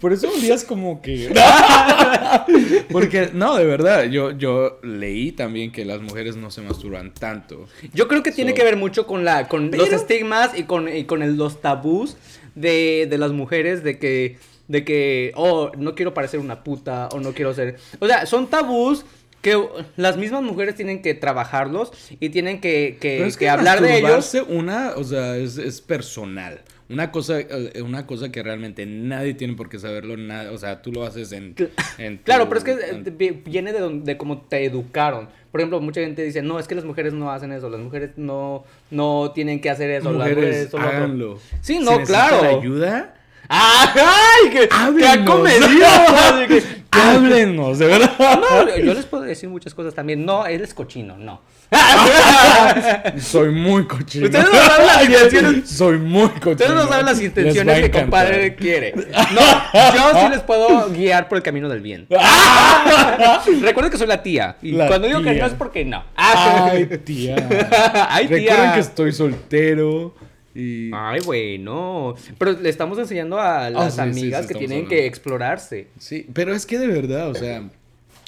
Por 0.00 0.12
eso 0.12 0.28
un 0.32 0.40
día 0.40 0.54
es 0.54 0.64
como 0.64 1.00
que. 1.00 1.32
Porque, 2.92 3.30
no, 3.32 3.56
de 3.56 3.64
verdad, 3.64 4.04
yo, 4.04 4.30
yo 4.32 4.78
leí 4.82 5.32
también 5.32 5.72
que 5.72 5.84
las 5.84 6.00
mujeres 6.00 6.36
no 6.36 6.50
se 6.50 6.60
masturban 6.62 7.12
tanto. 7.14 7.66
Yo 7.94 8.06
creo 8.08 8.22
que 8.22 8.32
tiene 8.32 8.50
So- 8.52 8.56
que 8.56 8.64
ver 8.64 8.76
mucho 8.76 9.06
con 9.06 9.24
la 9.24 9.48
con 9.48 9.70
los 9.70 9.92
estigmas 9.92 10.56
y 10.58 10.64
con, 10.64 10.94
y 10.94 11.04
con 11.04 11.22
el- 11.22 11.36
los 11.36 11.60
tabús 11.60 12.16
de, 12.56 13.06
de 13.08 13.18
las 13.18 13.30
mujeres 13.30 13.84
de 13.84 13.98
que 14.00 14.38
de 14.66 14.84
que 14.84 15.30
oh 15.36 15.70
no 15.78 15.94
quiero 15.94 16.12
parecer 16.12 16.40
una 16.40 16.64
puta 16.64 17.08
o 17.12 17.20
no 17.20 17.32
quiero 17.32 17.54
ser 17.54 17.76
o 18.00 18.06
sea 18.08 18.26
son 18.26 18.48
tabús 18.48 19.04
que 19.42 19.56
las 19.96 20.16
mismas 20.16 20.42
mujeres 20.42 20.74
tienen 20.74 21.02
que 21.02 21.14
trabajarlos 21.14 21.92
y 22.18 22.30
tienen 22.30 22.60
que, 22.60 22.96
que, 23.00 23.16
Pero 23.18 23.26
es 23.26 23.36
que 23.36 23.44
que 23.44 23.48
hablar 23.48 23.80
de 23.80 23.98
ellos 23.98 24.36
una, 24.48 24.94
o 24.96 25.04
sea, 25.04 25.36
es, 25.36 25.56
es 25.56 25.80
personal. 25.80 26.62
Una 26.88 27.12
cosa, 27.12 27.38
eh, 27.40 27.80
una 27.82 28.06
cosa 28.08 28.32
que 28.32 28.42
realmente 28.42 28.86
nadie 28.86 29.34
tiene 29.34 29.54
por 29.54 29.68
qué 29.68 29.78
saberlo, 29.78 30.16
nada, 30.16 30.50
o 30.50 30.58
sea, 30.58 30.82
tú 30.82 30.90
lo 30.90 31.04
haces 31.04 31.30
en, 31.30 31.54
Cl- 31.54 31.70
en 31.98 32.18
tu- 32.18 32.24
Claro, 32.24 32.48
pero 32.48 32.58
es 32.58 32.64
que 32.64 32.72
eh, 32.72 32.90
en- 32.90 33.16
vi- 33.18 33.30
viene 33.44 33.72
de, 33.72 33.78
donde, 33.78 34.12
de 34.12 34.18
cómo 34.18 34.40
te 34.40 34.64
educaron. 34.64 35.28
Por 35.56 35.62
ejemplo, 35.62 35.80
mucha 35.80 36.02
gente 36.02 36.22
dice, 36.22 36.42
no, 36.42 36.58
es 36.58 36.68
que 36.68 36.74
las 36.74 36.84
mujeres 36.84 37.14
no 37.14 37.30
hacen 37.30 37.50
eso, 37.50 37.70
las 37.70 37.80
mujeres 37.80 38.10
no, 38.16 38.64
no 38.90 39.32
tienen 39.34 39.58
que 39.58 39.70
hacer 39.70 39.88
eso, 39.88 40.12
las 40.12 40.28
mujeres, 40.28 40.66
otro". 40.66 40.86
háganlo. 40.86 41.38
Sí, 41.62 41.78
no, 41.78 41.98
claro. 42.02 42.58
ayuda? 42.58 43.14
¡Ay! 43.48 44.50
¡Qué, 44.50 44.60
qué 44.60 44.68
Háblenos. 44.70 45.16
acomedido! 45.18 45.86
Así 46.16 46.46
que- 46.48 46.86
Háblenos, 46.90 47.78
de 47.78 47.86
verdad. 47.86 48.10
No, 48.18 48.76
yo 48.78 48.94
les 48.94 49.04
puedo 49.04 49.22
decir 49.24 49.48
muchas 49.50 49.74
cosas 49.74 49.94
también. 49.94 50.24
No, 50.24 50.46
él 50.46 50.62
es 50.62 50.72
cochino, 50.72 51.16
no. 51.18 51.42
Soy 53.20 53.50
muy 53.50 53.86
cochino. 53.86 54.26
Ustedes 54.26 54.46
no 54.46 54.52
saben 54.60 54.86
las 54.86 55.04
intenciones- 55.04 55.68
Soy 55.68 55.98
muy 55.98 56.28
cochino. 56.28 56.52
Ustedes 56.52 56.70
no 56.74 56.88
saben 56.88 57.06
las 57.06 57.20
intenciones 57.20 57.80
que 57.82 57.90
compadre 57.90 58.54
quiere. 58.54 58.94
No, 58.94 59.94
yo 59.94 60.20
sí 60.20 60.28
les 60.30 60.40
puedo 60.40 60.88
guiar 60.90 61.28
por 61.28 61.36
el 61.38 61.42
camino 61.42 61.68
del 61.68 61.80
bien. 61.80 62.06
Recuerden 63.62 63.90
que 63.90 63.98
soy 63.98 64.06
la 64.06 64.22
tía. 64.22 64.56
Y 64.62 64.72
La 64.72 64.86
cuando 64.86 65.08
digo 65.08 65.22
que 65.22 65.34
no 65.34 65.46
es 65.46 65.52
porque 65.54 65.84
no. 65.84 66.04
Ay, 66.16 66.86
tía. 67.04 67.36
Ay, 68.10 68.28
tía. 68.28 68.36
Recuerden 68.38 68.72
que 68.74 68.80
estoy 68.80 69.12
soltero 69.12 70.14
y... 70.56 70.90
Ay, 70.94 71.20
bueno. 71.24 72.14
Pero 72.38 72.52
le 72.52 72.68
estamos 72.68 72.98
enseñando 72.98 73.38
a 73.38 73.68
las 73.70 73.98
Ah, 73.98 74.06
sí, 74.06 74.14
sí, 74.14 74.20
amigas 74.20 74.42
sí, 74.46 74.48
que 74.52 74.58
tienen 74.58 74.78
hablando. 74.78 74.90
que 74.96 75.06
explorarse. 75.06 75.86
Sí, 75.98 76.26
pero 76.32 76.54
es 76.54 76.64
que 76.66 76.78
de 76.78 76.86
verdad, 76.86 77.30
o 77.30 77.34
sea, 77.34 77.62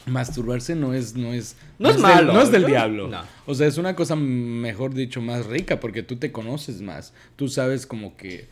masturbarse 0.06 0.74
no 0.74 0.94
es, 0.94 1.14
no 1.16 1.32
es, 1.32 1.56
No 1.78 1.90
es 1.90 1.96
del- 1.96 2.02
malo. 2.02 2.32
no 2.32 2.40
es 2.42 2.50
del 2.50 2.64
diablo. 2.66 3.08
no. 3.08 3.22
O 3.46 3.54
sea, 3.54 3.66
es 3.66 3.78
una 3.78 3.94
cosa, 3.94 4.16
mejor 4.16 4.94
dicho, 4.94 5.20
más 5.20 5.46
rica 5.46 5.80
porque 5.80 6.02
tú 6.02 6.16
te 6.16 6.32
conoces 6.32 6.80
más. 6.80 7.12
Tú 7.36 7.48
sabes 7.48 7.86
como 7.86 8.16
que 8.16 8.46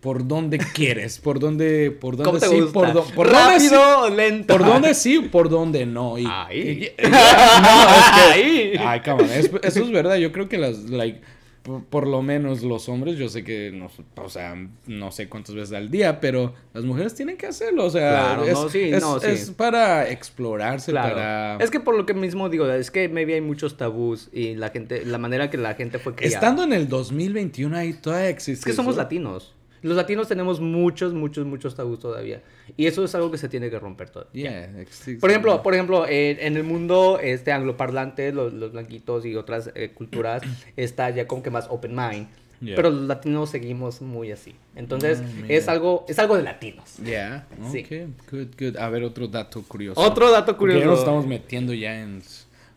por 0.00 0.26
dónde 0.26 0.58
quieres, 0.74 1.18
por 1.18 1.38
dónde, 1.40 1.90
por 1.90 2.16
dónde 2.16 2.24
¿Cómo 2.30 2.38
te 2.38 2.46
sí, 2.48 2.60
gusta? 2.60 2.72
por, 2.72 2.92
dó- 2.92 3.04
por 3.14 3.30
dónde 3.30 3.60
sí, 3.60 3.68
Rápido, 3.68 4.10
lento. 4.16 4.56
por 4.56 4.64
dónde 4.66 4.94
sí, 4.94 5.18
por 5.20 5.48
dónde 5.50 5.84
no. 5.84 6.16
Y, 6.18 6.26
Ay. 6.28 6.58
y- 6.58 7.04
y- 7.06 7.10
no, 7.10 7.18
es 7.18 8.10
que- 8.10 8.32
Ay. 8.32 8.72
Ay, 8.78 9.00
cabrón, 9.00 9.30
es- 9.30 9.50
eso 9.62 9.82
es 9.84 9.90
verdad. 9.90 10.16
Yo 10.16 10.32
creo 10.32 10.48
que 10.48 10.58
las, 10.58 10.78
like, 10.90 11.20
por, 11.70 11.84
por 11.84 12.06
lo 12.06 12.22
menos 12.22 12.62
los 12.62 12.88
hombres, 12.88 13.16
yo 13.18 13.28
sé 13.28 13.44
que, 13.44 13.70
no, 13.72 13.90
o 14.16 14.28
sea, 14.28 14.54
no 14.86 15.12
sé 15.12 15.28
cuántas 15.28 15.54
veces 15.54 15.72
al 15.76 15.90
día, 15.90 16.20
pero 16.20 16.54
las 16.74 16.84
mujeres 16.84 17.14
tienen 17.14 17.36
que 17.36 17.46
hacerlo. 17.46 17.84
O 17.86 17.90
sea, 17.90 18.10
Claro, 18.10 18.44
es, 18.44 18.52
no, 18.54 18.68
sí, 18.68 18.80
es- 18.80 19.00
no, 19.02 19.20
sí. 19.20 19.26
es 19.28 19.50
para 19.50 20.08
explorarse, 20.10 20.90
Claro. 20.92 21.14
para... 21.14 21.56
Es 21.56 21.70
que 21.70 21.80
por 21.80 21.96
lo 21.96 22.06
que 22.06 22.14
mismo 22.14 22.48
digo, 22.48 22.70
es 22.70 22.90
que 22.90 23.08
maybe 23.08 23.34
hay 23.34 23.40
muchos 23.40 23.76
tabús 23.76 24.28
y 24.32 24.54
la 24.54 24.70
gente, 24.70 25.04
la 25.04 25.18
manera 25.18 25.50
que 25.50 25.56
la 25.58 25.74
gente 25.74 25.98
fue 25.98 26.14
criada. 26.14 26.34
Estando 26.34 26.62
en 26.64 26.72
el 26.72 26.88
2021 26.88 27.76
ahí 27.76 27.92
todavía 27.94 28.28
existe 28.28 28.60
Es 28.60 28.64
que 28.64 28.72
somos 28.72 28.94
eso. 28.94 29.02
latinos. 29.02 29.54
Los 29.82 29.96
latinos 29.96 30.28
tenemos 30.28 30.60
muchos, 30.60 31.12
muchos, 31.14 31.46
muchos 31.46 31.74
tabús 31.74 31.98
todavía. 32.00 32.42
Y 32.76 32.86
eso 32.86 33.04
es 33.04 33.14
algo 33.14 33.30
que 33.30 33.38
se 33.38 33.48
tiene 33.48 33.70
que 33.70 33.78
romper 33.78 34.10
todavía. 34.10 34.70
Yeah. 34.72 35.18
Por 35.20 35.30
ejemplo, 35.30 35.62
por 35.62 35.74
ejemplo, 35.74 36.06
en, 36.06 36.38
en 36.40 36.56
el 36.56 36.64
mundo 36.64 37.18
este 37.20 37.52
angloparlante, 37.52 38.32
los, 38.32 38.52
los 38.52 38.72
blanquitos 38.72 39.24
y 39.24 39.34
otras 39.36 39.70
eh, 39.74 39.90
culturas 39.94 40.42
está 40.76 41.10
ya 41.10 41.26
como 41.26 41.42
que 41.42 41.50
más 41.50 41.66
open 41.70 41.94
mind. 41.94 42.28
Yeah. 42.60 42.76
Pero 42.76 42.90
los 42.90 43.02
latinos 43.08 43.48
seguimos 43.48 44.02
muy 44.02 44.32
así. 44.32 44.54
Entonces, 44.76 45.22
Ah, 45.24 45.44
es 45.48 45.66
algo 45.66 46.04
es 46.08 46.18
algo 46.18 46.36
de 46.36 46.42
latinos. 46.42 46.96
Yeah, 47.02 47.46
Sí. 47.72 47.80
ok, 47.86 48.30
good, 48.30 48.48
good. 48.58 48.76
A 48.76 48.90
ver, 48.90 49.02
otro 49.02 49.28
dato 49.28 49.62
curioso. 49.62 49.98
Otro 49.98 50.30
dato 50.30 50.58
Porque 50.58 50.74
ya 50.74 50.80
curioso. 50.80 50.90
nos 50.90 50.98
estamos 51.00 51.26
metiendo 51.26 51.72
ya 51.72 51.98
en... 52.02 52.20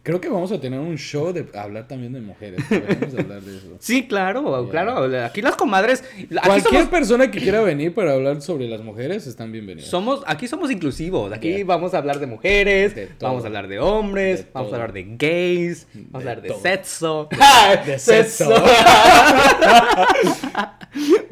Creo 0.04 0.20
que 0.20 0.28
vamos 0.28 0.52
a 0.52 0.60
tener 0.60 0.82
un 0.82 0.98
show 0.98 1.32
de 1.32 1.46
hablar 1.58 1.88
también 1.88 2.12
de 2.12 2.20
mujeres. 2.20 2.62
Podemos 2.68 3.14
hablar 3.18 3.42
de 3.42 3.56
eso. 3.58 3.68
Sí, 3.80 4.06
claro, 4.06 4.44
Yeah. 4.64 4.70
claro. 4.70 5.26
Aquí 5.26 5.42
las 5.42 5.56
comadres, 5.56 6.04
aquí 6.14 6.28
Cualquier 6.28 6.62
somos, 6.82 6.88
persona 6.90 7.32
que 7.32 7.40
quiera 7.40 7.62
venir 7.62 7.94
para 7.94 8.12
hablar 8.12 8.42
sobre 8.42 8.68
las 8.68 8.82
mujeres 8.82 9.26
están 9.28 9.54
bienvenidas. 9.54 9.90
somos, 9.90 10.22
aquí 10.28 10.50
somos 10.50 10.70
inclusivos. 10.72 11.32
Aquí 11.32 11.54
Yeah. 11.54 11.64
vamos 11.66 11.94
a 11.94 12.00
hablar 12.00 12.20
de 12.20 12.28
mujeres, 12.28 12.94
De 12.96 13.08
vamos 13.22 13.46
a 13.46 13.48
hablar 13.48 13.70
de 13.70 13.80
hombres, 13.80 14.40
De 14.46 14.48
vamos 14.54 14.72
todo. 14.72 14.76
a 14.82 14.84
hablar 14.84 14.94
de 14.94 15.06
gays, 15.18 15.88
vamos 15.94 16.14
a 16.16 16.18
hablar 16.18 16.42
de 16.42 16.50
todo. 16.50 16.60
sexo. 16.60 17.30
de 17.86 17.98
sexo. 17.98 18.50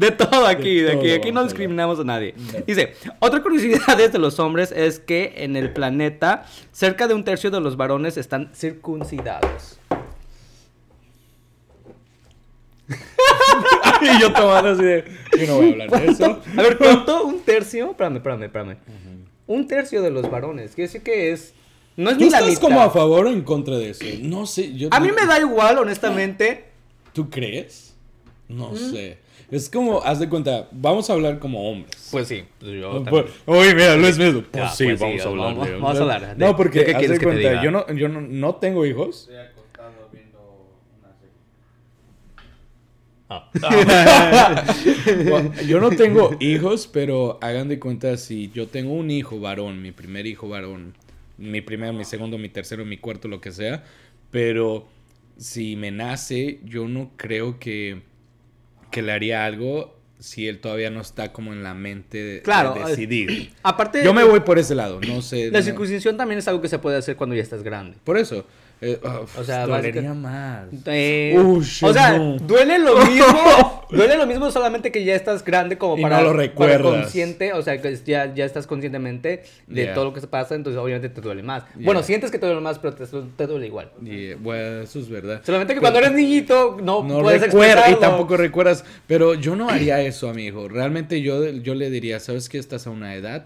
de 0.01 0.11
todo 0.11 0.47
aquí, 0.47 0.77
De 0.77 0.83
de, 0.83 0.91
aquí. 0.93 1.07
todo 1.07 1.15
Aquí 1.17 1.31
no 1.31 1.43
discriminamos 1.43 1.99
a 1.99 2.03
nadie. 2.03 2.33
No. 2.35 2.59
Dice, 2.65 2.95
otra 3.19 3.41
curiosidad 3.41 3.97
de 3.97 4.17
los 4.19 4.39
hombres 4.39 4.71
es 4.71 4.99
que 4.99 5.33
en 5.37 5.55
el 5.55 5.71
planeta 5.71 6.45
cerca 6.71 7.07
de 7.07 7.13
un 7.13 7.23
tercio 7.23 7.51
de 7.51 7.61
los 7.61 7.77
varones 7.77 8.17
están 8.17 8.49
circuncidados. 8.53 9.77
y 14.01 14.19
yo 14.19 14.33
tomando 14.33 14.69
así 14.71 14.83
de... 14.83 15.05
Yo 15.39 15.47
no 15.47 15.55
voy 15.57 15.69
a 15.69 15.71
hablar 15.71 15.89
de 15.91 16.11
eso. 16.11 16.41
A 16.57 16.61
ver, 16.61 16.77
¿cuánto? 16.77 17.23
¿Un 17.25 17.41
tercio? 17.41 17.91
Espérame, 17.91 18.17
espérame, 18.17 18.43
espérame. 18.43 18.77
Un 19.47 19.67
tercio 19.67 20.01
de 20.01 20.09
los 20.09 20.29
varones. 20.29 20.73
Quiere 20.73 20.87
decir 20.87 21.03
que 21.03 21.31
es... 21.31 21.53
No 21.95 22.09
es 22.09 22.17
¿Tú 22.17 22.23
ni 22.23 22.29
la 22.31 22.37
estás 22.39 22.49
mitad. 22.51 22.61
como 22.63 22.81
a 22.81 22.89
favor 22.89 23.27
o 23.27 23.29
en 23.29 23.41
contra 23.43 23.75
de 23.77 23.91
eso? 23.91 24.03
No 24.21 24.45
sé. 24.47 24.73
Yo, 24.75 24.87
A 24.91 24.99
mí 24.99 25.11
me 25.11 25.25
da 25.27 25.39
igual, 25.39 25.77
honestamente. 25.77 26.65
¿Tú 27.13 27.29
crees? 27.29 27.93
No 28.47 28.75
sé. 28.75 29.19
Es 29.51 29.69
como, 29.69 30.01
haz 30.01 30.19
de 30.19 30.29
cuenta, 30.29 30.69
vamos 30.71 31.09
a 31.09 31.13
hablar 31.13 31.37
como 31.37 31.69
hombres. 31.69 32.07
Pues 32.09 32.29
sí, 32.29 32.43
pues 32.57 32.71
yo 32.79 33.03
Pues, 33.03 33.25
Oye, 33.45 33.75
mira, 33.75 33.97
Luis 33.97 34.17
mismo. 34.17 34.43
Pues 34.49 34.63
Ya, 34.63 34.69
sí, 34.69 34.85
pues 34.85 34.99
sí, 34.99 35.05
vamos 35.05 35.21
a 35.21 35.27
hablar 35.29 35.45
vamos- 35.47 35.67
de 35.67 35.73
vamos 35.73 35.97
a 35.97 36.01
hablar 36.01 36.37
de- 36.37 36.45
No, 36.45 36.55
porque 36.55 36.79
¿de 36.79 36.85
qué 36.85 36.91
haz 36.93 36.97
quieres 36.99 37.19
de 37.19 37.19
que 37.19 37.25
te 37.25 37.31
cuenta, 37.33 37.49
diga? 37.49 37.63
yo 37.63 37.71
no, 37.71 37.93
yo 37.93 38.07
no, 38.07 38.21
no 38.21 38.55
tengo 38.55 38.85
hijos. 38.85 39.27
Estoy 39.29 39.35
acostado 39.35 40.09
viendo 40.13 40.39
una 40.99 41.13
serie. 41.19 41.35
Bueno, 45.29 45.51
Yo 45.67 45.79
no 45.79 45.89
tengo 45.91 46.35
hijos, 46.39 46.87
pero 46.87 47.37
hagan 47.41 47.67
de 47.67 47.79
cuenta 47.79 48.17
si 48.17 48.49
yo 48.51 48.67
tengo 48.67 48.93
un 48.93 49.11
hijo 49.11 49.39
varón, 49.39 49.81
mi 49.81 49.91
primer 49.91 50.25
hijo 50.27 50.49
varón, 50.49 50.93
mi 51.37 51.61
primero, 51.61 51.93
mi 51.93 52.05
segundo, 52.05 52.37
mi 52.37 52.49
tercero, 52.49 52.85
mi 52.85 52.97
cuarto, 52.97 53.27
lo 53.27 53.41
que 53.41 53.51
sea, 53.51 53.83
pero 54.31 54.87
si 55.37 55.75
me 55.75 55.91
nace, 55.91 56.59
yo 56.63 56.87
no 56.87 57.11
creo 57.17 57.59
que, 57.59 58.01
que 58.91 59.01
le 59.01 59.11
haría 59.11 59.45
algo 59.45 59.97
si 60.19 60.47
él 60.47 60.59
todavía 60.59 60.91
no 60.91 61.01
está 61.01 61.33
como 61.33 61.51
en 61.51 61.63
la 61.63 61.73
mente 61.73 62.17
de, 62.19 62.33
de 62.35 62.41
Claro, 62.43 62.75
eh, 62.75 62.89
decidir. 62.89 63.51
Aparte, 63.63 64.03
Yo 64.03 64.13
me 64.13 64.23
voy 64.23 64.41
por 64.41 64.59
ese 64.59 64.75
lado, 64.75 64.99
no 65.01 65.21
sé. 65.23 65.49
La 65.49 65.59
no- 65.59 65.65
circuncisión 65.65 66.15
también 66.17 66.37
es 66.37 66.47
algo 66.47 66.61
que 66.61 66.67
se 66.67 66.77
puede 66.77 66.97
hacer 66.97 67.15
cuando 67.15 67.35
ya 67.35 67.41
estás 67.41 67.63
grande. 67.63 67.97
Por 68.03 68.17
eso. 68.17 68.45
Eh, 68.81 68.99
ah, 69.03 69.21
O 69.37 69.43
sea, 69.43 69.67
dolería 69.67 70.13
más. 70.13 70.65
Eh, 70.87 71.35
o 71.37 71.61
sea, 71.93 72.17
no. 72.17 72.37
duele 72.39 72.79
lo 72.79 72.97
mismo. 73.05 73.85
duele 73.91 74.17
lo 74.17 74.25
mismo 74.25 74.49
solamente 74.51 74.91
que 74.91 75.03
ya 75.03 75.13
estás 75.15 75.43
grande 75.45 75.77
como 75.77 75.97
Y 75.97 76.01
para, 76.01 76.17
no 76.17 76.23
lo 76.23 76.29
para 76.31 76.41
recuerdas. 76.41 76.81
consciente, 76.81 77.53
o 77.53 77.61
sea, 77.61 77.79
que 77.81 77.95
ya, 78.05 78.33
ya 78.33 78.45
estás 78.45 78.65
conscientemente 78.67 79.43
de 79.67 79.81
Yeah. 79.83 79.93
todo 79.93 80.05
lo 80.05 80.13
que 80.13 80.21
se 80.21 80.27
pasa, 80.27 80.55
entonces 80.55 80.81
obviamente 80.81 81.09
te 81.09 81.21
duele 81.21 81.43
más. 81.43 81.63
Yeah. 81.75 81.85
Bueno, 81.85 82.01
sientes 82.03 82.31
que 82.31 82.39
te 82.39 82.45
duele 82.45 82.61
más, 82.61 82.79
pero 82.79 82.95
te, 82.95 83.05
te 83.05 83.47
duele 83.47 83.67
igual. 83.67 83.91
Y, 84.03 84.33
bueno, 84.33 84.81
eso 84.81 84.99
es 84.99 85.09
verdad. 85.09 85.41
Solamente 85.45 85.73
que 85.73 85.79
Pero- 85.79 85.91
cuando 85.93 85.99
eres 86.07 86.11
niñito 86.17 86.77
no, 86.81 87.03
No 87.03 87.21
puedes 87.21 87.41
recuerdas 87.41 87.91
y 87.91 87.95
tampoco 87.95 88.35
recuerdas. 88.37 88.83
Pero 89.07 89.35
yo 89.35 89.55
no 89.55 89.69
haría 89.69 90.01
eso, 90.01 90.29
amigo. 90.29 90.67
Realmente 90.67 91.21
yo, 91.21 91.47
yo 91.49 91.75
le 91.75 91.89
diría, 91.89 92.19
¿sabes 92.19 92.49
que 92.49 92.57
estás 92.57 92.87
a 92.87 92.89
una 92.89 93.13
edad? 93.15 93.45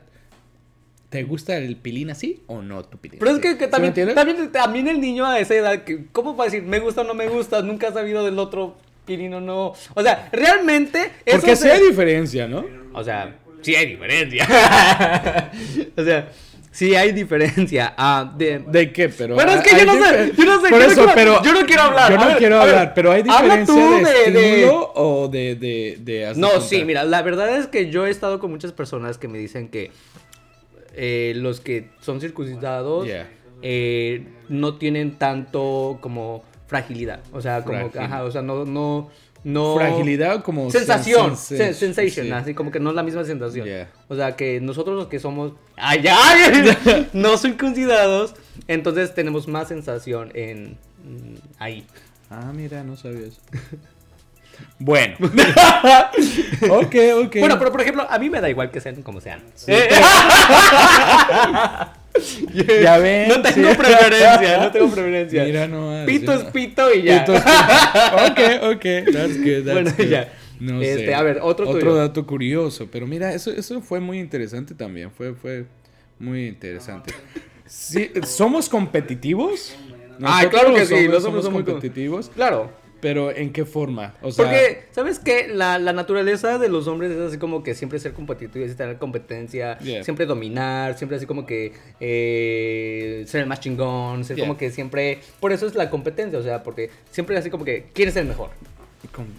¿Te 1.09 1.23
gusta 1.23 1.55
el 1.57 1.77
pilín 1.77 2.09
así 2.09 2.43
o 2.47 2.61
no 2.61 2.83
tu 2.83 2.97
pilín? 2.97 3.19
Pero 3.19 3.31
es 3.31 3.37
que, 3.39 3.57
que 3.57 3.65
¿Sí 3.65 3.79
me 3.81 3.91
también, 3.91 4.15
también, 4.15 4.51
también 4.51 4.87
el 4.87 4.99
niño 4.99 5.25
a 5.25 5.39
esa 5.39 5.55
edad, 5.55 5.83
¿cómo 6.11 6.35
va 6.35 6.45
a 6.45 6.47
decir 6.47 6.63
me 6.63 6.79
gusta 6.79 7.01
o 7.01 7.03
no 7.03 7.13
me 7.13 7.27
gusta? 7.27 7.61
Nunca 7.61 7.87
ha 7.89 7.93
sabido 7.93 8.25
del 8.25 8.37
otro 8.39 8.75
pirino, 9.05 9.39
no. 9.39 9.73
O 9.93 10.01
sea, 10.01 10.27
realmente. 10.31 11.11
eso 11.25 11.37
Porque 11.37 11.55
sí 11.55 11.63
se- 11.63 11.71
hay 11.71 11.87
diferencia, 11.87 12.47
¿no? 12.47 12.65
O 12.93 13.03
sea, 13.03 13.35
sí 13.61 13.75
hay 13.75 13.85
diferencia. 13.87 14.45
o 15.97 16.03
sea, 16.03 16.29
sí 16.71 16.95
hay 16.95 17.11
diferencia. 17.11 17.93
Ah, 17.97 18.33
de, 18.37 18.59
¿De 18.59 18.91
qué? 18.91 19.09
Pero 19.09 19.35
Bueno, 19.35 19.51
es 19.53 19.61
que 19.61 19.77
yo 19.79 19.85
no 19.85 19.93
sé, 20.03 20.31
yo 20.37 20.45
no 20.45 20.59
sé, 20.61 20.69
Por 20.69 20.79
yo 20.81 20.85
no 20.87 20.91
eso, 20.91 20.95
quiero- 21.05 21.11
pero 21.15 21.43
yo 21.43 21.53
no 21.53 21.65
quiero 21.65 21.81
hablar. 21.83 22.11
Yo 22.11 22.17
no 22.17 22.27
ver, 22.27 22.37
quiero 22.37 22.59
ver, 22.59 22.69
hablar, 22.69 22.93
pero 22.93 23.11
hay 23.11 23.21
habla 23.29 23.57
diferencia 23.57 23.73
tú 23.75 24.05
de, 24.05 24.31
de- 24.31 24.41
de- 24.41 24.69
o 24.71 25.27
de 25.31 25.55
de 25.55 25.97
de 26.01 26.33
No, 26.35 26.59
sí, 26.61 26.83
mira, 26.83 27.03
la 27.03 27.21
verdad 27.21 27.55
es 27.57 27.67
que 27.67 27.89
yo 27.89 28.05
he 28.05 28.09
estado 28.09 28.39
con 28.39 28.51
muchas 28.51 28.71
personas 28.71 29.17
que 29.17 29.27
me 29.27 29.37
dicen 29.37 29.69
que 29.69 29.91
eh, 30.95 31.33
los 31.35 31.59
que 31.61 31.89
son 32.01 32.19
circuncidados 32.21 33.05
Yeah. 33.05 33.29
eh, 33.61 34.27
no 34.49 34.75
tienen 34.75 35.17
tanto 35.17 35.97
como 36.01 36.43
fragilidad. 36.67 37.21
O 37.31 37.41
sea, 37.41 37.63
como, 37.63 37.89
Frágil. 37.89 38.01
ajá, 38.01 38.23
o 38.23 38.31
sea, 38.31 38.41
no, 38.41 38.65
no, 38.65 39.09
no. 39.43 39.75
Fragilidad 39.75 40.43
como 40.43 40.71
Sensación, 40.71 41.33
sen- 41.33 41.57
sen- 41.57 41.69
sen- 41.69 41.73
sensation, 41.73 42.25
sí. 42.27 42.31
así 42.31 42.53
como 42.53 42.71
que 42.71 42.79
no 42.79 42.89
es 42.89 42.95
la 42.95 43.03
misma 43.03 43.23
sensación. 43.23 43.65
Yeah. 43.67 43.91
O 44.07 44.15
sea, 44.15 44.35
que 44.35 44.59
nosotros 44.61 44.95
los 44.95 45.07
que 45.07 45.19
somos, 45.19 45.53
ay, 45.75 46.03
no 47.13 47.37
circuncidados, 47.37 48.35
entonces 48.67 49.13
tenemos 49.13 49.47
más 49.47 49.67
sensación 49.67 50.31
en 50.33 50.77
mm, 51.03 51.35
ahí. 51.59 51.85
Ah, 52.29 52.51
mira, 52.55 52.83
no 52.83 52.95
sabía 52.97 53.27
eso. 53.27 53.41
Bueno. 54.79 55.15
ok, 56.69 56.95
ok. 57.25 57.35
Bueno, 57.39 57.57
pero 57.59 57.71
por 57.71 57.81
ejemplo, 57.81 58.05
a 58.09 58.19
mí 58.19 58.29
me 58.29 58.41
da 58.41 58.49
igual 58.49 58.71
que 58.71 58.81
sean 58.81 59.01
como 59.03 59.21
sean. 59.21 59.41
ya 62.81 62.97
ven. 62.97 63.27
No 63.29 63.41
tengo 63.41 63.69
sí. 63.71 63.75
preferencia, 63.77 64.57
no 64.59 64.71
tengo 64.71 64.89
preferencia. 64.89 65.43
Mira 65.43 65.67
nomás. 65.67 66.05
Pito 66.05 66.33
ya. 66.33 66.37
es 66.39 66.43
pito 66.51 66.93
y 66.93 67.01
ya. 67.03 67.25
Pito 67.25 67.33
es 67.37 67.43
pito. 67.43 67.59
Ok, 68.25 68.39
ok. 68.75 68.85
That's 69.13 69.37
good. 69.37 69.63
That's 69.65 69.73
Bueno, 69.73 69.91
good. 69.97 70.05
ya. 70.07 70.33
No 70.59 70.81
Este, 70.81 71.05
sé. 71.07 71.13
a 71.15 71.21
ver, 71.21 71.39
otro 71.41 71.67
otro 71.67 71.79
tuyo. 71.79 71.95
dato 71.95 72.25
curioso. 72.25 72.87
Pero 72.91 73.05
mira, 73.07 73.33
eso, 73.33 73.51
eso 73.51 73.81
fue 73.81 73.99
muy 73.99 74.19
interesante 74.19 74.73
también. 74.73 75.11
Fue, 75.11 75.33
fue 75.33 75.65
muy 76.17 76.47
interesante. 76.47 77.13
Sí, 77.65 78.11
¿Somos 78.23 78.69
competitivos? 78.69 79.75
Ah, 80.23 80.45
claro 80.49 80.73
que 80.73 80.85
sí, 80.85 80.93
hombres 80.93 81.11
los 81.11 81.25
hombres 81.25 81.43
somos 81.43 81.43
son 81.43 81.53
muy 81.53 81.63
com- 81.63 81.73
competitivos. 81.73 82.29
Claro. 82.33 82.71
Pero 83.05 83.29
¿en 83.29 83.53
qué 83.53 83.65
forma? 83.65 84.15
O 84.23 84.31
sea, 84.31 84.45
Porque, 84.45 84.85
¿sabes 84.89 85.19
qué? 85.19 85.47
La, 85.47 85.77
la 85.77 85.93
naturaleza 85.93 86.57
de 86.57 86.69
los 86.69 86.87
hombres 86.87 87.11
es 87.11 87.19
así 87.19 87.37
como 87.37 87.61
que 87.61 87.75
siempre 87.75 87.99
ser 87.99 88.13
competitivos, 88.13 88.75
tener 88.75 88.97
competencia, 88.97 89.77
Yeah. 89.77 90.03
siempre 90.03 90.25
dominar, 90.25 90.97
siempre 90.97 91.17
así 91.17 91.27
como 91.27 91.45
que 91.45 91.71
eh, 91.99 93.23
ser 93.27 93.41
el 93.41 93.47
más 93.47 93.59
chingón, 93.59 94.23
ser 94.25 94.37
Yeah. 94.37 94.47
como 94.47 94.57
que 94.57 94.71
siempre... 94.71 95.19
Por 95.39 95.51
eso 95.51 95.67
es 95.67 95.75
la 95.75 95.91
competencia, 95.91 96.39
o 96.39 96.41
sea, 96.41 96.63
porque 96.63 96.89
siempre 97.11 97.37
así 97.37 97.51
como 97.51 97.63
que 97.63 97.85
quieres 97.93 98.15
ser 98.15 98.25
mejor. 98.25 98.49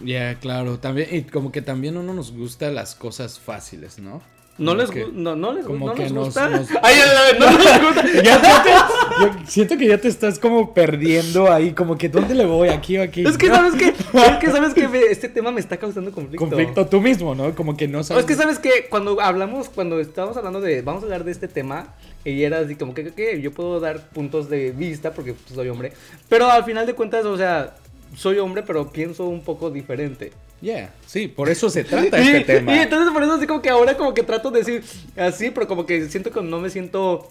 ya, 0.05 0.37
claro. 0.38 0.79
También, 0.79 1.09
y 1.11 1.22
como 1.22 1.50
que 1.50 1.61
también 1.61 1.96
uno 1.96 2.14
nos 2.14 2.31
gusta 2.31 2.70
las 2.70 2.94
cosas 2.94 3.40
fáciles, 3.40 3.98
¿no? 3.98 4.22
No 4.59 4.75
les, 4.75 4.90
que- 4.90 5.07
no, 5.12 5.37
no 5.37 5.53
les, 5.53 5.66
como 5.66 5.88
no 5.88 5.95
que 5.95 6.05
les 6.05 6.12
nos- 6.12 6.27
gusta. 6.27 6.49
nos- 6.49 6.69
Ay, 6.83 6.95
no 7.38 7.47
les 7.51 7.83
gusta. 7.83 8.23
Ya 8.23 8.40
te- 8.40 9.23
yo 9.23 9.31
siento 9.47 9.77
que 9.77 9.87
ya 9.87 9.99
te 9.99 10.09
estás 10.09 10.38
como 10.38 10.73
perdiendo 10.73 11.53
ahí, 11.53 11.73
como 11.73 11.99
que 11.99 12.09
¿dónde 12.09 12.35
le 12.35 12.47
voy? 12.47 12.69
¿Aquí 12.71 12.97
o 12.97 13.03
aquí? 13.03 13.27
Es 13.27 13.37
que, 13.37 13.49
¿No? 13.49 13.57
¿sabes 13.57 13.75
qué? 13.75 13.88
Es 14.14 14.37
que, 14.40 14.51
¿sabes 14.51 14.73
qué? 14.75 14.88
Me- 14.88 15.01
Este 15.11 15.29
tema 15.29 15.51
me 15.53 15.61
está 15.61 15.77
causando 15.77 16.11
conflicto. 16.11 16.47
Conflicto 16.47 16.87
tú 16.87 17.01
mismo, 17.01 17.35
¿no? 17.35 17.55
Como 17.55 17.77
que 17.77 17.87
no 17.87 18.03
sabes. 18.03 18.23
es 18.25 18.27
que 18.29 18.35
sabes 18.35 18.59
que 18.59 18.87
cuando 18.88 19.21
hablamos, 19.21 19.69
cuando 19.69 20.01
estábamos 20.01 20.37
hablando 20.37 20.61
de, 20.61 20.81
vamos 20.83 21.03
a 21.03 21.07
hablar 21.07 21.25
de 21.25 21.33
este 21.33 21.49
tema, 21.49 21.88
y 22.25 22.42
era 22.42 22.59
así 22.61 22.77
como 22.77 22.95
que, 22.95 23.12
que 23.12 23.40
yo 23.42 23.53
puedo 23.53 23.79
dar 23.79 24.09
puntos 24.09 24.49
de 24.49 24.71
vista 24.73 25.12
porque 25.12 25.35
pues, 25.35 25.55
soy 25.55 25.69
hombre, 25.69 25.92
pero 26.29 26.51
al 26.51 26.64
final 26.64 26.87
de 26.87 26.95
cuentas, 26.95 27.25
o 27.27 27.37
sea, 27.37 27.75
soy 28.16 28.38
hombre, 28.38 28.62
pero 28.62 28.90
pienso 28.90 29.25
un 29.27 29.42
poco 29.42 29.71
diferente. 29.71 30.33
Yeah, 30.61 30.90
sí, 31.07 31.29
por 31.29 31.51
eso 31.51 31.69
se 31.69 31.85
trata 31.85 32.19
y, 32.19 32.29
este 32.29 32.40
tema. 32.45 32.75
y 32.75 32.79
entonces 32.79 33.12
por 33.12 33.23
eso 33.23 33.35
así 33.35 33.47
como 33.47 33.61
que 33.61 33.69
ahora 33.69 33.97
como 33.97 34.14
que 34.14 34.23
trato 34.23 34.51
de 34.51 34.61
decir 34.61 34.83
así, 35.16 35.51
pero 35.51 35.66
como 35.69 35.85
que 35.85 36.09
siento 36.09 36.31
que 36.31 36.40
no 36.40 36.59
me 36.61 36.71
siento 36.71 37.31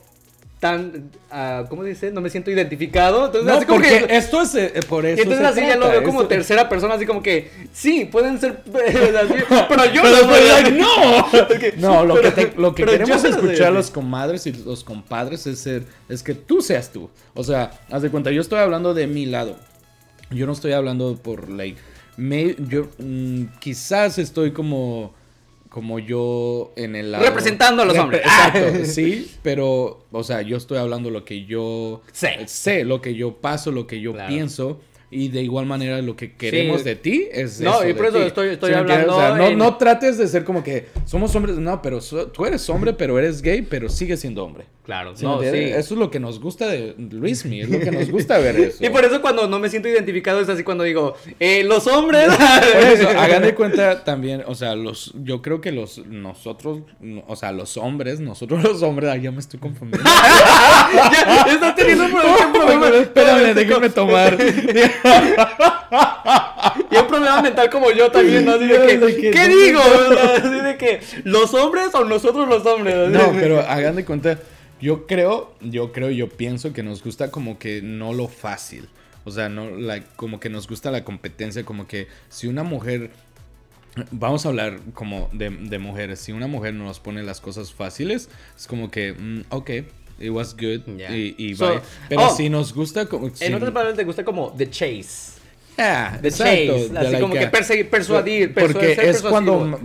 tan, 0.59 1.11
ah, 1.31 1.65
¿cómo 1.69 1.83
dice? 1.83 2.11
No 2.11 2.21
me 2.21 2.29
siento 2.29 2.49
identificado. 2.49 3.25
Entonces 3.25 3.45
no, 3.45 3.57
así 3.57 3.65
como 3.65 3.79
porque 3.81 4.05
que... 4.07 4.15
esto 4.15 4.41
es 4.41 4.55
eh, 4.55 4.71
por 4.87 5.03
Y 5.05 5.09
eso. 5.09 5.23
entonces 5.23 5.45
se 5.45 5.51
así 5.51 5.61
ya 5.67 5.75
lo 5.75 5.81
trata, 5.87 5.99
veo 5.99 6.03
como 6.03 6.25
tercera 6.27 6.69
persona, 6.69 6.93
así 6.93 7.05
como 7.05 7.21
que, 7.21 7.51
sí, 7.73 8.05
pueden 8.05 8.39
ser 8.39 8.51
así, 8.73 9.33
pero 9.69 9.85
yo 9.91 10.01
Pero 10.01 10.71
no 10.71 10.71
no. 10.71 11.47
Que- 11.59 11.73
No, 11.77 12.05
lo 12.05 12.15
que, 12.15 12.21
pero- 12.21 12.33
te- 12.33 12.53
lo 12.57 12.73
que 12.75 12.85
queremos 12.85 13.23
escuchar 13.23 13.73
los 13.73 13.91
comadres 13.91 14.45
y 14.47 14.53
los 14.53 14.83
compadres 14.83 15.45
es 15.47 15.59
ser, 15.59 15.83
es 16.09 16.23
que 16.23 16.33
tú 16.35 16.61
seas 16.61 16.91
tú. 16.91 17.09
O 17.33 17.43
sea, 17.43 17.71
haz 17.91 18.01
de 18.01 18.09
cuenta, 18.09 18.31
yo 18.31 18.41
estoy 18.41 18.59
hablando 18.59 18.93
de 18.93 19.07
mi 19.07 19.25
lado. 19.25 19.57
Yo 20.31 20.45
no 20.47 20.53
estoy 20.53 20.71
hablando 20.71 21.17
por 21.17 21.49
like. 21.49 21.79
Me, 22.17 22.55
yo 22.69 22.87
mm, 22.97 23.43
quizás 23.59 24.17
estoy 24.19 24.51
como 24.51 25.13
como 25.69 25.99
yo 25.99 26.71
en 26.77 26.95
el 26.95 27.11
lado 27.11 27.25
Representando 27.25 27.81
a 27.83 27.85
los 27.85 27.97
hombres. 27.97 28.21
Exacto, 28.21 28.85
sí, 28.85 29.29
pero 29.43 30.05
o 30.11 30.23
sea, 30.23 30.41
yo 30.41 30.55
estoy 30.55 30.77
hablando 30.77 31.09
lo 31.09 31.25
que 31.25 31.43
yo 31.45 32.01
Sé. 32.13 32.47
sé, 32.47 32.85
lo 32.85 33.01
que 33.01 33.13
yo 33.15 33.33
paso, 33.33 33.71
lo 33.71 33.85
que 33.85 33.99
yo 33.99 34.13
Claro. 34.13 34.29
pienso 34.29 34.79
y 35.11 35.27
de 35.27 35.41
igual 35.43 35.65
manera 35.65 36.01
lo 36.01 36.15
que 36.15 36.33
queremos 36.35 36.85
de 36.85 36.95
ti 36.95 37.27
es 37.29 37.59
No, 37.59 37.81
eso 37.81 37.89
y 37.89 37.93
por 37.93 38.03
de 38.03 38.07
eso 38.09 38.19
ti. 38.19 38.23
estoy- 38.27 38.47
estoy? 38.53 38.71
O 38.71 38.73
sea, 38.73 38.79
hablando 38.79 39.17
no, 39.37 39.47
en- 39.49 39.57
no 39.57 39.75
trates 39.75 40.17
de 40.17 40.27
ser 40.29 40.45
como 40.45 40.63
que 40.63 40.87
somos 41.05 41.35
hombres, 41.35 41.57
no, 41.57 41.81
pero 41.81 41.99
so- 41.99 42.27
tú 42.27 42.45
eres 42.45 42.69
hombre, 42.69 42.93
pero 42.93 43.19
eres 43.19 43.41
gay, 43.41 43.61
pero 43.61 43.89
sigues 43.89 44.21
siendo 44.21 44.45
hombre. 44.45 44.65
Claro, 44.85 45.15
¿Sí 45.15 45.23
no, 45.25 45.39
sí. 45.41 45.47
Eso 45.47 45.93
es 45.95 45.99
lo 45.99 46.11
que 46.11 46.19
nos 46.19 46.39
gusta 46.39 46.67
de 46.67 46.93
Luismi, 46.97 47.61
es 47.61 47.69
lo 47.69 47.79
que 47.79 47.89
nos 47.89 48.09
gusta 48.11 48.37
ver 48.37 48.55
eso. 48.59 48.85
Y 48.85 48.89
por 48.89 49.03
eso 49.03 49.19
cuando 49.19 49.47
no 49.47 49.57
me 49.57 49.67
siento 49.69 49.87
identificado 49.89 50.39
es 50.41 50.47
así 50.49 50.63
cuando 50.63 50.83
digo, 50.83 51.15
eh, 51.39 51.63
los 51.63 51.87
hombres. 51.87 52.27
Por 52.35 52.83
eso, 52.83 53.09
hagan 53.17 53.41
de 53.41 53.55
cuenta 53.55 54.03
también, 54.03 54.43
o 54.45 54.53
sea, 54.53 54.75
los, 54.75 55.11
yo 55.23 55.41
creo 55.41 55.59
que 55.59 55.71
los, 55.71 55.97
nosotros, 56.05 56.81
o 57.27 57.35
sea, 57.35 57.51
los 57.51 57.77
hombres, 57.77 58.19
nosotros 58.19 58.61
los 58.63 58.83
hombres, 58.83 59.09
ay, 59.09 59.21
ya 59.21 59.31
me 59.31 59.39
estoy 59.39 59.59
confundiendo. 59.59 60.07
ya, 60.09 61.45
estás 61.51 61.75
teniendo 61.75 62.05
un 62.05 62.11
problema. 62.11 62.53
problema- 62.53 62.95
Espérame, 62.97 63.53
déjame 63.55 63.89
tomar. 63.89 64.37
Y 66.91 66.97
un 66.97 67.07
problema 67.07 67.41
mental 67.41 67.69
como 67.69 67.91
yo 67.91 68.11
también, 68.11 68.45
¿no? 68.45 68.53
Así 68.53 68.65
de 68.67 68.79
que, 69.15 69.31
¿qué 69.31 69.47
digo? 69.47 69.79
Así 69.79 70.59
de 70.61 70.77
que, 70.77 70.99
¿los 71.23 71.53
hombres 71.53 71.93
o 71.93 72.03
nosotros 72.03 72.47
los 72.47 72.65
hombres? 72.65 73.09
No, 73.09 73.31
pero 73.33 73.59
hagan 73.61 73.95
de 73.95 74.03
cuenta, 74.05 74.37
yo 74.85 75.07
creo, 75.07 75.51
yo 75.61 75.91
creo, 75.91 76.11
yo 76.11 76.29
pienso 76.29 76.71
que 76.71 76.83
nos 76.83 77.03
gusta 77.03 77.31
como 77.31 77.57
que 77.57 77.81
no 77.81 78.13
lo 78.13 78.27
fácil. 78.27 78.87
O 79.23 79.31
sea, 79.31 79.49
no, 79.49 79.71
la, 79.71 80.03
como 80.15 80.39
que 80.39 80.49
nos 80.51 80.67
gusta 80.67 80.91
la 80.91 81.03
competencia, 81.03 81.63
como 81.65 81.87
que 81.87 82.07
si 82.29 82.45
una 82.45 82.61
mujer, 82.61 83.09
vamos 84.11 84.45
a 84.45 84.49
hablar 84.49 84.79
como 84.93 85.27
de, 85.33 85.49
de 85.49 85.79
mujeres, 85.79 86.19
si 86.19 86.33
una 86.33 86.45
mujer 86.45 86.75
nos 86.75 86.99
pone 86.99 87.23
las 87.23 87.41
cosas 87.41 87.73
fáciles, 87.73 88.29
es 88.55 88.67
como 88.67 88.91
que, 88.91 89.13
mm, 89.13 89.45
ok, 89.49 89.69
it 90.19 90.29
was 90.29 90.55
good, 90.55 90.81
y, 91.09 91.33
y 91.43 91.55
So- 91.55 91.67
bye. 91.67 91.81
Pero 92.07 92.27
oh, 92.27 92.35
si 92.35 92.49
nos 92.49 92.71
gusta 92.71 93.07
como... 93.07 93.35
si- 93.35 93.43
En 93.45 93.55
otras 93.55 93.71
palabras, 93.71 93.97
te 93.97 94.03
gusta 94.03 94.23
como 94.23 94.53
The 94.55 94.69
Chase. 94.69 95.33
Ah, 95.79 96.19
The 96.21 96.27
exacto, 96.27 96.73
chase, 96.73 96.83
así 96.85 96.93
like 97.11 97.19
como 97.19 97.33
que 97.33 97.47
perseguir, 97.47 97.89
persuadir, 97.89 98.53
Porque 98.53 98.73
persuadir, 98.73 99.09
es 99.09 99.21
cuando 99.23 99.79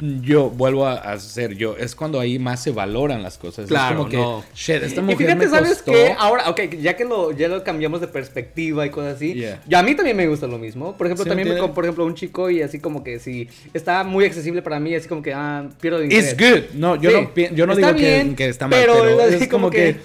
yo 0.00 0.50
vuelvo 0.50 0.86
a 0.86 0.94
hacer 0.94 1.54
yo, 1.56 1.76
es 1.76 1.94
cuando 1.94 2.20
ahí 2.20 2.38
más 2.38 2.62
se 2.62 2.70
valoran 2.70 3.22
las 3.22 3.38
cosas. 3.38 3.66
Claro, 3.66 3.92
es 3.92 3.96
como 3.98 4.08
que, 4.10 4.16
no. 4.18 4.44
shit, 4.54 4.82
esta 4.82 5.00
Y 5.00 5.04
mujer 5.04 5.16
fíjate, 5.18 5.36
me 5.36 5.48
¿sabes 5.48 5.70
costó. 5.76 5.92
qué? 5.92 6.14
Ahora, 6.18 6.50
ok, 6.50 6.60
ya 6.80 6.96
que 6.96 7.04
lo, 7.04 7.32
ya 7.32 7.48
lo 7.48 7.64
cambiamos 7.64 8.00
de 8.02 8.08
perspectiva 8.08 8.84
y 8.84 8.90
cosas 8.90 9.16
así, 9.16 9.34
Yeah. 9.34 9.62
ya 9.66 9.78
a 9.78 9.82
mí 9.82 9.94
también 9.94 10.16
me 10.16 10.26
gusta 10.28 10.46
lo 10.46 10.58
mismo. 10.58 10.96
Por 10.96 11.06
ejemplo, 11.06 11.24
Sí, 11.24 11.28
también, 11.30 11.48
me, 11.48 11.68
por 11.68 11.84
ejemplo, 11.84 12.04
un 12.04 12.14
chico 12.14 12.50
y 12.50 12.60
así 12.62 12.78
como 12.78 13.02
que 13.02 13.18
si 13.18 13.48
está 13.72 14.04
muy 14.04 14.24
accesible 14.24 14.60
para 14.62 14.78
mí, 14.80 14.94
así 14.94 15.08
como 15.08 15.22
que, 15.22 15.32
ah, 15.32 15.68
pierdo 15.80 16.02
interés. 16.02 16.32
It's 16.32 16.40
good. 16.40 16.62
No, 16.78 16.96
yo 16.96 17.10
Sí, 17.10 17.16
no, 17.50 17.56
yo 17.56 17.66
no 17.66 17.72
está 17.72 17.86
digo 17.92 17.98
que- 17.98 18.04
bien, 18.04 18.36
que, 18.36 18.48
está 18.48 18.68
mal, 18.68 18.78
pero, 18.78 19.20
es 19.20 19.28
es, 19.30 19.34
así 19.36 19.48
como 19.48 19.70
que, 19.70 19.96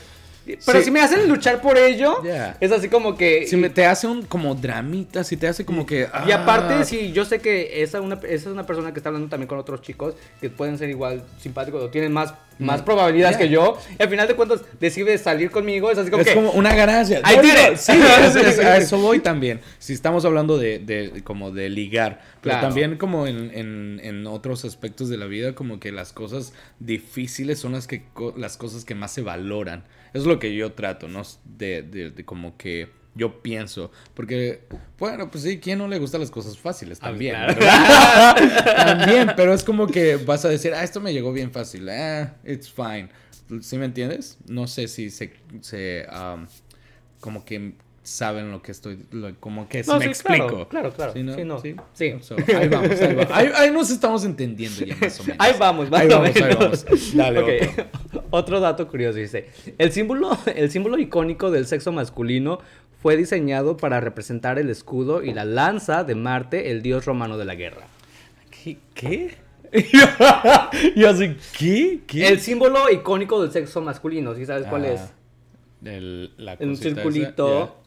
Pero 0.45 0.79
Sí. 0.79 0.85
si 0.85 0.91
me 0.91 1.01
hacen 1.01 1.29
luchar 1.29 1.61
por 1.61 1.77
ello, 1.77 2.21
Yeah. 2.23 2.57
es 2.59 2.71
así 2.71 2.89
como 2.89 3.15
que... 3.15 3.45
si 3.47 3.55
me, 3.57 3.69
te 3.69 3.85
hace 3.85 4.07
un 4.07 4.23
como 4.23 4.55
dramita, 4.55 5.23
si 5.23 5.37
te 5.37 5.47
hace 5.47 5.65
como 5.65 5.85
que... 5.85 6.07
Y 6.27 6.31
ah, 6.31 6.43
aparte, 6.43 6.83
si 6.85 7.11
yo 7.11 7.25
sé 7.25 7.39
que 7.39 7.83
esa, 7.83 8.01
una, 8.01 8.15
esa 8.15 8.27
es 8.33 8.45
una 8.47 8.65
persona 8.65 8.91
que 8.91 8.99
está 8.99 9.09
hablando 9.09 9.29
también 9.29 9.47
con 9.47 9.59
otros 9.59 9.81
chicos 9.81 10.15
que 10.39 10.49
pueden 10.49 10.77
ser 10.77 10.89
igual 10.89 11.23
simpáticos 11.39 11.83
o 11.83 11.89
tienen 11.89 12.11
más, 12.11 12.33
más 12.61 12.81
probabilidades 12.81 13.37
Yeah. 13.37 13.47
que 13.47 13.53
yo, 13.53 13.77
y 13.99 14.03
al 14.03 14.09
final 14.09 14.27
de 14.27 14.35
cuentas 14.35 14.61
decide 14.79 15.17
salir 15.17 15.51
conmigo, 15.51 15.91
es 15.91 15.97
así 15.97 16.09
como 16.09 16.21
Es 16.21 16.29
que... 16.29 16.35
como 16.35 16.51
una 16.51 16.73
ganancia. 16.75 17.21
Sí, 17.75 17.91
es- 17.93 18.35
es- 18.35 18.59
a 18.59 18.77
eso 18.77 18.97
voy 18.99 19.19
también. 19.19 19.59
Si 19.79 19.93
estamos 19.93 20.23
hablando 20.25 20.57
de, 20.57 20.79
de 20.79 21.21
como 21.23 21.51
de 21.51 21.69
ligar, 21.69 22.21
pero 22.41 22.53
Claro. 22.53 22.67
también 22.67 22.97
como 22.97 23.27
en, 23.27 23.51
en, 23.53 23.99
en 24.03 24.27
otros 24.27 24.63
aspectos 24.65 25.09
de 25.09 25.17
la 25.17 25.25
vida, 25.25 25.53
como 25.55 25.79
que 25.79 25.91
las 25.91 26.13
cosas 26.13 26.53
difíciles 26.79 27.59
son 27.59 27.73
las 27.73 27.87
que 27.87 28.03
co- 28.13 28.33
las 28.37 28.57
cosas 28.57 28.85
que 28.85 28.95
más 28.95 29.11
se 29.13 29.21
valoran. 29.21 29.83
Es 30.13 30.25
lo 30.25 30.39
que 30.39 30.55
yo 30.55 30.73
trato, 30.73 31.07
¿no? 31.07 31.21
De, 31.45 31.81
de, 31.83 32.11
de 32.11 32.25
como 32.25 32.57
que 32.57 32.89
yo 33.15 33.41
pienso. 33.41 33.91
Porque, 34.13 34.61
bueno, 34.97 35.29
pues 35.29 35.43
sí, 35.43 35.59
¿quién 35.59 35.79
no 35.79 35.87
le 35.87 35.99
gustan 35.99 36.21
las 36.21 36.31
cosas 36.31 36.57
fáciles? 36.57 36.99
Ah, 37.01 37.07
También. 37.09 37.35
también, 38.75 39.31
pero 39.35 39.53
es 39.53 39.63
como 39.63 39.87
que 39.87 40.17
vas 40.17 40.45
a 40.45 40.49
decir, 40.49 40.73
ah, 40.73 40.83
esto 40.83 40.99
me 41.01 41.13
llegó 41.13 41.31
bien 41.33 41.51
fácil. 41.51 41.87
Ah, 41.89 42.35
it's 42.45 42.71
fine. 42.71 43.09
¿Sí 43.61 43.77
me 43.77 43.85
entiendes? 43.85 44.37
No 44.47 44.67
sé 44.67 44.87
si 44.87 45.09
se, 45.09 45.33
se 45.61 46.05
um, 46.09 46.45
como 47.19 47.43
que 47.43 47.73
saben 48.03 48.49
lo 48.49 48.61
que 48.61 48.71
estoy, 48.71 49.05
lo- 49.11 49.35
como 49.39 49.67
que 49.69 49.83
No, 49.83 49.97
me 49.99 50.05
sí, 50.05 50.09
explico. 50.09 50.47
claro, 50.47 50.69
claro, 50.69 50.93
claro. 50.93 51.13
¿Sí, 51.13 51.21
no? 51.21 51.35
Sí, 51.35 51.43
no. 51.43 51.61
¿Sí? 51.61 51.75
Sí. 51.93 52.13
So, 52.21 52.35
ahí 52.57 52.67
vamos, 52.69 52.91
ahí 53.01 53.13
vamos. 53.15 53.31
Ahí, 53.31 53.49
ahí 53.55 53.71
nos 53.71 53.89
estamos 53.91 54.23
entendiendo 54.25 54.85
ya 54.85 54.95
más 54.95 55.19
o 55.19 55.23
menos. 55.23 55.37
Ahí 55.39 55.53
vamos, 55.59 55.89
más 55.91 56.01
Ahí 56.01 56.07
o 56.07 56.09
vamos, 56.11 56.29
ahí 56.35 56.41
menos. 56.41 56.57
vamos. 56.85 57.15
Dale, 57.15 57.39
otro. 57.39 57.85
Otro 58.33 58.61
dato 58.61 58.87
curioso 58.87 59.17
dice, 59.19 59.49
el 59.77 59.91
símbolo, 59.91 60.37
el 60.55 60.71
símbolo 60.71 60.97
icónico 60.97 61.51
del 61.51 61.67
sexo 61.67 61.91
masculino 61.91 62.59
fue 63.01 63.17
diseñado 63.17 63.77
para 63.77 63.99
representar 63.99 64.59
el 64.59 64.69
escudo 64.69 65.23
y 65.23 65.33
la 65.33 65.45
lanza 65.45 66.03
de 66.03 66.15
Marte, 66.15 66.71
el 66.71 66.81
dios 66.81 67.05
romano 67.05 67.37
de 67.37 67.45
la 67.45 67.55
guerra. 67.55 67.87
¿Qué? 68.63 68.77
¿Qué? 68.93 69.35
Yo 70.95 71.09
así, 71.09 71.35
¿qué? 71.57 72.01
¿Qué? 72.05 72.27
El 72.27 72.39
símbolo 72.39 72.89
icónico 72.91 73.41
del 73.41 73.51
sexo 73.51 73.81
masculino, 73.81 74.35
¿sí 74.35 74.45
sabes 74.45 74.67
cuál 74.67 74.85
Ah, 74.85 74.93
es? 74.93 75.01
el- 75.85 76.31
la 76.37 76.57
un 76.59 76.73
esa, 76.73 76.83
circulito. 76.83 77.77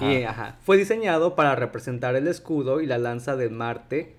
Y, 0.00 0.22
ajá, 0.22 0.56
Fue 0.64 0.76
diseñado 0.76 1.34
para 1.34 1.56
representar 1.56 2.14
el 2.14 2.28
escudo 2.28 2.80
y 2.80 2.86
la 2.86 2.98
lanza 2.98 3.34
de 3.34 3.48
Marte, 3.50 4.14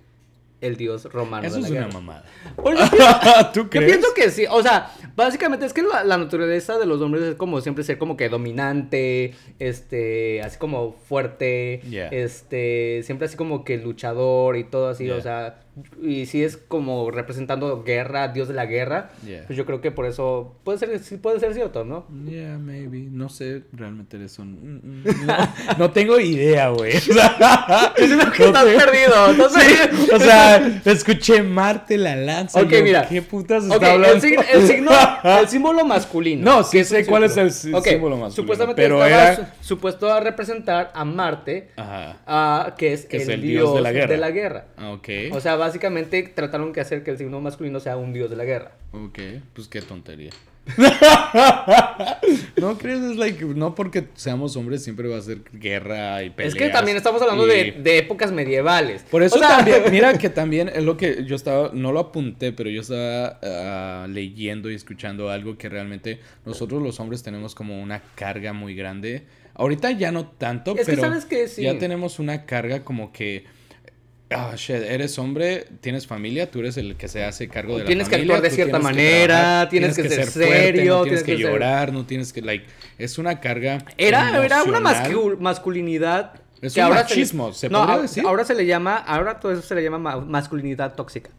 el 0.61 0.77
dios 0.77 1.05
romano 1.11 1.45
Eso 1.47 1.55
de 1.57 1.61
la 1.61 1.67
es 1.67 1.73
una 1.85 1.87
mamada. 1.87 2.23
Pues 2.55 2.79
yo 2.79 2.89
pienso- 2.89 3.51
¿Tú 3.53 3.59
Yo 3.63 3.69
crees? 3.69 3.91
pienso 3.91 4.13
que 4.15 4.29
sí, 4.29 4.45
o 4.49 4.61
sea, 4.61 4.91
básicamente 5.15 5.65
es 5.65 5.73
que 5.73 5.81
la, 5.81 6.03
la 6.03 6.17
naturaleza 6.17 6.77
de 6.77 6.85
los 6.85 7.01
hombres 7.01 7.23
es 7.23 7.35
como 7.35 7.59
siempre 7.61 7.83
ser 7.83 7.97
como 7.97 8.15
que 8.15 8.29
dominante, 8.29 9.33
este, 9.59 10.41
así 10.41 10.57
como 10.57 10.93
fuerte, 10.93 11.81
Yeah. 11.89 12.07
este, 12.09 13.01
siempre 13.03 13.25
así 13.25 13.35
como 13.37 13.63
que 13.63 13.77
luchador 13.77 14.55
y 14.57 14.63
todo 14.63 14.89
así, 14.89 15.09
o 15.09 15.19
sea, 15.21 15.61
y 16.01 16.25
si 16.25 16.43
es 16.43 16.57
como 16.57 17.09
representando 17.11 17.83
guerra, 17.83 18.27
dios 18.29 18.47
de 18.47 18.53
la 18.53 18.65
guerra, 18.65 19.11
Yeah. 19.25 19.43
pues 19.47 19.57
yo 19.57 19.65
creo 19.65 19.81
que 19.81 19.91
por 19.91 20.05
eso 20.05 20.55
puede 20.63 20.77
ser, 20.79 20.97
sí 20.99 21.17
puede 21.17 21.39
ser 21.39 21.53
cierto, 21.53 21.83
¿no? 21.85 22.05
Yeah, 22.27 22.57
maybe. 22.57 23.07
No 23.11 23.29
sé 23.29 23.63
realmente 23.73 24.17
de 24.17 24.25
eso. 24.25 24.43
Mm, 24.43 24.79
mm, 24.83 25.03
No, 25.25 25.35
no 25.77 25.91
tengo 25.91 26.19
idea, 26.19 26.69
güey. 26.69 26.93
O 26.97 26.99
sea, 27.01 27.93
que 27.95 28.07
no 28.07 28.47
estás 28.47 28.65
sé. 28.65 28.77
perdido. 28.77 30.15
O 30.15 30.19
sea, 30.19 30.81
escuché 30.85 31.41
Marte 31.43 31.97
la 31.97 32.15
lanza. 32.15 32.59
y 32.61 32.63
Ok, 32.65 32.71
yo, 32.71 32.83
mira. 32.83 33.07
¿Qué 33.07 33.21
putas 33.21 33.65
Ok, 33.65 33.73
está 33.73 33.91
hablando? 33.93 34.15
el, 34.15 34.21
sig- 34.21 34.45
el 34.51 34.67
signo, 34.67 34.91
el 35.23 35.47
símbolo 35.47 35.85
masculino. 35.85 36.43
No, 36.43 36.63
sí 36.63 36.77
que 36.79 36.85
sé 36.85 36.99
un 36.99 37.05
cuál 37.05 37.23
es 37.25 37.37
el 37.37 37.51
símbolo 37.51 38.17
masculino, 38.17 38.31
Supuestamente 38.31 38.81
pero 38.81 39.03
estaba 39.03 39.33
era- 39.33 39.35
su- 39.61 39.67
supuesto 39.67 40.11
a 40.11 40.19
representar 40.19 40.91
a 40.93 41.05
Marte, 41.05 41.69
Ajá. 41.75 42.17
ah, 42.25 42.75
que 42.77 42.93
es, 42.93 43.05
Que 43.05 43.17
es 43.17 43.27
el, 43.27 43.41
dios, 43.41 43.63
dios 43.63 43.75
de 43.75 43.81
la 43.81 43.91
guerra. 43.91 44.07
de 44.13 44.17
la 44.17 44.31
guerra. 44.31 44.65
Ah, 44.77 44.91
Ok. 44.91 45.09
O 45.31 45.39
sea, 45.39 45.55
básicamente 45.71 46.23
trataron 46.23 46.73
que 46.73 46.81
hacer 46.81 47.01
que 47.03 47.11
el 47.11 47.17
signo 47.17 47.39
masculino 47.39 47.79
sea 47.79 47.95
un 47.95 48.11
dios 48.11 48.29
de 48.29 48.35
la 48.35 48.43
guerra. 48.43 48.73
Ok, 48.91 49.19
pues 49.53 49.69
qué 49.69 49.81
tontería. 49.81 50.31
no 52.57 52.77
crees, 52.77 52.99
es 53.01 53.15
like, 53.17 53.43
no 53.43 53.73
porque 53.73 54.05
seamos 54.13 54.55
hombres 54.57 54.83
siempre 54.83 55.07
va 55.07 55.17
a 55.17 55.21
ser 55.21 55.39
guerra 55.53 56.23
y 56.23 56.29
peleas. 56.29 56.53
es 56.53 56.59
que 56.59 56.69
también 56.69 56.97
estamos 56.97 57.21
hablando 57.21 57.47
y- 57.47 57.49
de, 57.49 57.71
de 57.81 57.97
épocas 57.97 58.31
medievales. 58.31 59.03
Por 59.09 59.23
eso 59.23 59.37
O 59.37 59.39
sea, 59.39 59.57
también, 59.57 59.83
mira 59.91 60.17
que 60.17 60.29
también 60.29 60.69
es 60.69 60.83
lo 60.83 60.97
que 60.97 61.23
yo 61.25 61.35
estaba, 61.35 61.71
no 61.73 61.91
lo 61.91 61.99
apunté, 61.99 62.51
pero 62.51 62.69
yo 62.69 62.81
estaba 62.81 63.39
ah, 63.41 64.07
leyendo 64.09 64.69
y 64.69 64.75
escuchando 64.75 65.29
algo 65.29 65.57
que 65.57 65.69
realmente 65.69 66.19
nosotros 66.45 66.81
los 66.83 66.99
hombres 66.99 67.23
tenemos 67.23 67.55
como 67.55 67.81
una 67.81 68.01
carga 68.15 68.53
muy 68.53 68.75
grande. 68.75 69.23
Ahorita 69.55 69.91
ya 69.91 70.11
no 70.11 70.27
tanto, 70.27 70.71
Es 70.71 70.85
que 70.85 70.91
pero 70.91 71.01
sabes 71.01 71.25
que 71.25 71.47
sí. 71.47 71.63
ya 71.63 71.77
tenemos 71.79 72.19
una 72.19 72.45
carga 72.45 72.83
como 72.83 73.11
que... 73.11 73.45
Ah, 74.33 74.53
shit, 74.55 74.77
eres 74.77 75.17
hombre, 75.19 75.65
tienes 75.81 76.07
familia, 76.07 76.49
tú 76.49 76.59
eres 76.59 76.77
el 76.77 76.95
que 76.95 77.07
se 77.07 77.23
hace 77.23 77.47
cargo 77.49 77.73
de 77.73 77.79
la 77.83 77.85
Tienes 77.87 78.07
que 78.07 78.15
familia. 78.15 78.35
actuar 78.35 78.49
de 78.49 78.55
cierta 78.55 78.77
tienes 78.79 78.87
que 78.87 78.93
manera, 79.03 79.27
trabajar, 79.37 79.69
tienes 79.69 79.95
que 79.95 80.09
ser 80.09 80.25
fuerte, 80.27 80.55
serio, 80.55 80.97
no 80.97 81.03
tienes 81.03 81.03
tienes, 81.03 81.23
que, 81.23 81.31
que 81.37 81.41
ser- 81.43 81.51
llorar, 81.51 81.93
no 81.93 82.05
tienes 82.05 82.33
que, 82.33 82.41
like, 82.41 82.65
es 82.97 83.17
una 83.17 83.39
carga 83.39 83.83
Era, 83.97 84.29
era 84.45 84.63
una 84.63 84.77
emocional. 84.79 85.11
mascu- 85.11 85.37
masculinidad. 85.39 86.33
Es 86.61 86.73
que 86.73 86.79
un 86.79 86.85
ahora 86.87 87.01
machismo, 87.01 87.53
¿se 87.53 87.69
no, 87.69 87.79
podría 87.79 87.95
a- 87.95 88.01
decir? 88.03 88.23
Ahora 88.25 88.45
se 88.45 88.55
le 88.55 88.65
llama, 88.65 88.95
ahora 88.97 89.39
todo 89.39 89.51
eso 89.51 89.61
se 89.63 89.75
le 89.75 89.83
llama 89.83 89.97
ma- 89.99 90.17
masculinidad 90.21 90.95
tóxica. 90.95 91.29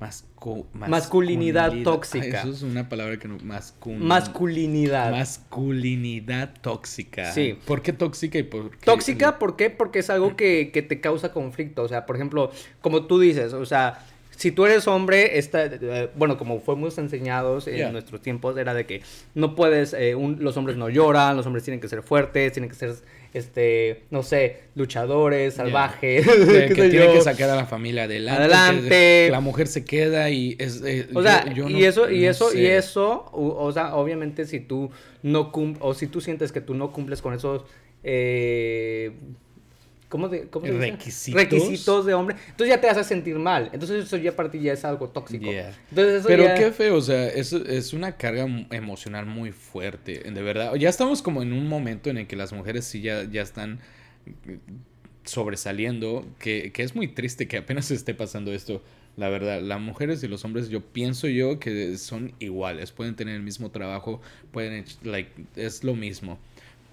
Mascu- 0.00 0.66
Masculinidad 0.74 1.72
tóxica. 1.82 2.40
Eso 2.40 2.50
es 2.50 2.62
una 2.62 2.88
palabra 2.88 3.16
que 3.18 3.28
no. 3.28 3.38
Mascul- 3.38 3.96
Masculinidad. 3.96 5.10
Masculinidad 5.10 6.50
tóxica. 6.60 7.32
Sí. 7.32 7.58
¿Por 7.64 7.80
qué 7.82 7.92
tóxica 7.92 8.38
y 8.38 8.42
por 8.42 8.70
qué? 8.72 8.84
Tóxica, 8.84 9.38
¿por 9.38 9.56
qué? 9.56 9.70
Porque 9.70 10.00
es 10.00 10.10
algo 10.10 10.36
que, 10.36 10.70
que 10.72 10.82
te 10.82 11.00
causa 11.00 11.32
conflicto. 11.32 11.82
O 11.82 11.88
sea, 11.88 12.04
por 12.06 12.16
ejemplo, 12.16 12.50
como 12.82 13.06
tú 13.06 13.18
dices, 13.18 13.54
o 13.54 13.64
sea, 13.64 14.04
si 14.30 14.52
tú 14.52 14.66
eres 14.66 14.86
hombre, 14.86 15.38
esta, 15.38 15.64
eh, 15.64 16.10
bueno, 16.14 16.36
como 16.36 16.60
fuimos 16.60 16.98
enseñados 16.98 17.66
en 17.66 17.76
Yeah. 17.76 17.90
nuestros 17.92 18.20
tiempos, 18.20 18.56
era 18.58 18.74
de 18.74 18.84
que 18.84 19.00
no 19.34 19.54
puedes, 19.54 19.94
eh, 19.94 20.14
un- 20.14 20.44
los 20.44 20.58
hombres 20.58 20.76
no 20.76 20.90
lloran, 20.90 21.38
los 21.38 21.46
hombres 21.46 21.64
tienen 21.64 21.80
que 21.80 21.88
ser 21.88 22.02
fuertes, 22.02 22.52
tienen 22.52 22.68
que 22.68 22.76
ser, 22.76 22.94
este, 23.36 24.02
no 24.10 24.22
sé, 24.22 24.58
luchadores, 24.74 25.54
Yeah. 25.54 25.64
salvajes. 25.64 26.26
Que, 26.26 26.74
tiene 26.74 27.06
yo. 27.06 27.12
que 27.12 27.20
sacar 27.20 27.50
a 27.50 27.56
la 27.56 27.66
familia 27.66 28.04
adelante. 28.04 28.42
Adelante. 28.42 29.28
la 29.30 29.40
mujer 29.40 29.66
se 29.66 29.84
queda 29.84 30.30
y 30.30 30.56
es. 30.58 30.82
eh, 30.84 31.08
O 31.14 31.22
sea, 31.22 31.52
yo 31.52 31.68
y 31.68 31.74
no- 31.74 31.78
eso, 31.86 32.10
y 32.10 32.22
no 32.24 32.30
eso, 32.30 32.54
y 32.54 32.66
eso, 32.66 33.26
o, 33.32 33.64
o 33.64 33.72
sea, 33.72 33.94
obviamente 33.96 34.46
si 34.46 34.60
tú 34.60 34.90
no 35.22 35.52
cum 35.52 35.76
o 35.80 35.94
si 35.94 36.06
tú 36.06 36.20
sientes 36.20 36.52
que 36.52 36.60
tú 36.60 36.74
no 36.74 36.92
cumples 36.92 37.22
con 37.22 37.34
esos 37.34 37.64
eh, 38.04 39.12
¿cómo, 40.08 40.28
de, 40.28 40.48
cómo 40.48 40.66
se 40.66 40.72
dice? 40.72 40.86
Requisitos. 40.90 41.42
requisitos 41.42 42.06
de 42.06 42.14
hombre, 42.14 42.36
entonces 42.50 42.68
ya 42.74 42.80
te 42.80 42.88
hace 42.88 43.04
sentir 43.04 43.36
mal. 43.38 43.70
Entonces 43.72 44.04
eso 44.04 44.16
ya 44.16 44.34
para 44.34 44.50
ti 44.50 44.60
ya 44.60 44.72
es 44.72 44.84
algo 44.84 45.08
tóxico. 45.08 45.44
Yeah. 45.44 45.74
Entonces 45.90 46.14
eso 46.20 46.28
Pero 46.28 46.44
ya- 46.44 46.54
qué 46.54 46.72
feo, 46.72 46.96
o 46.96 47.02
sea, 47.02 47.28
es, 47.28 47.52
es 47.52 47.92
una 47.92 48.16
carga 48.16 48.46
emocional 48.70 49.26
muy 49.26 49.52
fuerte, 49.52 50.18
de 50.30 50.42
verdad. 50.42 50.74
Ya 50.76 50.88
estamos 50.88 51.22
como 51.22 51.42
en 51.42 51.52
un 51.52 51.66
momento 51.68 52.10
en 52.10 52.18
el 52.18 52.26
que 52.26 52.36
las 52.36 52.52
mujeres 52.52 52.84
sí 52.84 53.00
ya, 53.00 53.24
ya 53.24 53.42
están 53.42 53.80
eh, 54.46 54.58
sobresaliendo, 55.24 56.24
que, 56.38 56.72
que 56.72 56.82
es 56.82 56.94
muy 56.94 57.08
triste 57.08 57.48
que 57.48 57.58
apenas 57.58 57.90
esté 57.90 58.14
pasando 58.14 58.52
esto. 58.52 58.82
La 59.16 59.30
verdad, 59.30 59.62
las 59.62 59.80
mujeres 59.80 60.22
y 60.22 60.28
los 60.28 60.44
hombres, 60.44 60.68
yo 60.68 60.82
pienso 60.82 61.26
yo 61.26 61.58
que 61.58 61.96
son 61.96 62.32
iguales, 62.38 62.92
pueden 62.92 63.16
tener 63.16 63.34
el 63.34 63.42
mismo 63.42 63.70
trabajo, 63.70 64.20
pueden, 64.52 64.84
like, 65.04 65.30
es 65.56 65.84
lo 65.84 65.94
mismo. 65.94 66.38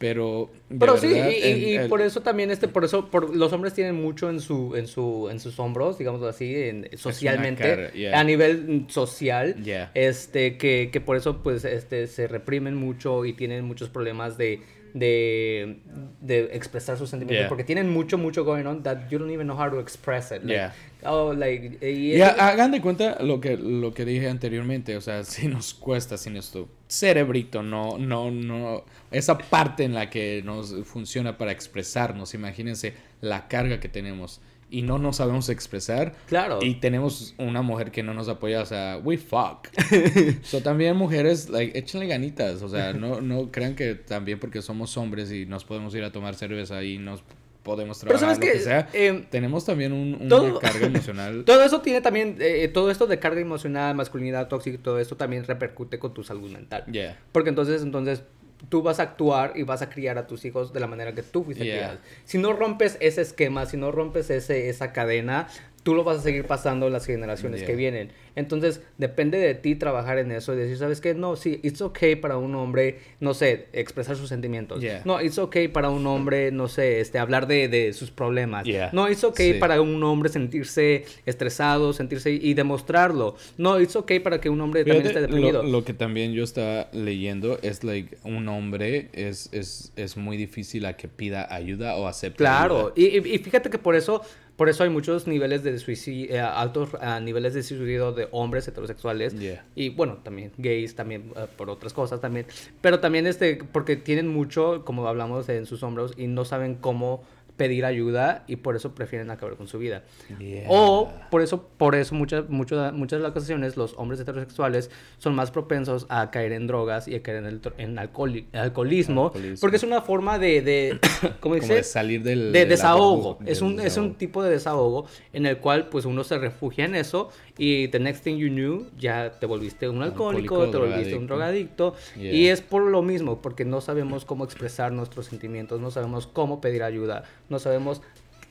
Pero, 0.04 0.50
Pero 0.80 0.98
sí, 0.98 1.08
verdad, 1.14 1.30
y, 1.30 1.34
y- 1.34 1.44
el- 1.52 1.64
y 1.64 1.76
el- 1.78 1.88
por 1.88 2.02
eso 2.02 2.20
también, 2.20 2.52
este, 2.52 2.68
por 2.68 2.84
eso, 2.84 3.10
por, 3.10 3.34
los 3.34 3.54
hombres 3.54 3.74
tienen 3.74 3.96
mucho 3.96 4.30
en 4.30 4.42
su, 4.42 4.76
en 4.76 4.86
su, 4.88 5.30
en 5.32 5.40
sus 5.40 5.58
hombros, 5.60 5.98
digamos 5.98 6.22
así, 6.24 6.54
en, 6.54 6.90
socialmente, 6.98 7.92
yeah. 7.94 8.20
a 8.20 8.24
nivel 8.26 8.86
social, 8.90 9.56
Yeah. 9.64 9.92
este, 9.94 10.58
que, 10.58 10.90
que 10.92 11.00
por 11.00 11.16
eso, 11.16 11.42
pues, 11.42 11.64
este, 11.64 12.08
se 12.08 12.28
reprimen 12.28 12.76
mucho 12.76 13.24
y 13.24 13.32
tienen 13.32 13.64
muchos 13.64 13.88
problemas 13.88 14.38
de, 14.38 14.60
de, 14.94 15.80
de 16.20 16.50
expresar 16.52 16.98
sus 16.98 17.10
sentimientos, 17.10 17.44
Yeah. 17.44 17.48
porque 17.50 17.64
tienen 17.64 17.90
mucho, 17.90 18.18
mucho 18.18 18.44
going 18.44 18.66
on 18.66 18.84
that 18.84 19.10
you 19.10 19.18
don't 19.20 19.32
even 19.32 19.48
know 19.48 19.58
how 19.58 19.70
to 19.70 19.80
express 19.80 20.32
it. 20.32 20.44
Like, 20.44 20.52
Yeah. 20.54 20.74
oh, 21.06 21.34
like, 21.34 21.78
y 21.82 22.20
hagan 22.22 22.72
de 22.72 22.82
cuenta 22.82 23.18
lo 23.24 23.40
que, 23.40 23.56
lo 23.58 23.94
que 23.94 24.04
dije 24.04 24.28
anteriormente, 24.28 24.98
o 24.98 25.02
sea, 25.02 25.24
si 25.24 25.48
nos 25.48 25.74
cuesta 25.74 26.18
sin 26.18 26.36
esto, 26.36 26.68
cerebrito, 26.94 27.64
no, 27.64 27.98
no, 27.98 28.30
no, 28.30 28.84
esa 29.12 29.38
parte 29.38 29.84
en 29.84 29.94
la 29.94 30.10
que 30.10 30.42
nos 30.46 30.76
funciona 30.86 31.38
para 31.38 31.52
expresarnos, 31.52 32.34
imagínense 32.36 32.94
la 33.20 33.48
carga 33.48 33.80
que 33.80 33.90
tenemos 33.90 34.42
y 34.70 34.82
no 34.82 34.98
nos 34.98 35.18
sabemos 35.18 35.50
expresar 35.50 36.14
Claro. 36.28 36.60
y 36.62 36.76
tenemos 36.76 37.34
una 37.38 37.62
mujer 37.62 37.92
que 37.92 38.04
no 38.04 38.14
nos 38.14 38.28
apoya, 38.30 38.62
o 38.62 38.66
sea, 38.66 39.00
we 39.04 39.18
fuck. 39.18 39.68
so, 40.44 40.62
también 40.62 40.96
mujeres, 40.96 41.50
like, 41.50 41.78
échenle 41.78 42.08
ganitas, 42.08 42.62
o 42.62 42.70
sea, 42.70 42.94
no, 42.94 43.22
no 43.22 43.52
crean 43.52 43.76
que 43.76 43.96
también 43.96 44.40
porque 44.40 44.62
somos 44.62 44.96
hombres 44.98 45.32
y 45.32 45.46
nos 45.46 45.64
podemos 45.66 45.94
ir 45.96 46.04
a 46.04 46.12
tomar 46.12 46.36
cerveza 46.36 46.84
y 46.84 46.98
nos 47.00 47.24
podemos 47.64 48.00
Pero 48.00 48.18
trabajar, 48.18 48.36
sabes 48.36 48.40
lo 48.48 48.54
que, 48.54 48.60
que 48.60 48.64
sea, 48.64 48.90
em, 48.94 49.24
tenemos 49.26 49.66
también 49.66 49.94
un- 49.94 50.18
una 50.20 50.30
todo- 50.30 50.60
carga 50.60 50.86
emocional. 50.88 51.44
Todo 51.46 51.64
eso 51.64 51.82
tiene 51.82 52.02
también, 52.02 52.38
eh, 52.40 52.68
todo 52.68 52.92
esto 52.92 53.08
de 53.08 53.20
carga 53.20 53.40
emocional, 53.42 53.96
masculinidad 53.96 54.48
tóxica, 54.50 54.78
todo 54.84 55.00
esto 55.00 55.16
también 55.18 55.46
repercute 55.46 55.98
con 56.00 56.14
tu 56.14 56.24
salud 56.24 56.52
mental. 56.52 56.84
Yeah. 56.92 57.18
Porque 57.32 57.50
entonces, 57.50 57.82
entonces 57.82 58.24
tú 58.70 58.82
vas 58.82 59.00
a 59.00 59.04
actuar 59.04 59.54
y 59.56 59.64
vas 59.64 59.82
a 59.82 59.90
criar 59.90 60.18
a 60.18 60.26
tus 60.28 60.46
hijos 60.46 60.72
de 60.74 60.80
la 60.80 60.88
manera 60.88 61.14
que 61.14 61.24
tú 61.24 61.44
fuiste 61.44 61.66
Yeah. 61.66 61.76
criado. 61.78 61.98
Si 62.26 62.38
no 62.38 62.54
rompes 62.54 62.98
ese 63.02 63.22
esquema, 63.22 63.66
si 63.66 63.76
no 63.78 63.92
rompes 63.92 64.30
ese, 64.30 64.70
esa 64.70 64.94
cadena, 64.94 65.48
tú 65.84 65.94
lo 65.96 66.04
vas 66.04 66.18
a 66.20 66.22
seguir 66.22 66.46
pasando 66.46 66.90
las 66.90 67.06
generaciones 67.06 67.60
Yeah. 67.62 67.68
que 67.68 67.76
vienen. 67.76 68.10
Entonces, 68.36 68.82
depende 68.98 69.38
de 69.38 69.54
ti 69.54 69.76
trabajar 69.76 70.18
en 70.18 70.32
eso 70.32 70.54
y 70.54 70.58
decir, 70.58 70.78
¿sabes 70.78 71.02
qué? 71.02 71.14
No, 71.14 71.36
sí, 71.36 71.60
it's 71.62 71.82
okay 71.82 72.16
para 72.16 72.38
un 72.38 72.56
hombre, 72.56 73.00
no 73.20 73.34
sé, 73.36 73.68
expresar 73.74 74.16
sus 74.16 74.28
sentimientos. 74.30 74.82
Yeah. 74.82 75.02
No, 75.06 75.22
it's 75.22 75.38
okay 75.38 75.68
para 75.68 75.90
un 75.90 76.08
hombre, 76.08 76.52
no 76.52 76.68
sé, 76.68 77.00
este, 77.00 77.20
hablar 77.20 77.46
de, 77.48 77.68
de 77.68 77.94
sus 77.94 78.10
problemas. 78.12 78.64
Yeah. 78.66 78.90
No, 78.94 79.08
it's 79.10 79.24
okay 79.24 79.54
Sí. 79.54 79.60
para 79.60 79.82
un 79.82 80.02
hombre 80.04 80.30
sentirse 80.30 81.06
estresado, 81.26 81.94
sentirse 81.94 82.32
y 82.32 82.54
demostrarlo. 82.54 83.36
No, 83.58 83.80
it's 83.80 83.96
okay 83.96 84.20
para 84.20 84.40
que 84.42 84.50
un 84.50 84.62
hombre 84.62 84.84
también 84.84 85.04
Fíjate, 85.04 85.20
esté 85.20 85.32
deprimido. 85.34 85.64
Lo, 85.64 85.70
lo 85.70 85.84
que 85.86 85.94
también 85.94 86.34
yo 86.34 86.44
estaba 86.44 86.88
leyendo 86.94 87.60
es 87.62 87.84
like 87.84 88.18
un 88.24 88.48
hombre 88.48 89.10
es, 89.14 89.50
es, 89.52 89.92
es 89.96 90.18
muy 90.18 90.38
difícil 90.38 90.86
a 90.86 90.94
que 90.96 91.08
pida 91.08 91.54
ayuda 91.54 91.96
o 91.98 92.08
acepte 92.08 92.38
Claro, 92.38 92.78
ayuda. 92.78 92.94
y, 92.96 93.18
y- 93.30 93.36
y 93.36 93.38
fíjate 93.40 93.70
que 93.70 93.78
por 93.78 93.96
eso, 93.96 94.22
por 94.64 94.70
eso 94.70 94.86
hay 94.86 94.90
muchos 94.90 95.28
niveles 95.28 95.62
de 95.62 95.78
suicidio, 95.78 96.34
eh, 96.34 96.40
altos 96.40 96.92
ah, 97.02 97.20
niveles 97.20 97.54
de 97.54 97.64
suicidio 97.64 98.14
de 98.14 98.30
hombres 98.32 98.66
heterosexuales 98.66 99.38
Yeah. 99.38 99.66
y 99.76 99.90
bueno, 99.90 100.20
también 100.24 100.54
gays, 100.58 100.96
también 100.96 101.34
ah, 101.36 101.48
por 101.58 101.70
otras 101.70 101.92
cosas 101.92 102.22
también, 102.22 102.46
pero 102.80 103.02
también 103.02 103.28
este, 103.28 103.58
porque 103.58 103.98
tienen 103.98 104.30
mucho, 104.30 104.86
como 104.86 105.06
hablamos 105.06 105.50
en 105.50 105.66
sus 105.66 105.84
hombros 105.84 106.14
y 106.16 106.28
no 106.28 106.46
saben 106.46 106.76
cómo 106.76 107.26
pedir 107.58 107.86
ayuda 107.86 108.44
y 108.48 108.56
por 108.56 108.76
eso 108.76 108.96
prefieren 108.96 109.30
acabar 109.30 109.56
con 109.56 109.68
su 109.68 109.78
vida. 109.78 110.04
Yeah. 110.40 110.66
O 110.70 111.12
por 111.30 111.42
eso, 111.42 111.68
por 111.78 111.94
eso 111.96 112.16
muchas, 112.16 112.50
muchas, 112.50 112.92
muchas 112.94 113.20
de 113.20 113.24
las 113.24 113.32
ocasiones 113.32 113.78
los 113.78 113.94
hombres 113.98 114.20
heterosexuales 114.20 114.90
son 115.20 115.36
más 115.36 115.52
propensos 115.52 116.06
a 116.10 116.32
caer 116.32 116.52
en 116.54 116.66
drogas 116.68 117.08
y 117.08 117.16
a 117.16 117.22
caer 117.22 117.38
en, 117.38 117.46
el, 117.46 117.62
en 117.78 117.98
alcoholi- 117.98 118.46
alcoholismo, 118.54 119.26
Alcoholismo. 119.28 119.58
porque 119.62 119.78
es 119.78 119.84
una 119.84 120.02
forma 120.02 120.40
de, 120.40 120.62
de 120.62 121.00
¿cómo 121.40 121.56
Como 121.56 121.56
dice? 121.56 121.76
de 121.76 121.84
salir 121.84 122.24
del... 122.24 122.52
de 122.52 122.66
desahogo. 122.66 123.36
burbuja, 123.36 123.52
Es 123.52 123.62
un, 123.62 123.80
es 123.80 123.98
un 123.98 124.16
tipo 124.16 124.42
de 124.44 124.50
desahogo 124.50 125.06
en 125.32 125.46
el 125.46 125.58
cual 125.60 125.90
pues 125.90 126.06
uno 126.06 126.24
se 126.24 126.38
refugia 126.40 126.86
en 126.86 126.96
eso 126.96 127.30
y 127.58 127.88
the 127.90 128.00
next 128.00 128.24
thing 128.24 128.38
you 128.38 128.48
knew 128.50 128.88
ya 129.00 129.32
te 129.40 129.46
volviste 129.46 129.88
un 129.88 130.02
alcohólico, 130.02 130.56
Alcohólico, 130.56 130.72
te 130.72 130.78
volviste 130.92 131.16
un 131.16 131.28
drogadicto 131.28 131.96
Yeah. 132.16 132.34
y 132.34 132.48
es 132.48 132.62
por 132.62 132.82
lo 132.84 133.02
mismo, 133.02 133.42
porque 133.42 133.64
no 133.66 133.80
sabemos 133.82 134.26
cómo 134.26 134.44
expresar 134.44 134.92
nuestros 134.92 135.28
sentimientos, 135.28 135.80
no 135.80 135.92
sabemos 135.92 136.26
cómo 136.28 136.62
pedir 136.62 136.82
ayuda, 136.84 137.24
no 137.50 137.60
sabemos 137.60 138.02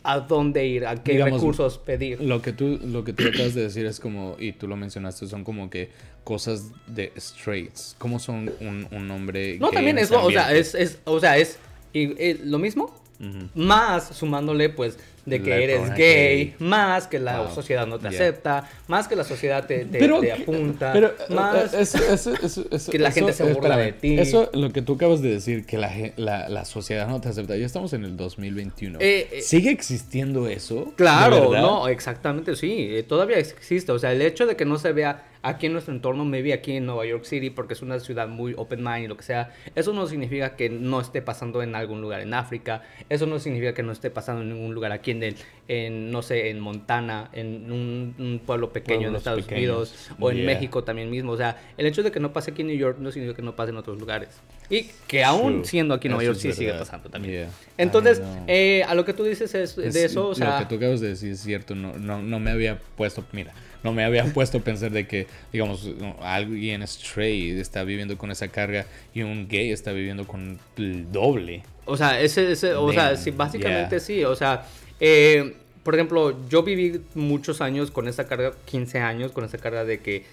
a 0.04 0.18
dónde 0.20 0.66
ir, 0.66 0.84
a 0.86 0.96
qué 1.02 1.12
Digamos, 1.12 1.40
recursos 1.40 1.78
pedir. 1.78 2.20
Lo 2.20 2.42
que 2.42 2.52
tú, 2.52 2.78
lo 2.84 3.04
que 3.04 3.12
tú 3.12 3.22
acabas 3.28 3.54
de 3.54 3.62
decir 3.62 3.86
es 3.86 4.00
como, 4.00 4.34
y 4.38 4.50
tú 4.52 4.66
lo 4.66 4.76
mencionaste, 4.76 5.26
son 5.28 5.44
como 5.44 5.70
que 5.70 5.90
cosas 6.24 6.70
de 6.88 7.12
straights. 7.16 7.94
¿Cómo 7.98 8.18
son 8.18 8.50
un, 8.60 8.88
un 8.90 9.10
hombre 9.12 9.58
No, 9.60 9.70
también 9.70 9.98
es, 9.98 10.10
o 10.10 10.30
sea, 10.30 10.52
es, 10.54 10.74
es, 10.74 10.98
o 11.04 11.20
sea, 11.20 11.36
es 11.38 11.58
y- 11.92 12.20
y 12.20 12.34
lo 12.44 12.58
mismo, 12.58 12.86
Ujú. 13.20 13.48
más 13.54 14.08
sumándole 14.16 14.70
pues 14.70 14.98
de 15.24 15.40
que 15.40 15.50
La 15.50 15.56
eres 15.56 15.94
gay, 15.94 16.54
más 16.58 17.06
que 17.06 17.18
la 17.20 17.42
Wow. 17.42 17.54
sociedad 17.54 17.86
no 17.86 17.98
te 17.98 18.08
Yeah. 18.10 18.18
acepta, 18.20 18.70
más 18.88 19.06
que 19.06 19.14
la 19.14 19.22
sociedad 19.24 19.64
te, 19.66 19.84
te- 19.84 19.98
Pero, 20.00 20.18
te 20.20 20.32
apunta, 20.32 20.92
pero, 20.92 21.12
más... 21.30 21.72
eh, 21.74 21.82
eso, 21.82 21.98
eso- 22.12 22.34
eso- 22.42 22.64
eso- 22.70 22.90
que 22.90 22.98
la 22.98 23.12
gente 23.12 23.32
se 23.32 23.44
burla 23.52 23.76
de 23.76 23.92
ti. 23.92 24.18
Eso, 24.18 24.50
lo 24.52 24.70
que 24.72 24.82
tú 24.82 24.94
acabas 24.94 25.22
de 25.22 25.30
decir, 25.30 25.64
que 25.64 25.78
la, 25.78 25.92
la, 26.16 26.48
la 26.48 26.64
sociedad 26.64 27.06
no 27.06 27.20
te 27.20 27.28
acepta. 27.28 27.56
Ya 27.56 27.66
estamos 27.66 27.92
en 27.92 28.04
el 28.04 28.16
2021. 28.16 28.98
Eh, 29.00 29.28
eh, 29.30 29.42
¿Sigue 29.42 29.70
existiendo 29.70 30.48
eso? 30.48 30.86
¿De 30.86 30.92
Claro, 30.96 31.52
no, 31.52 31.86
exactamente, 31.88 32.56
sí, 32.56 33.04
todavía 33.08 33.38
existe, 33.38 33.92
o 33.92 33.98
sea, 33.98 34.12
el 34.12 34.22
hecho 34.22 34.46
de 34.46 34.56
que 34.56 34.64
no 34.64 34.78
se 34.78 34.92
vea 34.92 35.22
aquí 35.42 35.66
en 35.66 35.72
nuestro 35.72 35.92
entorno, 35.92 36.24
maybe 36.24 36.52
aquí 36.52 36.72
en 36.76 36.86
Nueva 36.86 37.04
York 37.04 37.24
City, 37.24 37.50
porque 37.50 37.74
es 37.74 37.82
una 37.82 37.98
ciudad 38.00 38.28
muy 38.28 38.54
open 38.56 38.82
mind 38.82 39.04
y 39.04 39.08
lo 39.08 39.16
que 39.16 39.24
sea, 39.24 39.52
eso 39.74 39.92
no 39.92 40.06
significa 40.06 40.56
que 40.56 40.68
no 40.70 41.00
esté 41.00 41.20
pasando 41.22 41.62
en 41.62 41.74
algún 41.74 42.00
lugar 42.00 42.20
en 42.20 42.32
África, 42.34 42.82
eso 43.08 43.26
no 43.26 43.38
significa 43.38 43.74
que 43.74 43.82
no 43.82 43.92
esté 43.92 44.10
pasando 44.10 44.42
en 44.42 44.50
ningún 44.50 44.74
lugar 44.74 44.92
aquí 44.92 45.10
en, 45.10 45.22
el, 45.22 45.36
en 45.68 46.10
no 46.10 46.22
sé, 46.22 46.50
en 46.50 46.60
Montana, 46.60 47.28
en 47.32 47.70
un, 47.72 48.14
un 48.18 48.40
pueblo 48.44 48.72
pequeño 48.72 49.08
en 49.08 49.16
Estados 49.16 49.42
pequeños, 49.42 49.60
Unidos 49.62 50.10
o 50.20 50.30
en 50.30 50.36
yeah. 50.38 50.46
México 50.46 50.84
también 50.84 51.10
mismo, 51.10 51.32
o 51.32 51.36
sea, 51.36 51.60
el 51.76 51.86
hecho 51.86 52.02
de 52.02 52.12
que 52.12 52.20
no 52.20 52.32
pase 52.32 52.52
aquí 52.52 52.62
en 52.62 52.68
New 52.68 52.76
York 52.78 52.98
no 53.00 53.10
significa 53.10 53.36
que 53.36 53.42
no 53.42 53.56
pase 53.56 53.70
en 53.70 53.76
otros 53.78 53.98
lugares. 53.98 54.28
Y 54.70 54.88
que 55.06 55.22
aún 55.24 55.54
True. 55.54 55.64
siendo 55.66 55.94
aquí 55.94 56.06
en 56.06 56.12
Nueva 56.12 56.22
Eso 56.22 56.32
York 56.32 56.40
sí 56.40 56.52
sigue 56.52 56.66
verdad. 56.70 56.84
pasando 56.86 57.10
también. 57.10 57.34
Yeah. 57.34 57.50
Entonces, 57.76 58.22
eh, 58.46 58.84
a 58.88 58.94
lo 58.94 59.04
que 59.04 59.12
tú 59.12 59.24
dices 59.24 59.54
es, 59.54 59.76
Es- 59.76 59.92
de 59.92 60.04
eso, 60.04 60.28
o 60.28 60.34
sea... 60.34 60.52
Lo 60.52 60.58
que 60.60 60.66
tú 60.66 60.74
acabas 60.76 61.00
de 61.00 61.08
decir 61.08 61.32
es 61.32 61.40
cierto, 61.40 61.74
no, 61.74 61.98
no, 61.98 62.22
no 62.22 62.38
me 62.38 62.50
había 62.52 62.78
puesto, 62.96 63.24
mira, 63.32 63.52
no 63.82 63.92
me 63.92 64.04
había 64.04 64.24
puesto 64.32 64.58
a 64.58 64.60
pensar 64.60 64.90
de 64.90 65.06
que, 65.06 65.26
digamos, 65.52 65.88
alguien 66.20 66.82
straight 66.82 67.58
está 67.58 67.84
viviendo 67.84 68.16
con 68.16 68.30
esa 68.30 68.48
carga 68.48 68.86
y 69.14 69.22
un 69.22 69.48
gay 69.48 69.72
está 69.72 69.92
viviendo 69.92 70.26
con 70.26 70.58
el 70.76 71.10
doble. 71.10 71.62
O 71.84 71.96
sea, 71.96 72.20
ese, 72.20 72.52
ese- 72.52 72.74
o 72.74 72.92
sea, 72.92 73.16
sí, 73.16 73.30
básicamente 73.30 73.96
yeah. 73.96 74.00
sí. 74.00 74.24
O 74.24 74.36
sea, 74.36 74.66
eh, 75.00 75.54
por 75.82 75.94
ejemplo, 75.94 76.36
yo 76.48 76.62
viví 76.62 77.00
muchos 77.14 77.60
años 77.60 77.90
con 77.90 78.06
esa 78.08 78.26
carga, 78.26 78.52
15 78.66 78.98
años, 79.00 79.32
con 79.32 79.44
esa 79.44 79.58
carga 79.58 79.84
de 79.84 79.98
que 80.00 80.24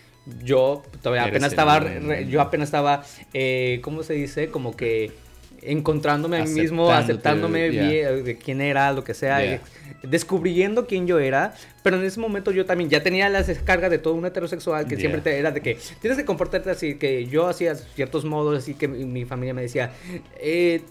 yo 0.43 0.83
todavía 1.01 1.23
apenas 1.23 1.51
estaba, 1.51 1.83
yo 2.27 2.41
apenas 2.41 2.67
estaba, 2.67 3.03
eh, 3.33 3.79
¿cómo 3.81 4.03
se 4.03 4.13
dice? 4.13 4.49
Como 4.49 4.75
que 4.75 5.11
encontrándome 5.63 6.37
a 6.37 6.45
mí 6.45 6.51
mismo, 6.51 6.91
aceptándome 6.91 7.71
yeah. 7.71 7.87
bien, 7.87 8.23
de 8.23 8.37
quién 8.37 8.61
era, 8.61 8.91
lo 8.93 9.03
que 9.03 9.13
sea, 9.13 9.39
Yeah. 9.43 9.55
eh, 9.55 9.61
descubriendo 10.03 10.85
quién 10.87 11.07
yo 11.07 11.19
era, 11.19 11.53
pero 11.83 11.97
en 11.97 12.03
ese 12.05 12.19
momento 12.19 12.51
yo 12.51 12.65
también 12.65 12.89
ya 12.89 13.03
tenía 13.03 13.27
la 13.29 13.43
descarga 13.43 13.89
de 13.89 13.97
todo 13.97 14.13
un 14.13 14.25
heterosexual 14.25 14.83
que 14.85 14.91
Yeah. 14.91 14.99
siempre 14.99 15.21
te 15.21 15.37
era 15.37 15.51
de 15.51 15.61
que 15.61 15.77
tienes 16.01 16.17
que 16.17 16.25
comportarte 16.25 16.69
así, 16.69 16.95
que 16.95 17.25
yo 17.27 17.47
hacía 17.47 17.75
ciertos 17.75 18.25
modos, 18.25 18.57
así 18.57 18.73
que 18.73 18.87
mi, 18.87 19.05
mi 19.05 19.25
familia 19.25 19.53
me 19.53 19.61
decía, 19.61 19.91
eh, 20.39 20.81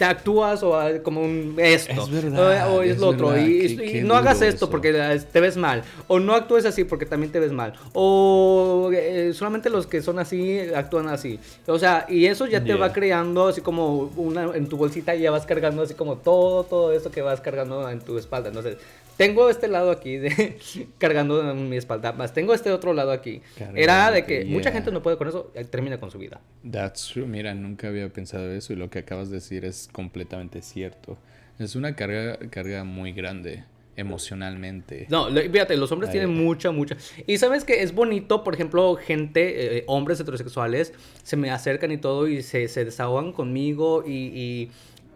te 0.00 0.06
actúas 0.06 0.62
o 0.62 0.74
ah, 0.74 0.88
como 1.02 1.20
un 1.20 1.56
esto. 1.58 1.92
Es 1.92 2.10
verdad, 2.10 2.70
o, 2.70 2.76
o 2.78 2.82
es, 2.82 2.92
es 2.92 2.98
lo 3.00 3.08
otro 3.08 3.28
verdad, 3.28 3.46
y, 3.46 3.76
qué- 3.76 3.84
y 3.84 3.92
qué 3.92 4.02
no 4.02 4.14
hagas 4.14 4.40
esto 4.40 4.64
eso. 4.64 4.70
porque 4.70 4.94
eh, 4.96 5.20
te 5.30 5.40
ves 5.40 5.58
mal. 5.58 5.82
O 6.08 6.18
no 6.18 6.34
actúes 6.34 6.64
así 6.64 6.84
porque 6.84 7.04
también 7.04 7.30
te 7.30 7.38
ves 7.38 7.52
mal. 7.52 7.74
O 7.92 8.90
eh, 8.94 9.32
solamente 9.34 9.68
los 9.68 9.86
que 9.86 10.00
son 10.00 10.18
así 10.18 10.58
actúan 10.74 11.06
así. 11.08 11.38
O 11.66 11.78
sea 11.78 12.06
y 12.08 12.24
eso 12.24 12.46
ya 12.46 12.64
te 12.64 12.74
va 12.74 12.94
creando 12.94 13.48
así 13.48 13.60
como 13.60 14.10
una 14.16 14.44
en 14.56 14.68
tu 14.70 14.78
bolsita 14.78 15.14
y 15.14 15.20
ya 15.20 15.30
vas 15.30 15.44
cargando 15.44 15.82
así 15.82 15.92
como 15.92 16.16
todo 16.16 16.64
todo 16.64 16.92
eso 16.92 17.10
que 17.10 17.20
vas 17.20 17.42
cargando 17.42 17.86
en 17.90 18.00
tu 18.00 18.16
espalda. 18.16 18.48
Entonces 18.48 18.78
tengo 19.20 19.50
este 19.50 19.68
lado 19.68 19.90
aquí 19.90 20.16
de 20.16 20.56
cargando 20.98 21.50
en 21.50 21.68
mi 21.68 21.76
espalda 21.76 22.12
más 22.12 22.32
tengo 22.32 22.54
este 22.54 22.72
otro 22.72 22.94
lado 22.94 23.12
aquí 23.12 23.42
era 23.74 24.10
de 24.10 24.24
que 24.24 24.46
mucha 24.46 24.72
gente 24.72 24.90
no 24.90 25.02
puede 25.02 25.18
con 25.18 25.28
eso 25.28 25.52
termina 25.70 26.00
con 26.00 26.10
su 26.10 26.16
vida 26.18 26.40
That's 26.70 27.08
true. 27.12 27.26
Mira, 27.26 27.52
nunca 27.54 27.88
había 27.88 28.08
pensado 28.10 28.50
eso 28.50 28.72
y 28.72 28.76
lo 28.76 28.88
que 28.88 29.00
acabas 29.00 29.28
de 29.28 29.36
decir 29.36 29.64
es 29.64 29.88
completamente 29.92 30.62
cierto. 30.62 31.18
Es 31.58 31.74
una 31.76 31.94
carga, 31.96 32.38
carga 32.50 32.84
muy 32.84 33.12
grande 33.12 33.64
emocionalmente. 33.96 35.06
No, 35.10 35.28
fíjate, 35.30 35.76
los 35.76 35.90
hombres 35.92 36.08
Ahí. 36.10 36.18
tienen 36.18 36.34
mucha, 36.36 36.70
mucha. 36.70 36.96
Y 37.26 37.38
sabes 37.38 37.64
que 37.64 37.82
es 37.82 37.94
bonito, 37.94 38.42
por 38.44 38.54
ejemplo, 38.54 38.96
gente, 38.96 39.78
eh, 39.78 39.84
hombres 39.86 40.20
heterosexuales, 40.20 40.92
se 41.22 41.36
me 41.36 41.50
acercan 41.50 41.92
y 41.92 41.98
todo 41.98 42.28
y 42.28 42.42
se, 42.42 42.68
se 42.68 42.84
desahogan 42.84 43.32
conmigo 43.32 44.02
y, 44.06 44.12
y- 44.12 44.70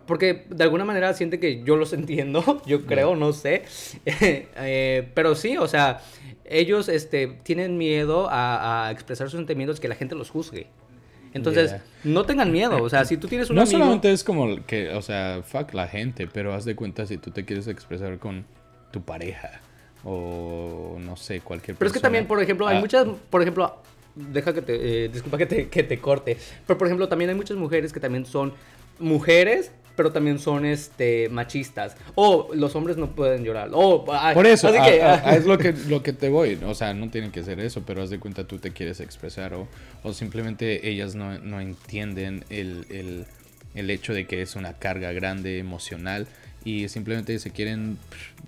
Porque 0.06 0.44
de 0.50 0.62
alguna 0.64 0.84
manera 0.84 1.12
siente 1.14 1.38
que 1.40 1.62
yo 1.64 1.76
los 1.76 1.92
entiendo, 2.00 2.60
yo 2.66 2.84
creo, 2.86 3.16
no 3.16 3.32
sé. 3.32 3.62
Eh, 4.06 5.08
pero 5.14 5.34
sí, 5.34 5.56
o 5.56 5.66
sea, 5.68 6.00
ellos 6.44 6.88
este, 6.88 7.26
tienen 7.42 7.78
miedo 7.78 8.28
a, 8.30 8.86
a 8.88 8.90
expresar 8.92 9.28
sus 9.30 9.38
sentimientos 9.38 9.80
que 9.80 9.88
la 9.88 9.94
gente 9.94 10.14
los 10.14 10.30
juzgue. 10.30 10.66
Entonces, 11.32 11.70
Yeah. 11.70 11.82
no 12.04 12.24
tengan 12.24 12.52
miedo. 12.52 12.80
O 12.82 12.88
sea, 12.88 13.04
si 13.04 13.16
tú 13.16 13.26
tienes 13.28 13.50
un 13.50 13.56
No 13.56 13.62
amigo... 13.62 13.78
solamente 13.78 14.12
es 14.12 14.22
como 14.22 14.64
que, 14.66 14.90
o 14.90 15.02
sea, 15.02 15.42
fuck 15.44 15.74
la 15.74 15.88
gente, 15.88 16.28
pero 16.28 16.54
haz 16.54 16.64
de 16.64 16.76
cuenta 16.76 17.06
si 17.06 17.16
tú 17.18 17.30
te 17.32 17.44
quieres 17.44 17.66
expresar 17.66 18.18
con 18.18 18.44
tu 18.92 19.02
pareja 19.02 19.60
o 20.04 20.96
no 21.00 21.16
sé, 21.16 21.40
cualquier 21.40 21.76
Pero 21.76 21.88
es 21.88 21.92
que 21.92 21.96
persona. 21.98 22.02
también, 22.02 22.26
por 22.26 22.40
ejemplo, 22.42 22.66
hay 22.68 22.76
Ah, 22.76 22.80
muchas, 22.80 23.06
por 23.30 23.40
ejemplo, 23.42 23.74
deja 24.14 24.52
que 24.54 24.62
te, 24.62 25.04
eh, 25.04 25.08
disculpa 25.08 25.38
que 25.38 25.46
te, 25.46 25.68
que 25.68 25.82
te 25.82 25.98
corte, 25.98 26.36
pero 26.66 26.78
por 26.78 26.86
ejemplo, 26.86 27.08
también 27.08 27.30
hay 27.30 27.36
muchas 27.36 27.56
mujeres 27.56 27.92
que 27.92 27.98
también 28.00 28.26
son 28.26 28.52
mujeres, 29.00 29.72
pero 29.96 30.12
también 30.12 30.38
son 30.38 30.64
este 30.64 31.28
machistas. 31.28 31.96
O 32.14 32.50
los 32.54 32.74
hombres 32.76 32.96
no 32.96 33.14
pueden 33.14 33.44
llorar. 33.44 33.70
O, 33.72 34.04
ay, 34.12 34.34
Por 34.34 34.46
eso, 34.46 34.68
así 34.68 34.78
a- 34.78 34.84
que, 34.84 35.02
a- 35.02 35.14
a- 35.30 35.36
es 35.36 35.46
lo 35.46 35.56
que, 35.58 35.72
lo 35.88 36.02
que 36.02 36.12
te 36.12 36.28
voy. 36.28 36.58
O 36.66 36.74
sea, 36.74 36.94
no 36.94 37.10
tienen 37.10 37.30
que 37.30 37.42
ser 37.44 37.60
eso, 37.60 37.82
pero 37.86 38.02
haz 38.02 38.10
de 38.10 38.18
cuenta 38.18 38.44
tú 38.44 38.58
te 38.58 38.70
quieres 38.72 39.00
expresar 39.00 39.54
o, 39.54 39.68
o 40.02 40.12
simplemente 40.12 40.88
ellas 40.88 41.14
no, 41.14 41.38
no 41.38 41.60
entienden 41.60 42.44
el, 42.50 42.86
el, 42.90 43.26
el 43.74 43.90
hecho 43.90 44.12
de 44.14 44.26
que 44.26 44.42
es 44.42 44.56
una 44.56 44.74
carga 44.74 45.12
grande 45.12 45.58
emocional 45.58 46.26
y 46.64 46.88
simplemente 46.88 47.38
se 47.38 47.50
quieren, 47.50 47.98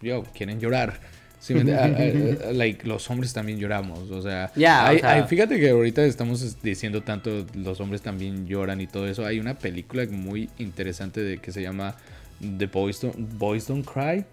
yo, 0.03 0.25
quieren 0.35 0.59
llorar. 0.61 1.01
Sí, 1.47 1.55
like, 2.53 2.87
los 2.87 3.09
hombres 3.11 3.33
también 3.33 3.59
lloramos, 3.59 4.11
o 4.11 4.23
sea- 4.23 4.51
hay- 4.89 5.23
fíjate 5.29 5.61
que 5.61 5.71
ahorita 5.71 6.05
estamos 6.05 6.61
diciendo 6.63 7.03
tanto 7.03 7.47
los 7.55 7.81
hombres 7.81 8.03
también 8.03 8.47
lloran 8.47 8.81
y 8.81 8.87
todo 8.87 9.07
eso. 9.07 9.25
Hay 9.25 9.39
una 9.39 9.59
película 9.59 10.05
muy 10.11 10.49
interesante 10.59 11.21
de 11.23 11.39
que 11.39 11.53
se 11.53 11.63
llama 11.63 11.95
The 12.59 12.67
Boys 12.67 13.01
Don't, 13.01 13.17
Boys 13.39 13.67
Don't 13.69 13.87
Cry, 13.87 14.25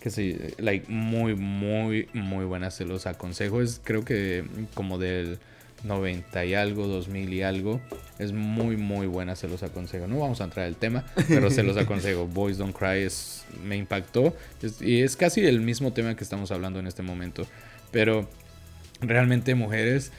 que 0.00 0.10
se, 0.10 0.54
like, 0.58 0.86
muy, 0.90 1.34
muy, 1.34 2.08
muy 2.14 2.44
buena. 2.44 2.70
Se 2.70 2.84
los 2.84 3.06
aconsejo. 3.06 3.60
Es 3.60 3.80
creo 3.84 4.04
que 4.04 4.44
como 4.74 4.98
del 4.98 5.38
90 5.84 6.44
y 6.44 6.54
algo, 6.54 6.86
2000 6.86 7.32
y 7.32 7.42
algo. 7.42 7.80
Es 8.18 8.32
muy, 8.32 8.76
muy 8.76 9.06
buena. 9.06 9.36
Se 9.36 9.48
los 9.48 9.62
aconsejo. 9.62 10.06
No 10.06 10.18
vamos 10.18 10.40
a 10.40 10.44
entrar 10.44 10.66
al 10.66 10.76
tema, 10.76 11.04
pero 11.28 11.50
se 11.50 11.62
los 11.62 11.76
aconsejo. 11.76 12.26
Boys 12.32 12.58
Don't 12.58 12.76
Cry 12.76 13.02
es, 13.04 13.44
me 13.64 13.76
impactó. 13.76 14.36
Es- 14.62 14.80
y 14.82 15.00
es 15.02 15.16
casi 15.16 15.44
el 15.46 15.60
mismo 15.60 15.92
tema 15.92 16.14
que 16.16 16.24
estamos 16.24 16.50
hablando 16.50 16.78
en 16.80 16.86
este 16.86 17.02
momento. 17.02 17.46
Pero 17.90 18.28
realmente 19.00 19.54
mujeres 19.54 20.12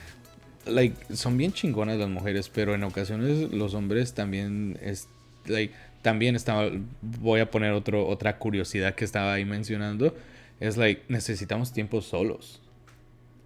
like 0.66 0.96
son 1.14 1.36
bien 1.36 1.52
chingonas 1.52 1.98
las 1.98 2.08
mujeres 2.08 2.48
pero 2.48 2.74
en 2.74 2.84
ocasiones 2.84 3.52
los 3.52 3.74
hombres 3.74 4.14
también 4.14 4.78
es 4.80 5.08
like 5.46 5.74
también 6.02 6.36
estaba 6.36 6.70
voy 7.00 7.40
a 7.40 7.50
poner 7.50 7.72
otro 7.72 8.06
otra 8.06 8.38
curiosidad 8.38 8.94
que 8.94 9.04
estaba 9.04 9.34
ahí 9.34 9.44
mencionando 9.44 10.16
es 10.60 10.76
like 10.76 11.02
necesitamos 11.08 11.72
tiempo 11.72 12.00
solos 12.00 12.60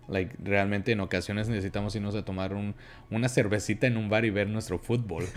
like 0.09 0.37
realmente 0.43 0.93
en 0.93 1.01
ocasiones 1.01 1.49
necesitamos 1.49 1.95
irnos 1.95 2.15
a 2.15 2.25
tomar 2.25 2.55
un, 2.55 2.75
una 3.11 3.29
cervecita 3.29 3.87
en 3.87 3.97
un 3.97 4.09
bar 4.09 4.25
y 4.25 4.31
ver 4.31 4.49
nuestro 4.49 4.79
fútbol. 4.79 5.25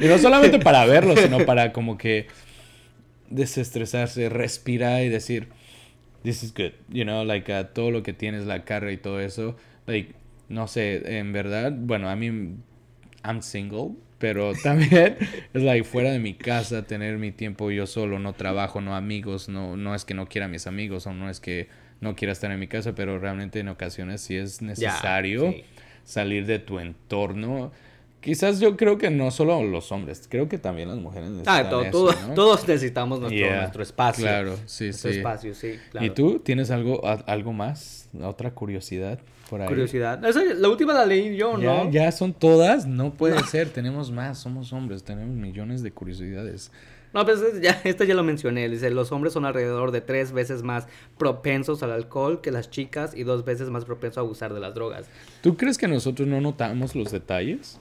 Y 0.00 0.06
no 0.06 0.18
solamente 0.18 0.58
para 0.58 0.84
verlo 0.86 1.16
sino 1.16 1.44
para 1.46 1.72
como 1.72 1.96
que 1.96 2.26
desestresarse 3.30 4.28
respirar 4.28 5.02
y 5.02 5.08
decir 5.08 5.48
this 6.24 6.42
is 6.42 6.52
good, 6.52 6.72
you 6.88 7.04
know, 7.04 7.22
like 7.22 7.52
uh, 7.52 7.64
todo 7.72 7.90
lo 7.90 8.02
que 8.02 8.12
tienes, 8.12 8.46
la 8.46 8.64
carga 8.64 8.90
y 8.90 8.96
todo 8.96 9.20
eso, 9.20 9.56
like, 9.86 10.14
no 10.48 10.66
sé, 10.66 11.18
en 11.18 11.32
verdad, 11.32 11.72
bueno, 11.76 12.08
a 12.08 12.16
mí, 12.16 12.56
I'm 13.22 13.42
single, 13.42 13.90
pero 14.18 14.52
también 14.62 15.18
es 15.52 15.62
like 15.62 15.84
fuera 15.84 16.10
de 16.10 16.18
mi 16.18 16.34
casa, 16.34 16.86
tener 16.86 17.18
mi 17.18 17.30
tiempo 17.30 17.70
yo 17.70 17.86
solo, 17.86 18.18
no 18.18 18.32
trabajo, 18.32 18.80
no 18.80 18.96
amigos, 18.96 19.48
no, 19.50 19.76
no 19.76 19.94
es 19.94 20.04
que 20.04 20.14
no 20.14 20.26
quiera 20.26 20.46
a 20.46 20.48
mis 20.48 20.66
amigos 20.66 21.06
o 21.06 21.12
no 21.12 21.28
es 21.28 21.40
que 21.40 21.68
no 22.04 22.14
quiera 22.14 22.32
estar 22.32 22.50
en 22.52 22.60
mi 22.60 22.68
casa, 22.68 22.94
pero 22.94 23.18
realmente 23.18 23.58
en 23.58 23.68
ocasiones 23.68 24.20
sí 24.20 24.36
es 24.36 24.62
necesario 24.62 25.50
sí. 25.50 25.64
salir 26.04 26.46
de 26.46 26.60
tu 26.60 26.78
entorno. 26.78 27.72
Quizás 28.20 28.58
yo 28.58 28.76
creo 28.78 28.96
que 28.96 29.10
no 29.10 29.30
solo 29.30 29.62
los 29.64 29.92
hombres, 29.92 30.26
creo 30.30 30.48
que 30.48 30.56
también 30.56 30.88
las 30.88 30.96
mujeres 30.98 31.28
Ah, 31.28 31.32
necesitan 31.62 31.70
to- 31.70 31.82
eso, 31.82 31.90
todo- 31.90 32.12
¿no? 32.28 32.34
todos 32.34 32.66
necesitamos 32.68 33.20
nuestro, 33.20 33.38
Yeah, 33.38 33.56
nuestro 33.58 33.82
espacio. 33.82 34.24
Claro, 34.24 34.56
sí, 34.64 34.84
Nuestro 34.84 35.10
sí. 35.12 35.16
espacio, 35.18 35.54
sí, 35.54 35.78
claro. 35.90 36.06
¿Y 36.06 36.10
tú 36.10 36.38
tienes 36.38 36.70
algo, 36.70 37.06
a- 37.06 37.22
algo 37.26 37.52
más? 37.52 38.08
¿Otra 38.22 38.52
curiosidad 38.52 39.18
por 39.50 39.60
ahí? 39.60 39.68
Curiosidad. 39.68 40.24
Esa- 40.24 40.42
la 40.42 40.68
última 40.70 40.94
la 40.94 41.04
leí 41.04 41.36
yo, 41.36 41.58
¿Ya, 41.60 41.84
¿no? 41.84 41.90
ya 41.90 42.10
son 42.12 42.32
todas, 42.32 42.86
no 42.86 43.12
puede 43.12 43.36
ser, 43.46 43.68
tenemos 43.68 44.10
más, 44.10 44.38
somos 44.38 44.72
hombres, 44.72 45.04
tenemos 45.04 45.36
millones 45.36 45.82
de 45.82 45.90
curiosidades. 45.92 46.70
No, 47.14 47.24
pues 47.24 47.40
es- 47.40 47.60
ya, 47.62 47.80
esta 47.84 48.04
ya 48.04 48.14
lo 48.14 48.22
mencioné. 48.24 48.68
Dice, 48.68 48.90
los 48.90 49.12
hombres 49.12 49.32
son 49.32 49.44
alrededor 49.44 49.92
de 49.92 50.00
tres 50.00 50.32
veces 50.32 50.62
más 50.62 50.86
propensos 51.16 51.82
al 51.82 51.92
alcohol 51.92 52.40
que 52.40 52.50
las 52.50 52.68
chicas 52.70 53.14
y 53.16 53.22
dos 53.22 53.44
veces 53.44 53.70
más 53.70 53.84
propensos 53.84 54.18
a 54.18 54.20
abusar 54.22 54.52
de 54.52 54.60
las 54.60 54.74
drogas. 54.74 55.06
¿Tú 55.40 55.56
crees 55.56 55.78
que 55.78 55.88
nosotros 55.88 56.26
no 56.28 56.40
notamos 56.40 56.94
los 56.96 57.10
detalles? 57.12 57.78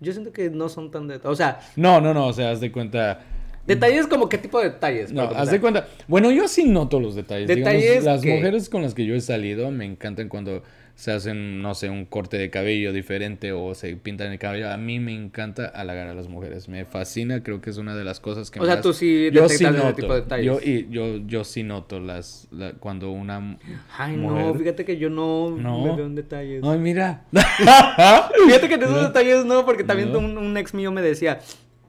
Yo 0.00 0.12
siento 0.12 0.32
que 0.32 0.50
no 0.50 0.68
son 0.68 0.90
tan... 0.90 1.08
de- 1.08 1.20
O 1.24 1.34
sea, 1.34 1.60
No, 1.76 2.00
no, 2.00 2.14
no, 2.14 2.26
o 2.28 2.32
sea, 2.32 2.50
haz 2.52 2.60
de 2.60 2.70
cuenta... 2.70 3.20
detalles 3.66 4.06
como 4.06 4.28
qué 4.28 4.38
tipo 4.38 4.60
de 4.60 4.70
detalles. 4.70 5.12
No, 5.12 5.22
haz 5.22 5.50
de 5.50 5.60
cuenta. 5.60 5.88
Bueno, 6.06 6.30
yo 6.30 6.46
sí 6.46 6.64
noto 6.64 7.00
los 7.00 7.14
detalles. 7.16 7.48
Detalles 7.48 7.82
Digamos, 7.82 8.04
las 8.04 8.20
que- 8.22 8.34
mujeres 8.36 8.68
con 8.68 8.82
las 8.82 8.94
que 8.94 9.04
yo 9.06 9.14
he 9.14 9.20
salido 9.20 9.70
me 9.72 9.84
encantan 9.84 10.28
cuando 10.28 10.62
se 10.98 11.12
hacen, 11.12 11.62
no 11.62 11.76
sé, 11.76 11.88
un 11.90 12.06
corte 12.06 12.36
de 12.38 12.50
cabello 12.50 12.92
diferente 12.92 13.52
o 13.52 13.72
se 13.76 13.94
pintan 13.94 14.32
el 14.32 14.38
cabello. 14.40 14.68
A 14.68 14.76
mí 14.76 14.98
me 14.98 15.14
encanta 15.14 15.66
halagar 15.66 16.08
a 16.08 16.14
las 16.14 16.26
mujeres. 16.26 16.68
Me 16.68 16.84
fascina, 16.86 17.44
creo 17.44 17.60
que 17.60 17.70
es 17.70 17.76
una 17.76 17.94
de 17.94 18.02
las 18.02 18.18
cosas 18.18 18.50
que 18.50 18.58
O 18.58 18.64
sea, 18.64 18.74
más- 18.74 18.82
tú 18.82 18.92
sí 18.92 19.30
yo 19.32 19.42
detectas 19.42 19.58
sí 19.58 19.64
noto. 19.64 19.94
tipo 19.94 20.12
de 20.12 20.22
detalles. 20.22 20.44
Yo, 20.46 20.58
y, 20.60 20.88
yo, 20.90 21.18
yo 21.18 21.44
sí 21.44 21.62
noto 21.62 22.00
las, 22.00 22.48
la- 22.50 22.72
cuando 22.72 23.12
una 23.12 23.56
Ay, 23.96 24.16
no, 24.16 24.30
mujer... 24.30 24.58
fíjate 24.58 24.84
que 24.84 24.96
yo 24.96 25.08
no, 25.08 25.50
No. 25.56 25.84
me 25.84 25.94
veo 25.94 26.06
en 26.06 26.16
detalles. 26.16 26.64
Ay, 26.64 26.78
mira. 26.80 27.22
Fíjate 27.32 28.66
que 28.68 28.74
en 28.74 28.82
esos 28.82 28.94
Mira. 28.96 29.06
detalles 29.06 29.44
no, 29.44 29.64
porque 29.64 29.84
también 29.84 30.10
No. 30.12 30.18
un, 30.18 30.36
un 30.36 30.56
ex 30.56 30.74
mío 30.74 30.90
me 30.90 31.00
decía, 31.00 31.38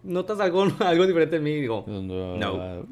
¿notas 0.04 0.40
algo, 0.40 0.68
algo 0.82 1.08
diferente 1.08 1.38
en 1.38 1.44
mí? 1.44 1.50
Y 1.54 1.62
digo, 1.62 1.84
No. 1.88 2.86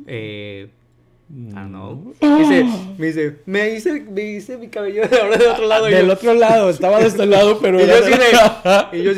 No. 1.29 1.57
Ah, 1.59 1.65
no. 1.65 2.13
Dice, 2.39 2.63
me 2.97 3.05
dice, 3.07 3.37
me 3.45 3.69
hice, 3.75 4.01
me 4.01 4.21
hice 4.23 4.57
mi 4.57 4.67
cabello 4.69 5.07
de 5.07 5.19
ahora 5.19 5.37
de 5.37 5.47
otro 5.47 5.67
lado. 5.67 5.89
y 5.89 5.93
Del 5.93 6.07
yo- 6.07 6.13
otro 6.13 6.33
lado, 6.33 6.69
estaba 6.69 6.99
de 6.99 7.07
este 7.07 7.25
lado, 7.25 7.59
pero... 7.59 7.79
Y 7.81 7.87
yo 7.87 7.93
de- 7.95 8.87
y 8.93 9.03
yo 9.03 9.11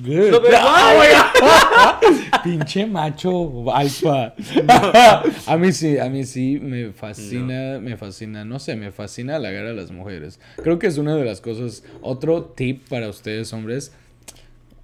Good. 0.00 0.30
no, 0.30 0.40
pero, 0.40 0.56
Ah. 0.60 2.00
Pinche 2.44 2.86
macho 2.86 3.64
alfa. 3.74 4.32
a 5.46 5.56
mí 5.56 5.72
sí, 5.72 5.98
a 5.98 6.08
mí 6.08 6.24
sí 6.24 6.60
me 6.62 6.92
fascina, 6.92 7.80
me 7.80 7.96
fascina, 7.96 8.44
no 8.44 8.60
sé, 8.60 8.76
me 8.76 8.92
fascina 8.92 9.34
halagar 9.36 9.66
a 9.66 9.72
las 9.72 9.90
mujeres. 9.90 10.38
Creo 10.62 10.78
que 10.78 10.86
es 10.86 10.98
una 10.98 11.16
de 11.16 11.24
las 11.24 11.40
cosas, 11.40 11.82
otro 12.00 12.44
tip 12.44 12.88
para 12.88 13.08
ustedes 13.08 13.52
hombres, 13.52 13.92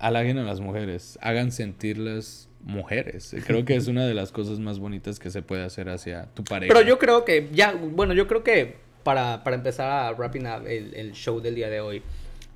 halaguen 0.00 0.38
a 0.38 0.42
las 0.42 0.58
mujeres, 0.60 1.16
hagan 1.22 1.52
sentirlas 1.52 2.48
mujeres. 2.64 3.36
Creo 3.46 3.64
que 3.64 3.76
es 3.76 3.86
una 3.88 4.06
de 4.06 4.14
las 4.14 4.32
cosas 4.32 4.58
más 4.58 4.78
bonitas 4.78 5.18
que 5.18 5.30
se 5.30 5.42
puede 5.42 5.62
hacer 5.62 5.88
hacia 5.88 6.26
tu 6.34 6.42
pareja. 6.44 6.72
Pero 6.72 6.86
yo 6.86 6.98
creo 6.98 7.24
que, 7.24 7.48
ya, 7.52 7.72
bueno, 7.72 8.14
yo 8.14 8.26
creo 8.26 8.42
que 8.42 8.76
para, 9.02 9.44
para 9.44 9.56
empezar 9.56 9.90
a 9.90 10.12
wrapping 10.12 10.46
up 10.46 10.66
el, 10.66 10.94
el 10.94 11.12
show 11.12 11.40
del 11.40 11.54
día 11.54 11.68
de 11.68 11.80
hoy, 11.80 12.02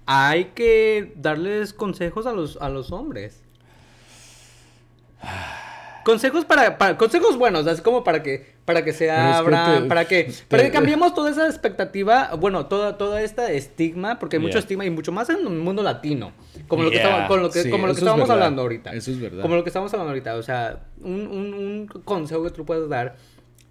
hay 0.06 0.46
que 0.46 1.12
darles 1.16 1.74
consejos 1.74 2.26
a 2.26 2.32
los, 2.32 2.56
a 2.60 2.70
los 2.70 2.90
hombres. 2.90 3.42
Consejos 6.08 6.46
para, 6.46 6.78
para- 6.78 6.96
consejos 6.96 7.36
buenos, 7.36 7.66
así 7.66 7.82
como 7.82 8.02
para 8.02 8.22
que 8.22 8.56
para 8.64 8.82
que 8.82 8.94
se 8.94 9.10
abran, 9.10 9.82
te- 9.82 9.88
para 9.88 10.06
que 10.06 10.32
para 10.48 10.62
que 10.62 10.70
cambiemos 10.70 11.12
toda 11.12 11.30
esa 11.30 11.46
expectativa, 11.46 12.30
bueno, 12.38 12.64
toda 12.64 12.96
toda 12.96 13.20
esta 13.20 13.50
estigma, 13.52 14.18
porque 14.18 14.36
hay 14.36 14.42
mucho 14.42 14.58
estigma 14.58 14.86
y 14.86 14.90
mucho 14.90 15.12
más 15.12 15.28
en 15.28 15.36
el 15.40 15.50
mundo 15.50 15.82
latino, 15.82 16.32
como 16.66 16.84
lo 16.84 16.90
que 16.90 16.96
Yeah, 16.96 17.08
estamos 17.10 17.28
con 17.28 17.42
lo 17.42 17.50
que 17.50 17.62
sí, 17.62 17.68
como 17.70 17.86
lo 17.86 17.92
que 17.92 17.98
es 17.98 18.02
estábamos 18.02 18.30
hablando 18.30 18.62
ahorita. 18.62 18.94
Eso 18.94 19.10
es 19.10 19.20
verdad. 19.20 19.42
Como 19.42 19.54
lo 19.56 19.62
que 19.64 19.68
estamos 19.68 19.92
hablando 19.92 20.10
ahorita, 20.12 20.34
o 20.36 20.42
sea, 20.42 20.80
un, 21.02 21.26
un, 21.26 21.54
un 21.54 21.86
consejo 22.04 22.42
que 22.42 22.50
tú 22.52 22.64
puedes 22.64 22.88
dar 22.88 23.16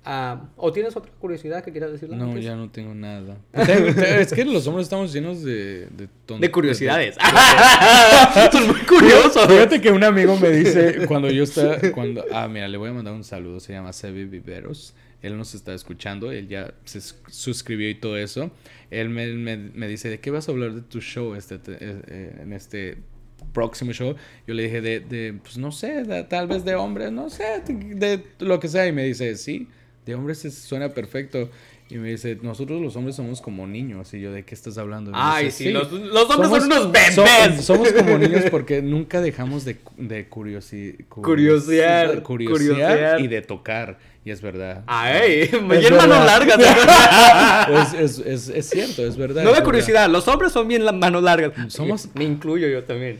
ah, 0.09 0.49
o 0.55 0.71
tienes 0.71 0.95
otra 0.95 1.11
curiosidad 1.19 1.63
que 1.63 1.71
quieras 1.71 1.91
decirle 1.91 2.15
No, 2.15 2.25
antes? 2.29 2.43
ya 2.43 2.55
no 2.55 2.69
tengo 2.71 2.95
nada. 2.95 3.37
Es 3.53 4.31
que 4.33 4.45
los 4.45 4.65
hombres 4.67 4.85
estamos 4.85 5.11
llenos 5.11 5.43
de... 5.43 5.87
De, 5.87 6.07
ton- 6.25 6.39
de 6.39 6.49
curiosidades. 6.49 7.15
de- 7.15 7.21
Son 8.51 8.67
muy 8.67 8.79
curiosos. 8.81 9.45
Fíjate 9.47 9.81
que 9.81 9.91
un 9.91 10.03
amigo 10.03 10.37
me 10.37 10.49
dice 10.49 11.05
cuando 11.07 11.29
yo 11.29 11.43
estaba, 11.43 11.77
cuando, 11.93 12.23
ah, 12.31 12.47
mira, 12.47 12.67
le 12.67 12.77
voy 12.77 12.89
a 12.89 12.93
mandar 12.93 13.13
un 13.13 13.23
saludo, 13.23 13.59
se 13.59 13.73
llama 13.73 13.91
Sebi 13.93 14.25
Viveros, 14.25 14.93
él 15.21 15.37
nos 15.37 15.53
está 15.55 15.73
escuchando, 15.73 16.31
él 16.31 16.47
ya 16.47 16.73
se 16.85 17.01
suscribió 17.27 17.89
y 17.89 17.95
todo 17.95 18.17
eso, 18.17 18.51
él 18.91 19.09
me, 19.09 19.27
me, 19.33 19.57
me 19.57 19.87
dice, 19.87 20.09
¿de 20.09 20.19
qué 20.19 20.31
vas 20.31 20.47
a 20.47 20.51
hablar 20.51 20.73
de 20.73 20.81
tu 20.81 21.01
show 21.01 21.35
este, 21.35 21.57
te- 21.59 21.73
eh, 21.73 22.01
eh, 22.07 22.39
en 22.43 22.53
este 22.53 22.97
próximo 23.53 23.91
show? 23.93 24.15
Yo 24.45 24.53
le 24.53 24.63
dije, 24.63 24.79
de, 24.81 24.99
de 25.01 25.33
pues 25.41 25.57
no 25.57 25.71
sé, 25.71 26.03
de- 26.03 26.23
tal 26.23 26.47
vez 26.47 26.63
de 26.63 26.75
hombres, 26.75 27.11
no 27.11 27.29
sé, 27.29 27.61
de, 27.65 27.73
de 28.17 28.23
lo 28.39 28.59
que 28.59 28.67
sea, 28.67 28.87
y 28.87 28.91
me 28.91 29.03
dice, 29.03 29.35
sí, 29.35 29.67
de 30.07 30.15
hombres 30.15 30.43
es- 30.45 30.55
suena 30.57 30.89
perfecto. 30.89 31.49
Y 31.89 31.95
me 31.95 32.09
dice, 32.09 32.37
nosotros 32.41 32.81
los 32.81 32.97
hombres 32.97 33.15
somos 33.15 33.39
como 33.39 33.65
niños. 33.65 34.13
Y 34.13 34.19
yo, 34.19 34.33
¿de 34.33 34.43
qué 34.43 34.53
estás 34.55 34.77
hablando? 34.77 35.11
Ay, 35.13 35.45
dice, 35.45 35.57
sí, 35.65 35.69
los, 35.71 35.89
los 35.89 36.29
hombres 36.29 36.49
son 36.49 36.63
unos 36.65 36.91
bebés. 36.91 37.15
somos, 37.15 37.63
somos 37.63 37.91
como 37.93 38.17
niños 38.17 38.43
porque 38.51 38.81
nunca 38.81 39.21
dejamos 39.21 39.63
de, 39.63 39.77
de 39.95 40.29
curiosi- 40.29 40.97
curi- 41.07 41.21
Curiosear, 41.21 42.23
curiosear 42.23 42.67
curiosear. 42.75 43.21
y 43.21 43.27
de 43.27 43.41
tocar. 43.41 43.99
Y 44.25 44.31
es 44.31 44.41
verdad. 44.41 44.83
Ay, 44.87 45.49
me 45.63 45.77
Es 45.79 45.89
verdad. 45.89 46.25
largas. 46.25 46.59
es, 47.93 48.19
es, 48.19 48.19
es, 48.25 48.49
es 48.49 48.69
cierto, 48.69 49.05
es 49.05 49.15
verdad. 49.15 49.43
No 49.45 49.53
de 49.53 49.63
curiosidad, 49.63 50.09
los 50.09 50.27
hombres 50.27 50.51
son 50.51 50.67
bien 50.67 50.83
las 50.83 50.93
manos 50.95 51.23
largas. 51.23 51.53
Somos- 51.69 52.09
Me 52.15 52.25
incluyo 52.25 52.67
yo 52.67 52.83
también. 52.83 53.19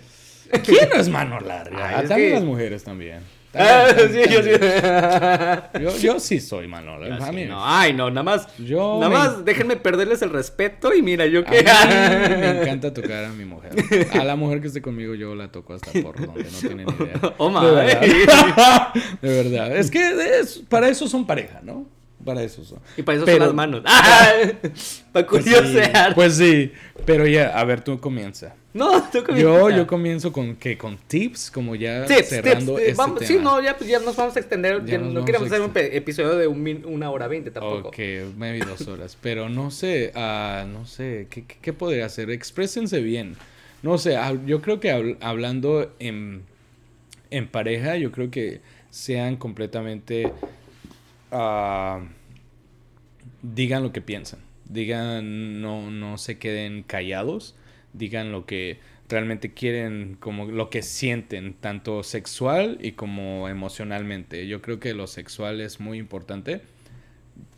¿Quién 0.66 0.90
no 0.94 1.00
es 1.00 1.08
mano 1.08 1.40
larga? 1.40 2.00
Ay, 2.00 2.08
también 2.08 2.30
que- 2.32 2.36
las 2.36 2.44
mujeres 2.44 2.84
también. 2.84 3.20
Yo 5.82 5.92
sí. 5.92 6.06
Yo, 6.06 6.20
soy 6.40 6.68
mano 6.68 6.98
larga. 7.00 7.16
A 7.16 7.28
Así, 7.30 7.36
mí- 7.36 7.46
no, 7.46 7.60
ay, 7.66 7.94
no, 7.94 8.10
nada 8.10 8.24
más. 8.24 8.48
Yo 8.58 8.98
nada 9.00 9.10
me- 9.10 9.16
más 9.18 9.46
déjenme 9.46 9.76
perderles 9.78 10.22
el 10.22 10.30
respeto 10.30 10.94
y 10.94 11.02
mira, 11.02 11.26
yo 11.26 11.44
que. 11.44 11.64
me 11.64 12.62
encanta 12.62 12.94
tocar 12.94 13.26
a 13.26 13.30
mi 13.30 13.46
mujer. 13.46 13.72
A 14.14 14.24
la 14.24 14.36
mujer 14.36 14.62
que 14.62 14.68
esté 14.68 14.82
conmigo 14.82 15.16
yo 15.16 15.36
la 15.36 15.52
toco 15.52 15.74
hasta 15.74 15.92
por 16.02 16.20
donde 16.24 16.44
no 16.44 16.58
tienen 16.60 16.88
idea. 16.90 17.34
Oh, 17.38 17.50
De 17.62 17.72
verdad. 17.76 18.94
De 19.22 19.44
verdad. 19.44 19.76
Es 19.78 19.92
que 19.92 20.40
es- 20.40 20.62
para 20.70 20.90
eso 20.90 21.08
son 21.08 21.26
pareja, 21.26 21.60
¿no? 21.64 21.86
Para 22.26 22.42
eso 22.44 22.64
son. 22.66 22.80
Y 22.98 23.04
para 23.04 23.18
eso 23.18 23.26
Pero- 23.26 23.38
son 23.38 23.48
las 23.48 23.56
manos. 23.56 23.82
para 23.84 25.26
Pues 25.28 25.46
sí, 25.46 25.52
curiosear. 25.52 26.16
Pues 26.16 26.36
sí. 26.36 26.72
Pero 27.06 27.26
ya, 27.26 27.58
a 27.58 27.64
ver, 27.64 27.82
tú 27.82 28.00
comienza. 28.00 28.54
No, 28.78 29.04
tú 29.12 29.24
comienza. 29.24 29.42
Yo, 29.42 29.70
yo 29.70 29.88
comienzo 29.88 30.32
con 30.32 30.56
que 30.56 30.78
con 30.78 30.98
tips, 30.98 31.52
como 31.52 31.76
ya 31.76 32.06
Tips, 32.06 32.30
cerrando 32.30 32.76
tips, 32.76 32.86
eh, 32.88 32.90
este 32.92 32.98
vamos, 32.98 33.20
tema. 33.20 33.28
Sí, 33.28 33.40
no, 33.44 33.62
ya, 33.62 33.76
pues, 33.78 33.90
ya 33.90 34.00
nos 34.00 34.16
vamos 34.16 34.36
a 34.36 34.40
extender. 34.40 34.86
Ya 34.86 34.94
ya 34.94 34.98
nos 35.00 35.14
no 35.14 35.26
queremos 35.26 35.48
hacer 35.52 35.62
un 35.62 35.72
episodio 35.76 36.36
de 36.38 36.48
un 36.48 36.84
una 36.86 37.10
hora 37.12 37.28
veinte 37.28 37.52
tampoco. 37.52 37.90
Ok, 37.90 37.98
maybe 38.38 38.60
dos 38.66 38.88
horas. 38.88 39.18
Pero 39.22 39.50
no 39.50 39.72
sé, 39.72 40.12
ah, 40.16 40.66
no 40.72 40.86
sé, 40.86 41.28
¿qué, 41.30 41.44
qué, 41.46 41.58
qué 41.62 41.74
podría 41.74 42.06
hacer? 42.06 42.30
Exprésense 42.30 43.02
bien. 43.02 43.36
No 43.84 43.98
sé, 43.98 44.18
yo 44.46 44.62
creo 44.62 44.80
que 44.80 44.92
habl- 44.94 45.18
hablando 45.22 45.92
en, 46.00 46.44
en 47.30 47.48
pareja, 47.48 47.96
yo 47.98 48.12
creo 48.12 48.32
que 48.32 48.62
sean 48.90 49.36
completamente... 49.38 50.32
ah, 51.32 52.02
digan 53.42 53.84
lo 53.84 53.92
que 53.92 54.02
piensan. 54.02 54.40
Digan, 54.66 55.62
no, 55.62 55.90
no 55.92 56.18
se 56.18 56.38
queden 56.38 56.84
callados. 56.84 57.56
Digan 57.98 58.32
lo 58.32 58.46
que 58.46 58.80
realmente 59.10 59.54
quieren, 59.54 60.18
como 60.20 60.46
lo 60.46 60.70
que 60.70 60.82
sienten, 60.82 61.54
tanto 61.54 62.04
sexual 62.04 62.78
y 62.82 62.94
como 62.94 63.48
emocionalmente. 63.50 64.48
Yo 64.48 64.62
creo 64.62 64.80
que 64.80 64.94
lo 64.94 65.08
sexual 65.08 65.62
es 65.62 65.80
muy 65.80 65.98
importante 65.98 66.62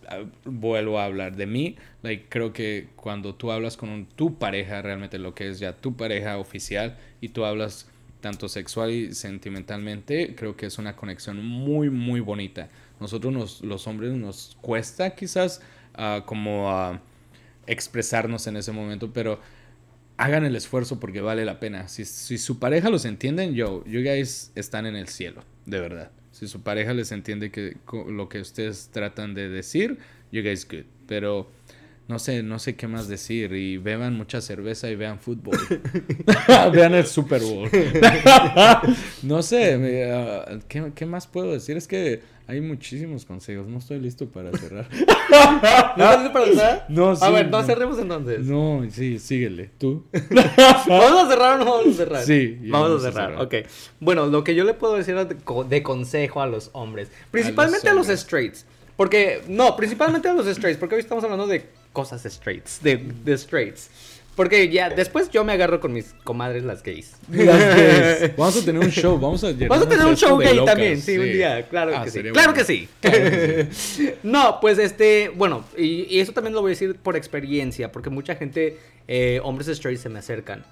ah, 0.08 0.24
vuelvo 0.46 1.00
a 1.00 1.06
hablar 1.06 1.36
de 1.36 1.46
mí. 1.46 1.76
Like, 2.04 2.26
creo 2.30 2.54
que 2.54 2.88
cuando 2.96 3.36
tú 3.36 3.52
hablas 3.52 3.78
con 3.78 4.06
tu 4.16 4.38
pareja, 4.38 4.82
realmente 4.82 5.20
lo 5.20 5.34
que 5.36 5.50
es 5.50 5.60
ya 5.60 5.74
tu 5.74 5.96
pareja 5.96 6.38
oficial, 6.38 6.98
y 7.22 7.30
tú 7.30 7.46
hablas 7.46 7.88
tanto 8.22 8.50
sexual 8.50 8.92
y 8.92 9.14
sentimentalmente, 9.14 10.36
creo 10.36 10.56
que 10.58 10.66
es 10.66 10.78
una 10.78 10.96
conexión 10.96 11.44
muy, 11.46 11.90
muy 11.90 12.20
bonita. 12.20 12.70
Nosotros 13.00 13.34
nos- 13.34 13.62
los 13.62 13.88
hombres 13.88 14.12
nos 14.14 14.58
cuesta 14.62 15.16
quizás 15.16 15.62
ah, 15.96 16.24
como 16.26 16.70
ah, 16.70 17.00
expresarnos 17.68 18.48
en 18.48 18.58
ese 18.58 18.72
momento, 18.72 19.12
pero 19.14 19.40
hagan 20.20 20.44
el 20.44 20.56
esfuerzo 20.58 21.00
porque 21.00 21.22
vale 21.22 21.46
la 21.46 21.62
pena. 21.62 21.88
Si, 21.88 22.04
si 22.04 22.38
su 22.38 22.60
pareja 22.60 22.90
los 22.90 23.06
entiende, 23.06 23.54
yo, 23.54 23.86
you 23.86 24.02
guys 24.02 24.52
están 24.54 24.86
en 24.86 24.98
el 24.98 25.08
cielo, 25.08 25.44
de 25.66 25.80
verdad. 25.80 26.12
Si 26.32 26.48
su 26.50 26.62
pareja 26.62 26.94
les 26.94 27.14
entiende 27.14 27.52
que 27.52 27.78
lo 28.08 28.28
que 28.28 28.42
ustedes 28.42 28.90
tratan 28.92 29.34
de 29.34 29.48
decir, 29.48 29.98
you 30.32 30.42
guys 30.44 30.68
good. 30.68 30.84
Pero 31.08 31.50
no 32.10 32.20
sé, 32.20 32.44
no 32.44 32.60
sé 32.60 32.76
qué 32.76 32.88
más 32.88 33.08
decir. 33.08 33.54
Y 33.54 33.78
beban 33.78 34.16
mucha 34.18 34.42
cerveza 34.42 34.90
y 34.90 34.96
vean 34.96 35.20
fútbol. 35.20 35.58
vean 36.74 36.94
el 36.96 37.06
Super 37.06 37.42
Bowl. 37.42 37.70
no 39.24 39.42
sé, 39.44 39.78
me, 39.78 40.12
ah, 40.12 40.60
¿qué, 40.68 40.92
¿qué 40.94 41.06
más 41.06 41.28
puedo 41.28 41.54
decir? 41.54 41.78
Es 41.78 41.88
que 41.88 42.22
hay 42.48 42.62
muchísimos 42.62 43.26
consejos. 43.26 43.68
No 43.68 43.78
estoy 43.78 44.00
listo 44.00 44.28
para 44.28 44.52
cerrar. 44.58 44.88
¿No 44.92 46.04
estás 46.04 46.18
listo 46.24 46.34
para 46.34 46.46
cerrar? 46.48 46.86
No, 46.90 47.16
sí, 47.16 47.24
A 47.24 47.30
ver, 47.30 47.50
no 47.50 47.62
no. 47.62 47.64
cerremos 47.68 48.00
entonces. 48.00 48.40
No, 48.46 48.82
sí, 48.92 49.20
síguele. 49.20 49.70
¿Tú? 49.78 50.04
¿Vamos 50.88 51.24
a 51.26 51.28
cerrar 51.30 51.62
o 51.62 51.64
no 51.64 51.72
vamos 51.78 51.94
a 51.94 51.98
cerrar? 51.98 52.24
Sí, 52.24 52.58
vamos, 52.64 52.90
vamos 52.90 52.92
a 53.06 53.08
a 53.08 53.12
cerrar. 53.12 53.30
cerrar. 53.30 53.46
Ok. 53.46 53.56
Bueno, 54.00 54.26
lo 54.26 54.44
que 54.44 54.56
yo 54.56 54.64
le 54.64 54.74
puedo 54.74 54.96
decir 54.96 55.16
de, 55.16 55.36
co- 55.38 55.64
de 55.64 55.84
consejo 55.84 56.42
a 56.42 56.48
los 56.48 56.72
hombres, 56.74 57.10
principalmente 57.30 57.88
a 57.88 57.94
los, 57.94 58.02
hombres. 58.08 58.22
straights, 58.22 58.66
porque, 58.98 59.42
no, 59.48 59.76
principalmente 59.76 60.28
a 60.28 60.34
los 60.34 60.48
straights, 60.48 60.80
porque 60.80 60.96
hoy 60.96 61.02
estamos 61.02 61.24
hablando 61.24 61.46
de 61.46 61.66
cosas 62.00 62.24
straights, 62.32 62.82
de, 62.82 62.98
de 62.98 63.38
straights. 63.38 63.90
Porque 64.36 64.70
ya, 64.70 64.90
después 64.90 65.30
yo 65.32 65.44
me 65.44 65.52
agarro 65.52 65.82
con 65.82 65.92
mis 65.92 66.14
comadres 66.24 66.64
las 66.64 66.82
gays. 66.82 67.12
Las 67.30 67.76
gays. 67.76 68.36
Vamos 68.38 68.56
a 68.62 68.64
tener 68.64 68.82
un 68.82 68.90
show. 68.90 69.20
Vamos 69.20 69.44
a, 69.44 69.52
Vamos 69.68 69.86
a 69.86 69.90
tener 69.90 70.06
un 70.06 70.16
show 70.16 70.38
gay 70.38 70.56
locas, 70.56 70.74
también, 70.76 71.02
sí, 71.02 71.18
un 71.18 71.26
día, 71.26 71.68
claro 71.68 71.92
Ah, 71.94 72.06
que 72.06 72.12
sí. 72.12 72.22
Claro 72.24 72.54
que 72.54 72.64
sí. 72.64 72.88
No, 74.24 74.60
pues 74.62 74.78
este, 74.80 75.28
bueno, 75.36 75.66
y, 75.78 76.06
y 76.16 76.20
eso 76.22 76.32
también 76.32 76.54
lo 76.54 76.62
voy 76.62 76.70
a 76.70 76.74
decir 76.74 76.96
por 76.96 77.18
experiencia, 77.18 77.92
porque 77.92 78.10
mucha 78.10 78.36
gente, 78.36 78.78
eh, 79.10 79.42
hombres 79.44 79.68
straight 79.68 80.00
se 80.00 80.08
me 80.08 80.20
acercan. 80.20 80.64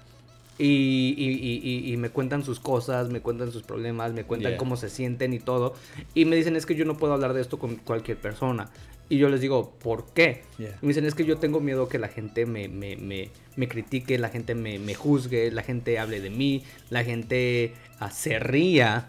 Y, 0.60 1.14
y- 1.16 1.28
y- 1.28 1.60
y- 1.62 1.92
y 1.92 1.96
me 1.98 2.08
cuentan 2.08 2.44
sus 2.44 2.58
cosas, 2.58 3.10
me 3.10 3.20
cuentan 3.20 3.52
sus 3.52 3.62
problemas, 3.62 4.12
me 4.12 4.24
cuentan 4.24 4.52
Yeah. 4.52 4.58
cómo 4.58 4.76
se 4.76 4.88
sienten 4.88 5.32
y 5.34 5.38
todo. 5.38 5.74
Y 6.14 6.24
me 6.24 6.34
dicen, 6.36 6.56
es 6.56 6.66
que 6.66 6.74
yo 6.74 6.84
no 6.84 6.96
puedo 6.96 7.12
hablar 7.12 7.32
de 7.34 7.42
esto 7.42 7.58
con 7.58 7.76
cualquier 7.76 8.16
persona. 8.16 8.70
Y 9.08 9.18
yo 9.18 9.28
les 9.28 9.40
digo, 9.40 9.72
¿por 9.78 10.06
qué? 10.12 10.42
Yeah. 10.58 10.78
Y 10.82 10.86
me 10.86 10.88
dicen, 10.88 11.06
es 11.06 11.14
que 11.14 11.24
yo 11.24 11.38
tengo 11.38 11.60
miedo 11.60 11.88
que 11.88 11.98
la 11.98 12.08
gente 12.08 12.44
me, 12.44 12.68
me, 12.68 12.96
me, 12.96 13.30
me 13.56 13.66
critique, 13.66 14.18
la 14.18 14.28
gente 14.28 14.54
me, 14.54 14.94
juzgue, 14.94 15.50
la 15.50 15.62
gente 15.62 15.98
hable 15.98 16.20
de 16.20 16.30
mí, 16.30 16.62
la 16.90 17.04
gente 17.04 17.74
ah, 18.00 18.10
se 18.10 18.38
ría. 18.38 19.08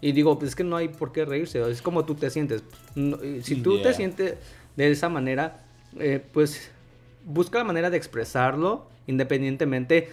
Y 0.00 0.12
digo, 0.12 0.38
pues 0.38 0.50
es 0.50 0.56
que 0.56 0.64
no 0.64 0.76
hay 0.76 0.88
por 0.88 1.12
qué 1.12 1.24
reírse, 1.24 1.60
es 1.70 1.82
como 1.82 2.04
tú 2.04 2.14
te 2.14 2.30
sientes. 2.30 2.64
No, 2.94 3.18
si 3.42 3.56
tú 3.56 3.80
te 3.82 3.92
sientes 3.92 4.34
de 4.76 4.90
esa 4.90 5.08
manera, 5.08 5.64
eh, 5.98 6.22
pues 6.32 6.70
busca 7.24 7.58
la 7.58 7.64
manera 7.64 7.90
de 7.90 7.96
expresarlo 7.96 8.88
independientemente. 9.06 10.08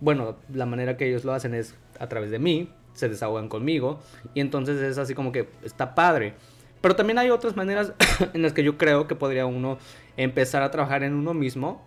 Bueno, 0.00 0.36
la 0.52 0.66
manera 0.66 0.96
que 0.96 1.08
ellos 1.08 1.24
lo 1.24 1.32
hacen 1.32 1.54
es 1.54 1.74
a 1.98 2.08
través 2.08 2.30
de 2.30 2.38
mí, 2.38 2.70
se 2.94 3.08
desahogan 3.08 3.48
conmigo 3.48 4.00
y 4.34 4.40
entonces 4.40 4.80
es 4.80 4.98
así 4.98 5.14
como 5.14 5.32
que 5.32 5.48
está 5.62 5.94
padre. 5.94 6.34
Pero 6.80 6.96
también 6.96 7.18
hay 7.18 7.30
otras 7.30 7.56
maneras 7.56 7.92
en 8.34 8.42
las 8.42 8.52
que 8.52 8.62
yo 8.64 8.78
creo 8.78 9.06
que 9.06 9.14
podría 9.14 9.46
uno 9.46 9.78
empezar 10.16 10.62
a 10.62 10.70
trabajar 10.70 11.02
en 11.02 11.14
uno 11.14 11.34
mismo 11.34 11.82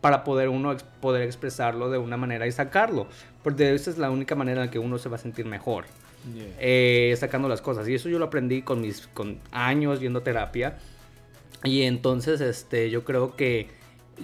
para 0.00 0.22
poder 0.24 0.48
uno 0.50 0.72
ex- 0.72 0.82
poder 1.00 1.22
expresarlo 1.22 1.88
de 1.90 1.98
una 1.98 2.16
manera 2.16 2.46
y 2.46 2.52
sacarlo. 2.52 3.06
Porque 3.42 3.74
esa 3.74 3.90
es 3.90 3.98
la 3.98 4.10
única 4.10 4.34
manera 4.34 4.60
en 4.60 4.66
la 4.66 4.70
que 4.70 4.78
uno 4.78 4.98
se 4.98 5.08
va 5.08 5.16
a 5.16 5.18
sentir 5.18 5.46
mejor 5.46 5.84
Yeah. 6.34 6.46
eh, 6.58 7.14
sacando 7.18 7.48
las 7.50 7.60
cosas. 7.60 7.86
Y 7.86 7.94
eso 7.94 8.08
yo 8.08 8.18
lo 8.18 8.24
aprendí 8.24 8.62
con 8.62 8.80
mis 8.80 9.06
con 9.08 9.38
años 9.52 10.00
yendo 10.00 10.20
a 10.20 10.24
terapia. 10.24 10.78
Y 11.64 11.82
entonces, 11.82 12.40
este, 12.40 12.88
yo 12.88 13.04
creo 13.04 13.36
que 13.36 13.68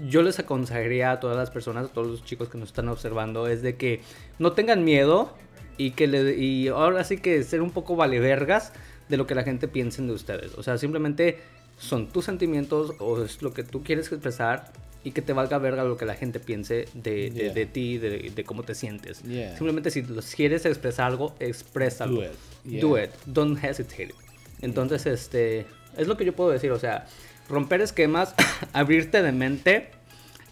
yo 0.06 0.22
les 0.22 0.38
aconsejaría 0.38 1.10
a 1.10 1.20
todas 1.20 1.36
las 1.36 1.50
personas, 1.50 1.86
a 1.86 1.88
todos 1.92 2.06
los 2.06 2.24
chicos 2.24 2.48
que 2.48 2.56
nos 2.56 2.70
están 2.70 2.88
observando, 2.88 3.46
es 3.48 3.60
de 3.60 3.76
que 3.76 4.00
no 4.38 4.52
tengan 4.52 4.82
miedo 4.82 5.34
y 5.76 5.90
que 5.90 6.06
le, 6.06 6.36
y 6.36 6.68
ahora 6.68 7.04
sí 7.04 7.18
que 7.18 7.42
ser 7.42 7.60
un 7.60 7.70
poco 7.70 7.96
valevergas 7.96 8.72
de 9.10 9.16
lo 9.18 9.26
que 9.26 9.34
la 9.34 9.42
gente 9.42 9.68
piense 9.68 10.00
de 10.02 10.12
ustedes. 10.12 10.52
O 10.56 10.62
sea, 10.62 10.78
simplemente 10.78 11.38
son 11.78 12.06
tus 12.08 12.24
sentimientos 12.24 12.92
o 12.98 13.22
es 13.22 13.42
lo 13.42 13.52
que 13.52 13.64
tú 13.64 13.82
quieres 13.82 14.10
expresar 14.12 14.72
y 15.02 15.10
que 15.12 15.22
te 15.22 15.32
valga 15.32 15.58
verga 15.58 15.82
lo 15.84 15.96
que 15.96 16.04
la 16.04 16.14
gente 16.14 16.40
piense 16.40 16.86
de, 16.94 17.30
de- 17.30 17.30
Yeah. 17.30 17.52
de 17.54 17.66
ti, 17.66 17.98
de, 17.98 18.30
de 18.34 18.44
cómo 18.44 18.62
te 18.62 18.74
sientes. 18.74 19.22
Yeah. 19.22 19.56
Simplemente 19.56 19.90
si 19.90 20.02
quieres 20.36 20.64
expresar 20.64 21.06
algo, 21.10 21.34
exprésalo. 21.40 22.16
Do 22.16 22.22
it. 22.24 22.30
Yeah. 22.64 22.80
Do 22.80 22.98
it. 23.02 23.10
Don't 23.26 23.58
hesitate. 23.64 24.14
Entonces, 24.62 25.06
este, 25.06 25.66
es 25.96 26.06
lo 26.06 26.16
que 26.16 26.24
yo 26.26 26.34
puedo 26.34 26.50
decir. 26.50 26.70
O 26.70 26.78
sea, 26.78 27.06
romper 27.48 27.80
esquemas, 27.80 28.34
abrirte 28.74 29.22
de 29.22 29.32
mente, 29.32 29.88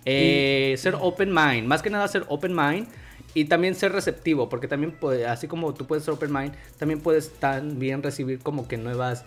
eh, 0.07 0.75
ser 0.79 0.95
open 0.99 1.33
mind. 1.35 1.67
Más 1.67 1.83
que 1.83 1.91
nada 1.91 2.09
ser 2.09 2.25
open 2.29 2.55
mind 2.57 2.89
y 3.35 3.47
también 3.47 3.74
ser 3.74 3.93
receptivo. 3.93 4.49
Porque 4.49 4.68
también, 4.68 4.93
puede, 4.93 5.26
así 5.26 5.49
como 5.49 5.74
tú 5.74 5.87
puedes 5.87 6.05
ser 6.05 6.14
open 6.14 6.33
mind, 6.33 6.55
también 6.79 7.01
puedes 7.01 7.33
también 7.33 8.03
recibir 8.03 8.41
como 8.41 8.68
que 8.68 8.76
nuevas 8.76 9.24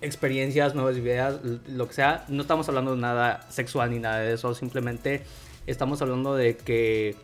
experiencias, 0.00 0.74
nuevas 0.74 0.96
ideas, 0.96 1.40
lo 1.68 1.88
que 1.88 1.94
sea. 1.94 2.24
No 2.28 2.42
estamos 2.42 2.68
hablando 2.68 2.94
de 2.94 3.00
nada 3.00 3.46
sexual 3.50 3.90
ni 3.90 3.98
nada 3.98 4.18
de 4.18 4.34
eso. 4.34 4.54
Simplemente 4.54 5.22
estamos 5.66 6.02
hablando 6.02 6.34
de 6.34 6.56
que 6.56 7.16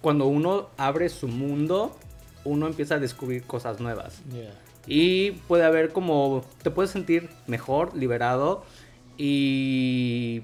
cuando 0.00 0.26
uno 0.26 0.68
abre 0.76 1.08
su 1.08 1.28
mundo, 1.28 1.96
uno 2.44 2.66
empieza 2.66 2.96
a 2.96 2.98
descubrir 2.98 3.42
cosas 3.44 3.80
nuevas. 3.80 4.22
Yeah. 4.32 4.54
Y 4.86 5.32
puede 5.48 5.64
haber 5.64 5.90
como, 5.90 6.44
te 6.62 6.70
puedes 6.70 6.92
sentir 6.92 7.28
mejor, 7.46 7.96
liberado 7.96 8.64
y 9.18 10.42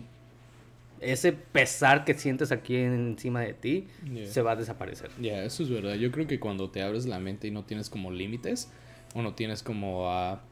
ese 1.02 1.32
pesar 1.32 2.04
que 2.04 2.14
sientes 2.14 2.52
aquí 2.52 2.76
encima 2.76 3.40
de 3.40 3.54
ti 3.54 3.86
Yeah. 4.12 4.26
se 4.30 4.42
va 4.42 4.52
a 4.52 4.56
desaparecer. 4.56 5.10
Ya, 5.20 5.42
eso 5.44 5.62
es 5.62 5.70
verdad. 5.70 5.94
Yo 5.94 6.10
creo 6.12 6.26
que 6.26 6.38
cuando 6.40 6.70
te 6.70 6.82
abres 6.82 7.06
la 7.06 7.18
mente 7.18 7.48
y 7.48 7.50
no 7.50 7.64
tienes 7.64 7.90
como 7.90 8.10
límites, 8.10 8.70
o 9.14 9.22
no 9.22 9.34
tienes 9.34 9.62
como 9.62 10.10
a... 10.10 10.42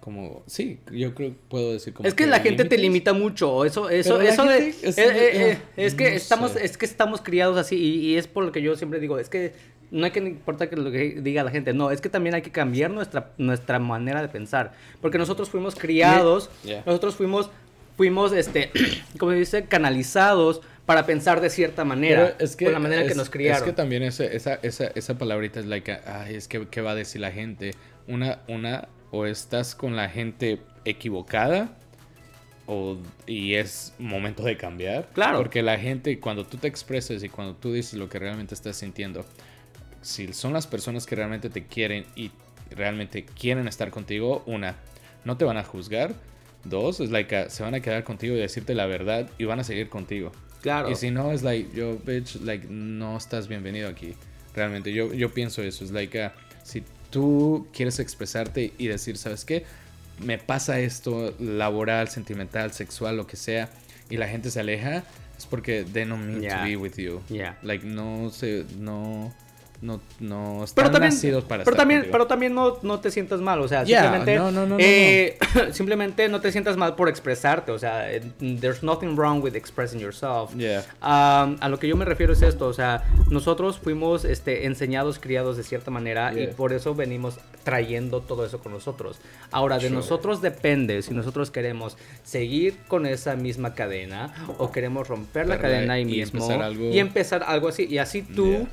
como... 0.00 0.42
Sí, 0.46 0.78
yo 0.92 1.14
creo 1.14 1.34
puedo 1.48 1.72
decir 1.72 1.92
como... 1.92 2.08
Es 2.08 2.14
que 2.14 2.26
la 2.26 2.40
gente 2.40 2.64
te 2.64 2.78
limita 2.78 3.12
mucho, 3.12 3.64
eso, 3.64 3.90
eso, 3.90 4.20
eso 4.20 4.44
de, 4.44 4.72
gente 4.72 4.88
es- 4.88 4.98
eh, 4.98 5.04
eh, 5.08 5.50
eh, 5.52 5.58
no 5.76 5.82
es 5.82 5.94
que 5.94 6.14
estamos, 6.14 6.52
sé. 6.52 6.64
es 6.64 6.76
que 6.78 6.86
estamos 6.86 7.20
criados 7.20 7.58
así 7.58 7.76
y, 7.76 8.06
y 8.12 8.16
es 8.16 8.26
por 8.26 8.44
lo 8.44 8.52
que 8.52 8.62
yo 8.62 8.74
siempre 8.76 9.00
digo, 9.00 9.18
es 9.18 9.28
que 9.28 9.52
no 9.90 10.04
hay 10.04 10.12
que 10.12 10.20
importa 10.20 10.70
que 10.70 10.76
lo 10.76 10.90
que 10.92 11.20
diga 11.20 11.42
la 11.42 11.50
gente, 11.50 11.72
no, 11.74 11.90
es 11.90 12.00
que 12.00 12.08
también 12.08 12.34
hay 12.36 12.42
que 12.42 12.52
cambiar 12.52 12.90
nuestra, 12.92 13.32
nuestra 13.38 13.78
manera 13.80 14.22
de 14.22 14.28
pensar, 14.28 14.72
porque 15.02 15.18
nosotros 15.18 15.50
fuimos 15.50 15.74
criados, 15.74 16.48
Yeah. 16.64 16.82
nosotros 16.86 17.16
fuimos, 17.16 17.50
fuimos, 17.96 18.32
este, 18.32 18.70
como 19.18 19.32
se 19.32 19.38
dice, 19.38 19.64
canalizados 19.66 20.60
para 20.86 21.06
pensar 21.06 21.40
de 21.40 21.50
cierta 21.50 21.84
manera, 21.84 22.34
es 22.40 22.56
que 22.56 22.64
con 22.64 22.74
la 22.74 22.80
manera 22.80 23.06
que 23.06 23.14
nos 23.14 23.30
criaron. 23.30 23.58
Es 23.58 23.64
que 23.64 23.72
también 23.72 24.02
ese- 24.02 24.34
esa, 24.34 24.54
esa, 24.62 24.86
esa 24.94 25.16
palabrita 25.18 25.60
es 25.60 25.66
like, 25.66 26.00
ay, 26.06 26.34
es 26.34 26.48
que, 26.48 26.66
¿qué 26.68 26.80
va 26.80 26.92
a 26.92 26.94
decir 26.94 27.20
la 27.20 27.30
gente? 27.30 27.74
Una, 28.08 28.40
una, 28.48 28.88
o 29.12 29.26
estás 29.26 29.74
con 29.74 29.94
la 29.94 30.08
gente 30.08 30.58
equivocada, 30.84 31.76
o, 32.66 32.96
y 33.26 33.54
es 33.54 33.94
momento 33.98 34.42
de 34.42 34.56
cambiar. 34.56 35.08
Claro. 35.12 35.38
Porque 35.38 35.62
la 35.62 35.78
gente, 35.78 36.18
cuando 36.20 36.44
tú 36.46 36.56
te 36.56 36.68
expresas 36.68 37.22
y 37.22 37.28
cuando 37.28 37.54
tú 37.54 37.72
dices 37.72 37.94
lo 37.94 38.08
que 38.08 38.18
realmente 38.18 38.54
estás 38.54 38.76
sintiendo, 38.76 39.24
si 40.02 40.32
son 40.32 40.52
las 40.52 40.66
personas 40.66 41.04
que 41.06 41.14
realmente 41.16 41.50
te 41.50 41.66
quieren 41.66 42.04
y 42.16 42.30
realmente 42.70 43.24
quieren 43.24 43.68
estar 43.68 43.90
contigo, 43.90 44.42
una, 44.46 44.76
no 45.24 45.36
te 45.36 45.44
van 45.44 45.56
a 45.56 45.64
juzgar. 45.64 46.14
Dos, 46.64 47.00
es 47.00 47.10
like, 47.10 47.34
a- 47.36 47.50
se 47.50 47.62
van 47.62 47.74
a 47.74 47.80
quedar 47.80 48.04
contigo 48.04 48.34
y 48.34 48.38
decirte 48.38 48.74
la 48.74 48.86
verdad 48.86 49.28
y 49.38 49.44
van 49.44 49.60
a 49.60 49.64
seguir 49.64 49.88
contigo. 49.88 50.32
claro. 50.62 50.90
Y 50.90 50.94
si 50.94 51.10
no, 51.10 51.32
es 51.32 51.42
like, 51.42 51.70
yo, 51.74 51.96
bitch, 52.04 52.36
like, 52.42 52.66
no 52.68 53.16
estás 53.16 53.48
bienvenido 53.48 53.88
aquí. 53.88 54.14
Realmente, 54.54 54.92
yo, 54.92 55.12
yo 55.14 55.32
pienso 55.32 55.62
eso. 55.62 55.84
Es 55.84 55.90
like, 55.90 56.22
ah, 56.22 56.34
si 56.64 56.82
tú 57.10 57.66
quieres 57.72 57.98
expresarte 57.98 58.72
y 58.76 58.88
decir, 58.88 59.16
¿sabes 59.16 59.44
qué? 59.46 59.64
Me 60.22 60.36
pasa 60.36 60.78
esto 60.80 61.34
laboral, 61.38 62.08
sentimental, 62.08 62.72
sexual, 62.72 63.16
lo 63.16 63.26
que 63.26 63.36
sea, 63.36 63.70
y 64.10 64.18
la 64.18 64.28
gente 64.28 64.50
se 64.50 64.60
aleja, 64.60 65.04
es 65.38 65.46
porque 65.46 65.84
they 65.90 66.04
don't 66.04 66.22
mean 66.26 66.42
Yeah. 66.42 66.58
to 66.58 66.64
be 66.64 66.76
with 66.76 66.96
you. 66.98 67.22
Yeah. 67.30 67.56
Like, 67.62 67.86
no 67.86 68.28
se, 68.30 68.66
no, 68.78 69.32
no, 69.82 70.00
no 70.20 70.64
están 70.64 70.84
pero 70.84 70.90
también, 70.92 71.14
nacidos 71.14 71.44
para 71.44 71.64
pero 71.64 71.72
estar 71.74 71.76
también, 71.82 72.00
contigo. 72.00 72.12
pero 72.12 72.26
también 72.26 72.54
no, 72.54 72.76
no 72.82 73.00
te 73.00 73.10
sientas 73.10 73.40
mal, 73.40 73.60
o 73.60 73.68
sea, 73.68 73.84
Yeah, 73.84 74.02
simplemente, 74.02 74.36
no, 74.36 74.50
no, 74.50 74.60
no, 74.66 74.66
no, 74.66 74.76
eh, 74.78 75.38
simplemente 75.72 76.28
no 76.28 76.40
te 76.40 76.52
sientas 76.52 76.76
mal 76.76 76.94
por 76.96 77.08
expresarte, 77.08 77.72
o 77.72 77.78
sea, 77.78 78.06
there's 78.60 78.82
nothing 78.82 79.16
wrong 79.16 79.42
with 79.42 79.54
expressing 79.56 79.98
yourself. 80.00 80.54
Yeah. 80.54 80.80
Um, 81.02 81.56
a 81.60 81.68
lo 81.70 81.78
que 81.78 81.88
yo 81.88 81.96
me 81.96 82.04
refiero 82.04 82.32
es 82.32 82.42
esto, 82.42 82.66
o 82.66 82.72
sea, 82.74 83.04
nosotros 83.30 83.78
fuimos 83.78 84.24
este, 84.24 84.66
enseñados, 84.66 85.18
criados 85.18 85.56
de 85.56 85.62
cierta 85.62 85.90
manera 85.90 86.32
y 86.34 86.40
Yeah. 86.40 86.52
por 86.56 86.72
eso 86.72 86.94
venimos 86.94 87.38
trayendo 87.64 88.20
todo 88.20 88.44
eso 88.46 88.58
con 88.60 88.72
nosotros. 88.72 89.18
Ahora, 89.50 89.76
de 89.76 89.82
Sure. 89.88 89.94
nosotros 89.94 90.40
depende 90.42 91.02
si 91.02 91.12
nosotros 91.14 91.50
queremos 91.50 91.96
seguir 92.24 92.76
con 92.88 93.04
esa 93.06 93.36
misma 93.36 93.74
cadena 93.74 94.32
o 94.58 94.70
queremos 94.72 95.08
romper 95.08 95.46
la 95.46 95.58
cadena 95.58 95.94
ahí 95.94 96.02
y 96.02 96.04
mismo 96.06 96.40
empezar 96.42 96.62
algo- 96.62 96.90
y 96.90 96.98
empezar 96.98 97.42
algo 97.46 97.68
así. 97.68 97.86
Y 97.88 97.98
así 97.98 98.22
tú. 98.22 98.66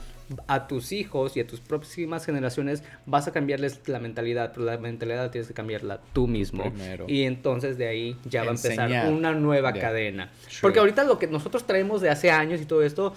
A 0.47 0.67
tus 0.67 0.91
hijos 0.91 1.37
y 1.37 1.39
a 1.39 1.47
tus 1.47 1.59
próximas 1.59 2.25
generaciones 2.25 2.83
vas 3.05 3.27
a 3.27 3.31
cambiarles 3.31 3.81
la 3.87 3.99
mentalidad, 3.99 4.51
pero 4.53 4.65
la 4.65 4.77
mentalidad 4.77 5.31
tienes 5.31 5.47
que 5.47 5.53
cambiarla 5.53 5.99
tú 6.13 6.27
mismo. 6.27 6.63
Primero. 6.63 7.05
Y 7.07 7.23
entonces 7.23 7.77
de 7.77 7.87
ahí 7.87 8.17
ya 8.25 8.43
va 8.43 8.51
a 8.51 8.55
empezar 8.55 9.11
una 9.11 9.33
nueva 9.33 9.71
Yeah. 9.73 9.81
cadena. 9.81 10.31
Porque 10.61 10.79
ahorita 10.79 11.03
lo 11.03 11.19
que 11.19 11.27
nosotros 11.27 11.65
traemos 11.65 12.01
de 12.01 12.09
hace 12.09 12.31
años 12.31 12.61
y 12.61 12.65
todo 12.65 12.83
esto, 12.83 13.13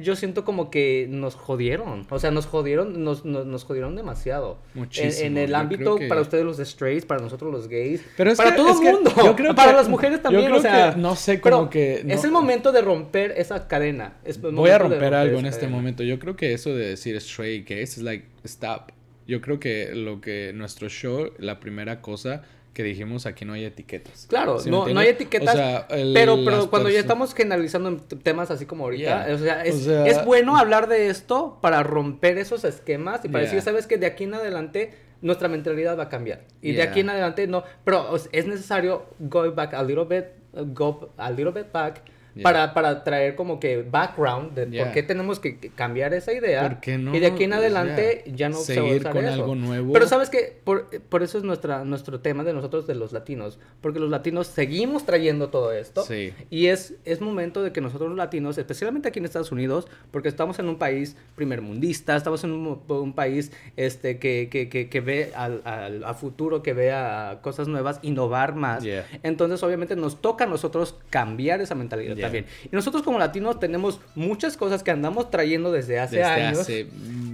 yo 0.00 0.16
siento 0.16 0.44
como 0.44 0.70
que 0.70 1.06
nos 1.10 1.34
jodieron. 1.34 2.06
O 2.10 2.18
sea, 2.18 2.30
nos 2.30 2.46
jodieron, 2.46 3.02
nos, 3.02 3.24
nos, 3.24 3.46
nos 3.46 3.64
jodieron 3.64 3.96
demasiado. 3.96 4.58
Muchísimo, 4.74 5.26
En, 5.26 5.38
el 5.38 5.54
ámbito, 5.54 5.96
que- 5.96 6.06
para 6.08 6.20
ustedes 6.20 6.44
los 6.44 6.58
straights, 6.58 7.04
para 7.04 7.20
nosotros 7.20 7.52
los 7.52 7.68
gays, 7.68 8.02
Pero 8.16 8.30
es 8.30 8.36
para 8.36 8.50
que- 8.52 8.56
todo 8.56 8.68
el 8.80 8.92
mundo. 8.94 9.12
yo 9.24 9.34
creo 9.36 9.54
para 9.54 9.72
que- 9.72 9.76
las 9.76 9.88
mujeres 9.88 10.18
yo 10.18 10.22
también, 10.22 10.44
creo 10.46 10.58
o 10.58 10.62
sea. 10.62 10.94
que, 10.94 11.00
no 11.00 11.16
sé, 11.16 11.40
pero 11.42 11.56
como 11.58 11.70
que 11.70 12.04
Es 12.08 12.24
el 12.24 12.30
momento 12.30 12.72
de 12.72 12.80
romper 12.82 13.32
esa 13.36 13.66
cadena. 13.66 14.14
Es 14.24 14.40
Voy 14.40 14.70
a 14.70 14.78
romper 14.78 15.14
algo 15.14 15.38
en 15.38 15.46
este 15.46 15.62
cadena. 15.62 15.76
momento. 15.76 16.02
Yo 16.04 16.18
creo 16.18 16.36
que 16.36 16.52
eso 16.52 16.74
de 16.74 16.90
decir 16.90 17.16
straight 17.16 17.68
gays 17.68 17.96
es 17.96 18.02
like, 18.02 18.26
stop. 18.44 18.92
Yo 19.26 19.40
creo 19.40 19.60
que 19.60 19.90
lo 19.94 20.20
que 20.20 20.52
nuestro 20.54 20.88
show, 20.88 21.30
la 21.38 21.60
primera 21.60 22.00
cosa 22.00 22.42
que 22.72 22.82
dijimos, 22.84 23.26
aquí 23.26 23.44
no 23.44 23.52
hay 23.54 23.64
etiquetas. 23.64 24.26
Claro, 24.28 24.58
¿Sí 24.60 24.70
me 24.70 24.76
no, 24.76 24.88
no 24.88 25.00
hay 25.00 25.08
etiquetas. 25.08 25.54
O 25.54 25.58
sea, 25.58 25.86
el- 25.90 26.12
pero 26.14 26.38
pero 26.44 26.70
cuando 26.70 26.88
ya 26.88 27.00
estamos 27.00 27.34
generalizando 27.34 27.88
en 27.88 27.98
temas 28.00 28.50
así 28.50 28.64
como 28.66 28.84
ahorita, 28.84 29.26
Yeah. 29.26 29.34
o, 29.34 29.38
sea, 29.38 29.64
es, 29.64 29.74
O 29.74 29.78
sea- 29.80 30.06
es 30.06 30.24
bueno 30.24 30.56
hablar 30.56 30.88
de 30.88 31.08
esto 31.08 31.58
para 31.60 31.82
romper 31.82 32.38
esos 32.38 32.64
esquemas 32.64 33.24
y 33.24 33.28
para 33.28 33.44
Yeah. 33.44 33.52
decir, 33.54 33.62
sabes 33.62 33.86
que 33.86 33.98
de 33.98 34.06
aquí 34.06 34.24
en 34.24 34.34
adelante 34.34 34.92
nuestra 35.20 35.48
mentalidad 35.48 35.98
va 35.98 36.04
a 36.04 36.08
cambiar. 36.08 36.42
Y 36.62 36.72
de 36.72 36.82
aquí 36.82 37.00
en 37.00 37.10
adelante 37.10 37.46
no, 37.46 37.64
pero 37.84 38.10
o 38.10 38.18
sea, 38.18 38.30
es 38.32 38.46
necesario 38.46 39.04
go 39.18 39.52
back 39.52 39.74
a 39.74 39.82
little 39.82 40.04
bit, 40.04 40.26
go 40.74 41.10
a 41.16 41.30
little 41.30 41.50
bit 41.52 41.72
back. 41.72 42.02
Yeah. 42.34 42.42
Para, 42.44 42.74
para 42.74 43.02
traer 43.04 43.34
como 43.34 43.58
que 43.60 43.82
background 43.82 44.54
de 44.54 44.70
Yeah. 44.70 44.84
por 44.84 44.92
qué 44.94 45.02
tenemos 45.02 45.40
que 45.40 45.58
cambiar 45.74 46.14
esa 46.14 46.32
idea. 46.32 46.62
¿Por 46.68 46.80
qué 46.80 46.96
no? 46.98 47.14
Y 47.14 47.18
de 47.20 47.26
aquí 47.26 47.44
en 47.44 47.50
Yeah. 47.50 47.58
adelante 47.58 48.24
ya 48.34 48.48
no 48.48 48.56
se 48.58 48.74
va 48.76 48.80
a 48.80 48.84
Seguir 48.84 49.00
usar 49.00 49.12
con 49.12 49.24
eso. 49.24 49.34
algo 49.34 49.54
nuevo. 49.56 49.92
Pero 49.92 50.06
sabes 50.06 50.30
que 50.30 50.56
por, 50.64 50.88
por 51.08 51.22
eso 51.22 51.38
es 51.38 51.44
nuestra, 51.44 51.84
nuestro 51.84 52.20
tema 52.20 52.44
de 52.44 52.52
nosotros, 52.52 52.86
de 52.86 52.94
los 52.94 53.12
latinos. 53.12 53.58
Porque 53.80 53.98
los 53.98 54.10
latinos 54.10 54.46
seguimos 54.46 55.04
trayendo 55.06 55.48
todo 55.48 55.72
esto. 55.72 56.02
Sí. 56.04 56.32
Y 56.50 56.66
es, 56.66 56.94
es 57.04 57.20
momento 57.20 57.62
de 57.62 57.72
que 57.72 57.80
nosotros 57.80 58.08
los 58.10 58.18
latinos, 58.18 58.58
especialmente 58.58 59.08
aquí 59.08 59.18
en 59.18 59.24
Estados 59.24 59.50
Unidos, 59.52 59.88
porque 60.10 60.28
estamos 60.28 60.58
en 60.58 60.68
un 60.68 60.76
país 60.78 61.16
primermundista, 61.34 62.16
estamos 62.16 62.44
en 62.44 62.52
un, 62.52 62.80
un 62.88 63.12
país 63.12 63.50
este, 63.76 64.18
que, 64.18 64.48
que, 64.50 64.68
que, 64.68 64.88
que 64.88 65.00
ve 65.00 65.32
al, 65.34 65.62
al- 65.64 66.04
a 66.04 66.14
futuro, 66.14 66.62
que 66.62 66.72
ve 66.74 66.92
a 66.92 67.38
cosas 67.42 67.66
nuevas, 67.66 67.98
innovar 68.02 68.54
más. 68.54 68.84
Entonces, 69.22 69.62
obviamente, 69.62 69.96
nos 69.96 70.20
toca 70.20 70.44
a 70.44 70.46
nosotros 70.46 70.96
cambiar 71.10 71.60
esa 71.60 71.74
mentalidad 71.74 72.16
Yeah. 72.20 72.26
también. 72.28 72.46
Y 72.64 72.68
nosotros 72.74 73.02
como 73.02 73.18
latinos 73.18 73.58
tenemos 73.60 74.00
muchas 74.14 74.56
cosas 74.56 74.82
que 74.82 74.90
andamos 74.90 75.30
trayendo 75.30 75.72
desde 75.72 75.98
hace 75.98 76.16
Desde 76.16 76.30
años. 76.30 76.58
hace, 76.60 76.86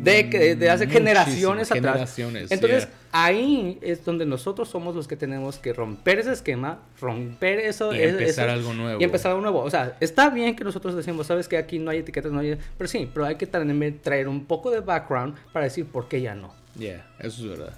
de, 0.03 0.31
que- 0.31 0.57
de 0.57 0.71
hace 0.71 0.87
generaciones 0.87 1.71
atrás. 1.71 1.93
generaciones, 1.93 2.51
Entonces, 2.51 2.85
yeah. 2.85 2.93
ahí 3.13 3.79
es 3.83 4.05
donde 4.05 4.25
nosotros 4.27 4.69
somos 4.69 4.95
los 4.95 5.07
que 5.09 5.17
tenemos 5.17 5.59
que 5.59 5.73
romper 5.73 6.19
ese 6.21 6.33
esquema, 6.33 6.79
romper 7.01 7.61
eso. 7.61 7.95
Y 7.95 8.01
empezar 8.03 8.49
eso- 8.49 8.55
algo 8.55 8.73
nuevo. 8.75 9.01
Y 9.01 9.05
empezar 9.05 9.31
algo 9.33 9.43
nuevo. 9.43 9.61
O 9.63 9.71
sea, 9.71 9.97
está 10.01 10.31
bien 10.31 10.57
que 10.57 10.65
nosotros 10.65 10.95
decimos, 10.95 11.27
sabes 11.27 11.49
que 11.49 11.57
aquí 11.59 11.79
no 11.79 11.91
hay 11.91 11.99
etiquetas, 11.99 12.33
no 12.33 12.41
hay... 12.41 12.59
Pero 12.79 12.89
sí, 12.89 13.09
pero 13.13 13.27
hay 13.27 13.37
que 13.37 13.47
también 13.47 13.99
traer 14.03 14.29
un 14.29 14.45
poco 14.47 14.71
de 14.71 14.81
background 14.81 15.35
para 15.53 15.65
decir 15.65 15.85
por 15.87 16.09
qué 16.09 16.21
ya 16.21 16.35
no. 16.35 16.53
Yeah, 16.79 17.07
eso 17.21 17.43
es 17.45 17.59
verdad. 17.59 17.73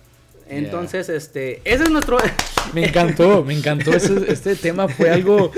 Entonces, 0.51 1.09
este, 1.09 1.61
ese 1.65 1.85
es 1.85 1.91
nuestro... 1.91 2.17
Me 2.75 2.87
encantó, 2.87 3.43
me 3.45 3.55
encantó. 3.57 3.93
Ese- 3.95 4.31
este 4.31 4.55
tema 4.55 4.89
fue 4.89 5.09
algo. 5.11 5.51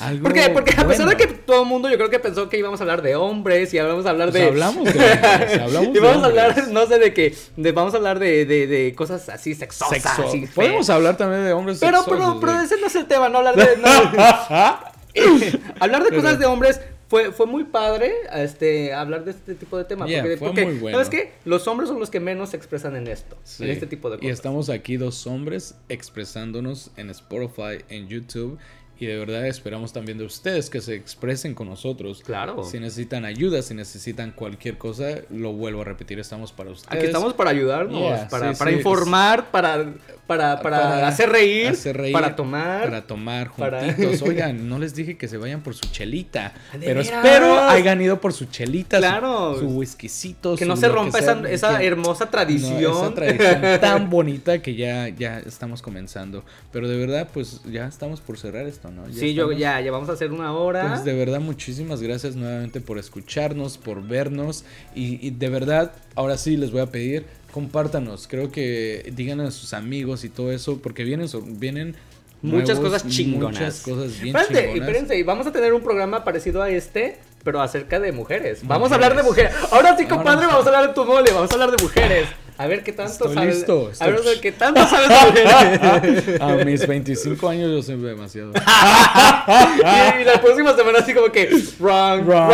Algo 0.00 0.22
Porque, 0.24 0.50
porque 0.50 0.72
a 0.72 0.86
pesar 0.86 1.08
de 1.08 1.14
bueno. 1.14 1.18
que 1.18 1.26
todo 1.26 1.62
el 1.62 1.68
mundo 1.68 1.88
yo 1.88 1.96
creo 1.96 2.10
que 2.10 2.18
pensó 2.18 2.48
que 2.48 2.58
íbamos 2.58 2.80
a 2.80 2.84
hablar 2.84 3.02
de 3.02 3.16
hombres 3.16 3.72
y 3.72 3.76
íbamos 3.78 4.04
a 4.06 4.10
hablar 4.10 4.30
Pues 4.30 4.42
de... 4.42 4.48
hablamos 4.48 4.84
de 4.84 4.90
hombres, 5.00 5.60
hablamos 5.60 5.88
y 5.88 5.92
de 5.92 6.00
vamos 6.00 6.22
a 6.22 6.26
hablar, 6.26 6.68
no 6.68 6.86
sé 6.86 6.98
de 6.98 7.14
qué, 7.14 7.34
de, 7.56 7.72
vamos 7.72 7.94
a 7.94 7.96
hablar 7.96 8.18
de, 8.18 8.44
de, 8.46 8.66
de 8.66 8.94
cosas 8.94 9.28
así 9.28 9.54
sexosas. 9.54 10.02
Sexo. 10.02 10.22
así 10.28 10.46
Podemos 10.54 10.88
hablar 10.90 11.16
también 11.16 11.44
de 11.44 11.52
hombres 11.52 11.78
Pero, 11.80 11.98
sexosos, 12.02 12.36
pero, 12.38 12.40
pero 12.40 12.60
ese 12.62 12.76
no 12.80 12.86
es 12.86 12.94
el 12.96 13.06
tema, 13.06 13.28
no 13.28 13.38
hablar 13.38 13.56
de... 13.56 13.76
no. 13.78 13.88
hablar 15.80 16.04
de 16.04 16.14
cosas 16.14 16.38
de 16.38 16.46
hombres 16.46 16.80
fue, 17.08 17.30
fue 17.32 17.46
muy 17.46 17.64
padre, 17.64 18.12
este, 18.34 18.92
hablar 18.92 19.24
de 19.24 19.30
este 19.30 19.54
tipo 19.54 19.78
de 19.78 19.84
temas. 19.84 20.08
Yeah, 20.08 20.22
porque, 20.22 20.36
fue 20.38 20.48
porque, 20.48 20.64
muy 20.66 20.74
bueno. 20.74 20.96
¿sabes 20.98 21.08
qué? 21.08 21.32
Los 21.44 21.66
hombres 21.68 21.88
son 21.88 22.00
los 22.00 22.10
que 22.10 22.18
menos 22.18 22.50
se 22.50 22.56
expresan 22.56 22.96
en 22.96 23.06
esto, 23.06 23.36
Sí. 23.44 23.62
en 23.64 23.70
este 23.70 23.86
tipo 23.86 24.10
de 24.10 24.16
Y 24.16 24.18
cosas. 24.20 24.32
estamos 24.32 24.68
aquí 24.70 24.96
dos 24.96 25.24
hombres 25.28 25.76
expresándonos 25.88 26.90
en 26.96 27.10
Spotify, 27.10 27.84
en 27.88 28.08
YouTube. 28.08 28.58
Y 28.98 29.04
de 29.06 29.18
verdad 29.18 29.46
esperamos 29.46 29.92
también 29.92 30.16
de 30.16 30.24
ustedes 30.24 30.70
que 30.70 30.80
se 30.80 30.94
expresen 30.94 31.54
con 31.54 31.68
nosotros. 31.68 32.22
Claro. 32.24 32.64
Si 32.64 32.80
necesitan 32.80 33.26
ayuda, 33.26 33.60
si 33.60 33.74
necesitan 33.74 34.30
cualquier 34.32 34.78
cosa, 34.78 35.18
lo 35.30 35.52
vuelvo 35.52 35.82
a 35.82 35.84
repetir, 35.84 36.18
estamos 36.18 36.52
para 36.52 36.70
ustedes. 36.70 36.96
Aquí 36.96 37.04
estamos 37.06 37.34
para 37.34 37.50
ayudarnos, 37.50 38.00
Yeah, 38.00 38.28
para, 38.28 38.52
sí, 38.54 38.58
para 38.58 38.70
sí, 38.70 38.76
informar, 38.78 39.50
para, 39.50 39.92
para, 40.26 40.60
para, 40.62 41.06
hacer, 41.06 41.28
reír, 41.30 41.68
hacer 41.68 41.96
reír, 41.96 42.12
para 42.14 42.34
tomar. 42.36 42.84
para 42.84 43.06
tomar 43.06 43.52
para- 43.54 43.84
juntitos. 43.84 44.22
Oigan, 44.28 44.66
no 44.68 44.78
les 44.78 44.94
dije 44.94 45.18
que 45.18 45.28
se 45.28 45.36
vayan 45.36 45.60
por 45.62 45.74
su 45.74 45.86
chelita, 45.90 46.54
¿De 46.72 46.78
pero 46.86 47.00
veras? 47.00 47.06
espero 47.08 47.60
hayan 47.60 48.00
ido 48.00 48.18
por 48.20 48.32
su 48.32 48.46
chelita, 48.46 48.96
su- 48.96 49.02
Claro. 49.02 49.58
su, 49.58 49.66
whiskycito, 49.66 50.56
que 50.56 50.64
su 50.64 50.68
no 50.68 50.76
se 50.76 50.88
rompa 50.88 51.20
sea, 51.20 51.32
esa, 51.32 51.48
esa 51.50 51.78
que- 51.78 51.86
hermosa 51.86 52.24
no, 52.24 52.30
tradición. 52.30 52.82
esa 52.82 53.14
tradición 53.14 53.80
tan 53.80 54.08
bonita 54.10 54.62
que 54.62 54.74
ya, 54.74 55.08
ya 55.10 55.38
estamos 55.40 55.82
comenzando. 55.82 56.44
Pero 56.72 56.88
de 56.88 56.96
verdad, 56.96 57.28
pues 57.32 57.60
ya 57.70 57.86
estamos 57.86 58.20
por 58.22 58.38
cerrar 58.38 58.66
esto, 58.66 58.85
¿no? 58.90 59.06
sí, 59.12 59.34
yo 59.34 59.44
estamos. 59.44 59.58
ya, 59.60 59.80
ya 59.80 59.90
vamos 59.90 60.08
a 60.08 60.12
hacer 60.12 60.32
una 60.32 60.52
hora. 60.52 60.82
Entonces, 60.82 61.04
de 61.04 61.14
verdad, 61.14 61.40
muchísimas 61.40 62.02
gracias 62.02 62.36
nuevamente 62.36 62.80
por 62.80 62.98
escucharnos, 62.98 63.78
por 63.78 64.02
vernos. 64.06 64.64
Y, 64.94 65.24
y 65.26 65.30
de 65.30 65.48
verdad, 65.48 65.92
ahora 66.14 66.36
sí 66.38 66.56
les 66.56 66.70
voy 66.70 66.80
a 66.80 66.86
pedir, 66.86 67.26
compártanos. 67.52 68.26
Creo 68.28 68.50
que 68.52 69.12
digan 69.14 69.40
a 69.40 69.50
sus 69.50 69.72
amigos 69.74 70.24
y 70.24 70.28
todo 70.28 70.52
eso, 70.52 70.78
porque 70.82 71.04
vienen, 71.04 71.28
vienen 71.58 71.96
Muchas 72.42 72.78
nuevos, 72.78 73.02
cosas 73.02 73.08
chingonas. 73.12 73.52
Muchas 73.60 73.80
cosas 73.82 74.20
bien 74.20 74.36
Espérate, 74.36 74.66
chingonas. 74.68 74.88
espérense, 74.88 75.18
y 75.18 75.22
vamos 75.22 75.46
a 75.46 75.52
tener 75.52 75.72
un 75.72 75.82
programa 75.82 76.22
parecido 76.22 76.62
a 76.62 76.68
este, 76.70 77.18
pero 77.42 77.60
acerca 77.62 77.98
de 77.98 78.12
mujeres. 78.12 78.60
Vamos 78.62 78.92
a 78.92 78.96
Mujeres. 78.96 79.04
hablar 79.10 79.16
de 79.16 79.28
mujeres. 79.28 79.52
Ahora 79.72 79.96
sí, 79.96 80.02
Ahora 80.04 80.16
compadre, 80.16 80.40
sí. 80.42 80.46
vamos 80.52 80.66
a 80.66 80.68
hablar 80.68 80.88
de 80.88 80.94
tu 80.94 81.04
mole, 81.04 81.30
vamos 81.32 81.50
a 81.50 81.54
hablar 81.54 81.70
de 81.70 81.82
mujeres. 81.82 82.28
A 82.58 82.66
ver 82.66 82.82
qué 82.82 82.92
tanto 82.92 83.12
Estoy 83.12 83.34
sabes. 83.34 83.56
listo, 83.56 83.90
A 84.00 84.06
ver 84.06 84.14
estoy- 84.16 84.40
qué 84.40 84.52
tanto 84.52 84.80
sabes 84.86 85.08
de. 85.34 86.36
A 86.40 86.64
mis 86.64 86.86
25 86.86 87.48
años 87.48 87.70
yo 87.70 87.82
sé 87.82 87.96
demasiado. 87.96 88.52
y, 88.52 88.56
y 90.22 90.24
la 90.24 90.40
próxima 90.40 90.74
semana 90.74 90.98
así 91.00 91.12
como 91.14 91.30
que 91.30 91.48
wrong, 91.78 92.24
wrong, 92.26 92.48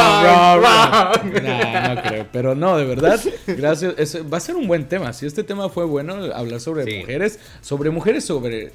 wrong. 0.60 1.42
Nah, 1.42 1.94
no 1.94 2.02
creo. 2.02 2.26
Pero 2.32 2.54
no, 2.54 2.76
de 2.76 2.84
verdad, 2.84 3.20
gracias. 3.46 3.94
Es- 3.96 4.18
va 4.32 4.36
a 4.38 4.40
ser 4.40 4.56
un 4.56 4.66
buen 4.66 4.88
tema. 4.88 5.12
Si 5.12 5.26
este 5.26 5.44
tema 5.44 5.68
fue 5.68 5.84
bueno, 5.84 6.14
hablar 6.34 6.60
sobre 6.60 6.84
Sí. 6.84 6.98
mujeres, 6.98 7.38
sobre 7.60 7.90
mujeres, 7.90 8.24
sobre 8.24 8.72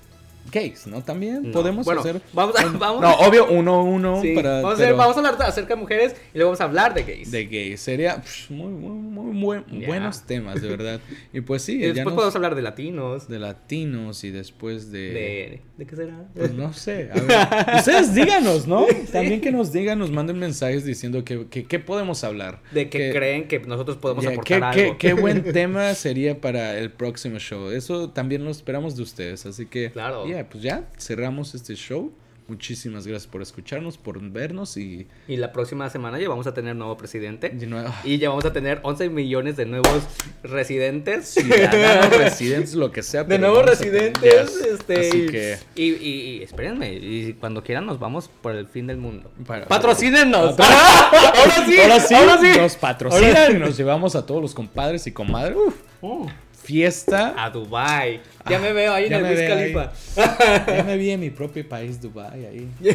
gays, 0.49 0.87
¿no? 0.87 1.01
También 1.03 1.43
No, 1.43 1.51
podemos 1.51 1.85
bueno, 1.85 1.99
hacer. 1.99 2.21
vamos 2.31 2.55
a- 2.57 2.63
vamos 2.67 3.01
no, 3.01 3.07
a- 3.09 3.15
obvio, 3.27 3.47
uno, 3.49 3.83
uno. 3.83 4.21
Sí, 4.21 4.33
para, 4.33 4.61
vamos, 4.61 4.71
a 4.71 4.73
hacer- 4.75 4.85
pero 4.85 4.97
vamos 4.97 5.15
a 5.17 5.19
hablar 5.19 5.35
acerca 5.41 5.75
de 5.75 5.81
mujeres 5.81 6.15
y 6.33 6.37
luego 6.37 6.51
vamos 6.51 6.61
a 6.61 6.63
hablar 6.63 6.93
de 6.93 7.03
gays. 7.03 7.31
De 7.31 7.45
gays. 7.47 7.81
Sería 7.81 8.23
muy, 8.49 8.71
muy, 8.71 8.91
muy 8.91 9.16
buen- 9.33 9.63
buenos 9.85 10.23
temas, 10.23 10.61
de 10.61 10.67
verdad. 10.67 10.99
Y 11.33 11.41
pues 11.41 11.61
sí, 11.61 11.77
y 11.77 11.79
ya 11.81 11.85
después 11.87 12.05
nos- 12.05 12.13
podemos 12.15 12.35
hablar 12.35 12.55
de 12.55 12.61
latinos. 12.61 13.27
de 13.27 13.39
latinos 13.39 14.23
y 14.23 14.31
después 14.31 14.91
de. 14.91 14.99
De, 15.11 15.61
¿De 15.77 15.85
qué 15.85 15.95
será? 15.95 16.25
Pues 16.35 16.53
no 16.53 16.73
sé. 16.73 17.09
A 17.11 17.15
ver, 17.19 17.75
ustedes 17.79 18.13
díganos, 18.15 18.67
¿no? 18.67 18.85
También 19.11 19.41
que 19.41 19.51
nos 19.51 19.71
digan, 19.71 19.99
nos 19.99 20.11
manden 20.11 20.39
mensajes 20.39 20.85
diciendo 20.85 21.23
que, 21.23 21.47
que- 21.47 21.65
qué 21.65 21.79
podemos 21.79 22.23
hablar. 22.23 22.61
De 22.71 22.89
que, 22.89 22.97
Que- 22.97 23.11
creen 23.13 23.47
que 23.47 23.59
nosotros 23.59 23.97
podemos 23.97 24.23
ya, 24.23 24.31
aportar 24.31 24.73
qué, 24.73 24.81
algo. 24.83 24.97
qué- 24.97 25.07
qué 25.07 25.13
buen 25.13 25.43
tema 25.53 25.93
sería 25.93 26.39
para 26.41 26.77
el 26.79 26.91
próximo 26.91 27.39
show. 27.39 27.69
Eso 27.69 28.09
también 28.11 28.43
lo 28.45 28.51
esperamos 28.51 28.95
de 28.95 29.03
ustedes. 29.03 29.45
Así 29.45 29.65
que, 29.65 29.91
Claro. 29.91 30.27
ya, 30.27 30.47
pues 30.49 30.63
ya 30.63 30.87
cerramos 30.97 31.53
este 31.55 31.75
show. 31.75 32.11
Muchísimas 32.47 33.05
gracias 33.05 33.27
por 33.29 33.41
escucharnos, 33.41 33.97
por 33.97 34.21
vernos 34.21 34.77
y. 34.77 35.07
Y 35.27 35.35
la 35.37 35.51
próxima 35.51 35.89
semana 35.89 36.17
ya 36.19 36.29
vamos 36.29 36.47
a 36.47 36.53
tener 36.53 36.75
nuevo 36.75 36.95
presidente. 36.95 37.53
y 38.05 38.13
Y 38.13 38.17
ya 38.19 38.29
vamos 38.29 38.45
a 38.45 38.53
tener 38.53 38.79
11 38.83 39.09
millones 39.09 39.57
de 39.57 39.65
nuevos 39.65 40.03
residentes. 40.43 41.27
ciudadanos, 41.27 42.17
residentes, 42.17 42.73
lo 42.75 42.91
que 42.91 43.03
sea. 43.03 43.23
De 43.23 43.37
nuevos 43.37 43.65
residentes. 43.65 44.21
Yes. 44.23 44.65
Este, 44.65 44.99
Así 45.09 45.17
y, 45.23 45.27
que. 45.27 45.57
y, 45.75 45.83
y- 45.83 46.37
y 46.39 46.43
espérenme, 46.43 46.93
y 46.93 47.33
cuando 47.33 47.63
quieran 47.63 47.85
nos 47.85 47.99
vamos 47.99 48.29
por 48.41 48.55
el 48.55 48.67
fin 48.67 48.87
del 48.87 48.97
mundo. 48.97 49.31
Para- 49.45 49.65
¡Patrocínenos! 49.67 50.57
Ahora 50.59 51.09
ahora 51.11 51.65
sí, 51.65 51.77
ahora 51.79 51.99
sí, 51.99 52.13
ahora 52.15 52.37
sí. 52.39 52.59
nos 52.59 52.75
patrocinan, 52.75 53.59
nos 53.59 53.77
llevamos 53.77 54.15
a 54.15 54.25
todos 54.25 54.41
los 54.41 54.53
compadres 54.53 55.05
y 55.07 55.11
comadres. 55.11 55.57
Uf, 55.57 55.75
Oh, 55.99 56.27
fiesta. 56.67 57.33
a 57.37 57.49
Dubai. 57.49 58.19
Ya 58.49 58.59
me 58.59 58.73
veo 58.73 58.93
ahí 58.93 59.05
en 59.05 59.13
el 59.13 59.23
Wiz. 59.23 59.47
Khalifa. 59.47 59.93
Ya 60.67 60.83
me 60.83 60.97
vi 60.97 61.11
en 61.11 61.19
mi 61.21 61.29
propio 61.29 61.67
país, 61.67 62.01
Dubai, 62.01 62.45
ahí. 62.45 62.67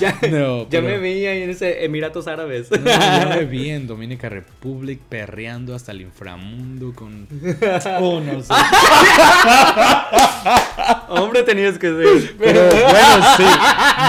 ya 0.00 0.18
No, 0.30 0.68
ya 0.70 0.80
me 0.80 0.98
vi 0.98 1.26
ahí 1.26 1.42
en 1.42 1.50
ese 1.50 1.84
Emiratos 1.84 2.26
Árabes. 2.26 2.70
No, 2.70 2.78
ya 2.86 3.26
me 3.28 3.44
vi 3.44 3.68
en 3.70 3.86
Dominica 3.86 4.30
Republic 4.30 5.00
perreando 5.06 5.74
hasta 5.74 5.92
el 5.92 6.00
inframundo 6.00 6.94
con. 6.94 7.28
Oh, 8.00 8.20
no 8.20 8.42
sé. 8.42 8.54
Hombre, 11.08 11.42
tenías 11.42 11.78
que 11.78 11.88
ser. 11.88 12.36
Pero 12.38 12.62
bueno, 12.62 13.26
sí. 13.36 13.44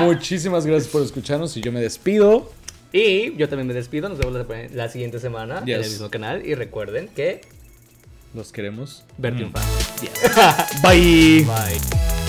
Muchísimas 0.04 0.66
gracias 0.66 0.90
por 0.90 1.02
escucharnos 1.02 1.56
y 1.58 1.62
yo 1.62 1.74
me 1.74 1.82
despido. 1.82 2.50
Y 2.94 3.36
yo 3.36 3.50
también 3.50 3.68
me 3.68 3.74
despido. 3.74 4.08
Nos 4.08 4.20
vemos 4.20 4.34
la, 4.34 4.46
la 4.74 4.90
siguiente 4.90 5.20
semana 5.20 5.64
en 5.66 5.70
el 5.70 5.80
mismo 5.82 6.10
canal. 6.10 6.46
Y 6.46 6.56
recuerden 6.56 7.10
que 7.10 7.42
Los 8.38 8.52
queremos. 8.52 9.04
ver 9.18 9.34
Mm. 9.34 9.38
triunfar. 9.38 9.64
Bye. 10.84 11.44
Bye. 11.44 12.27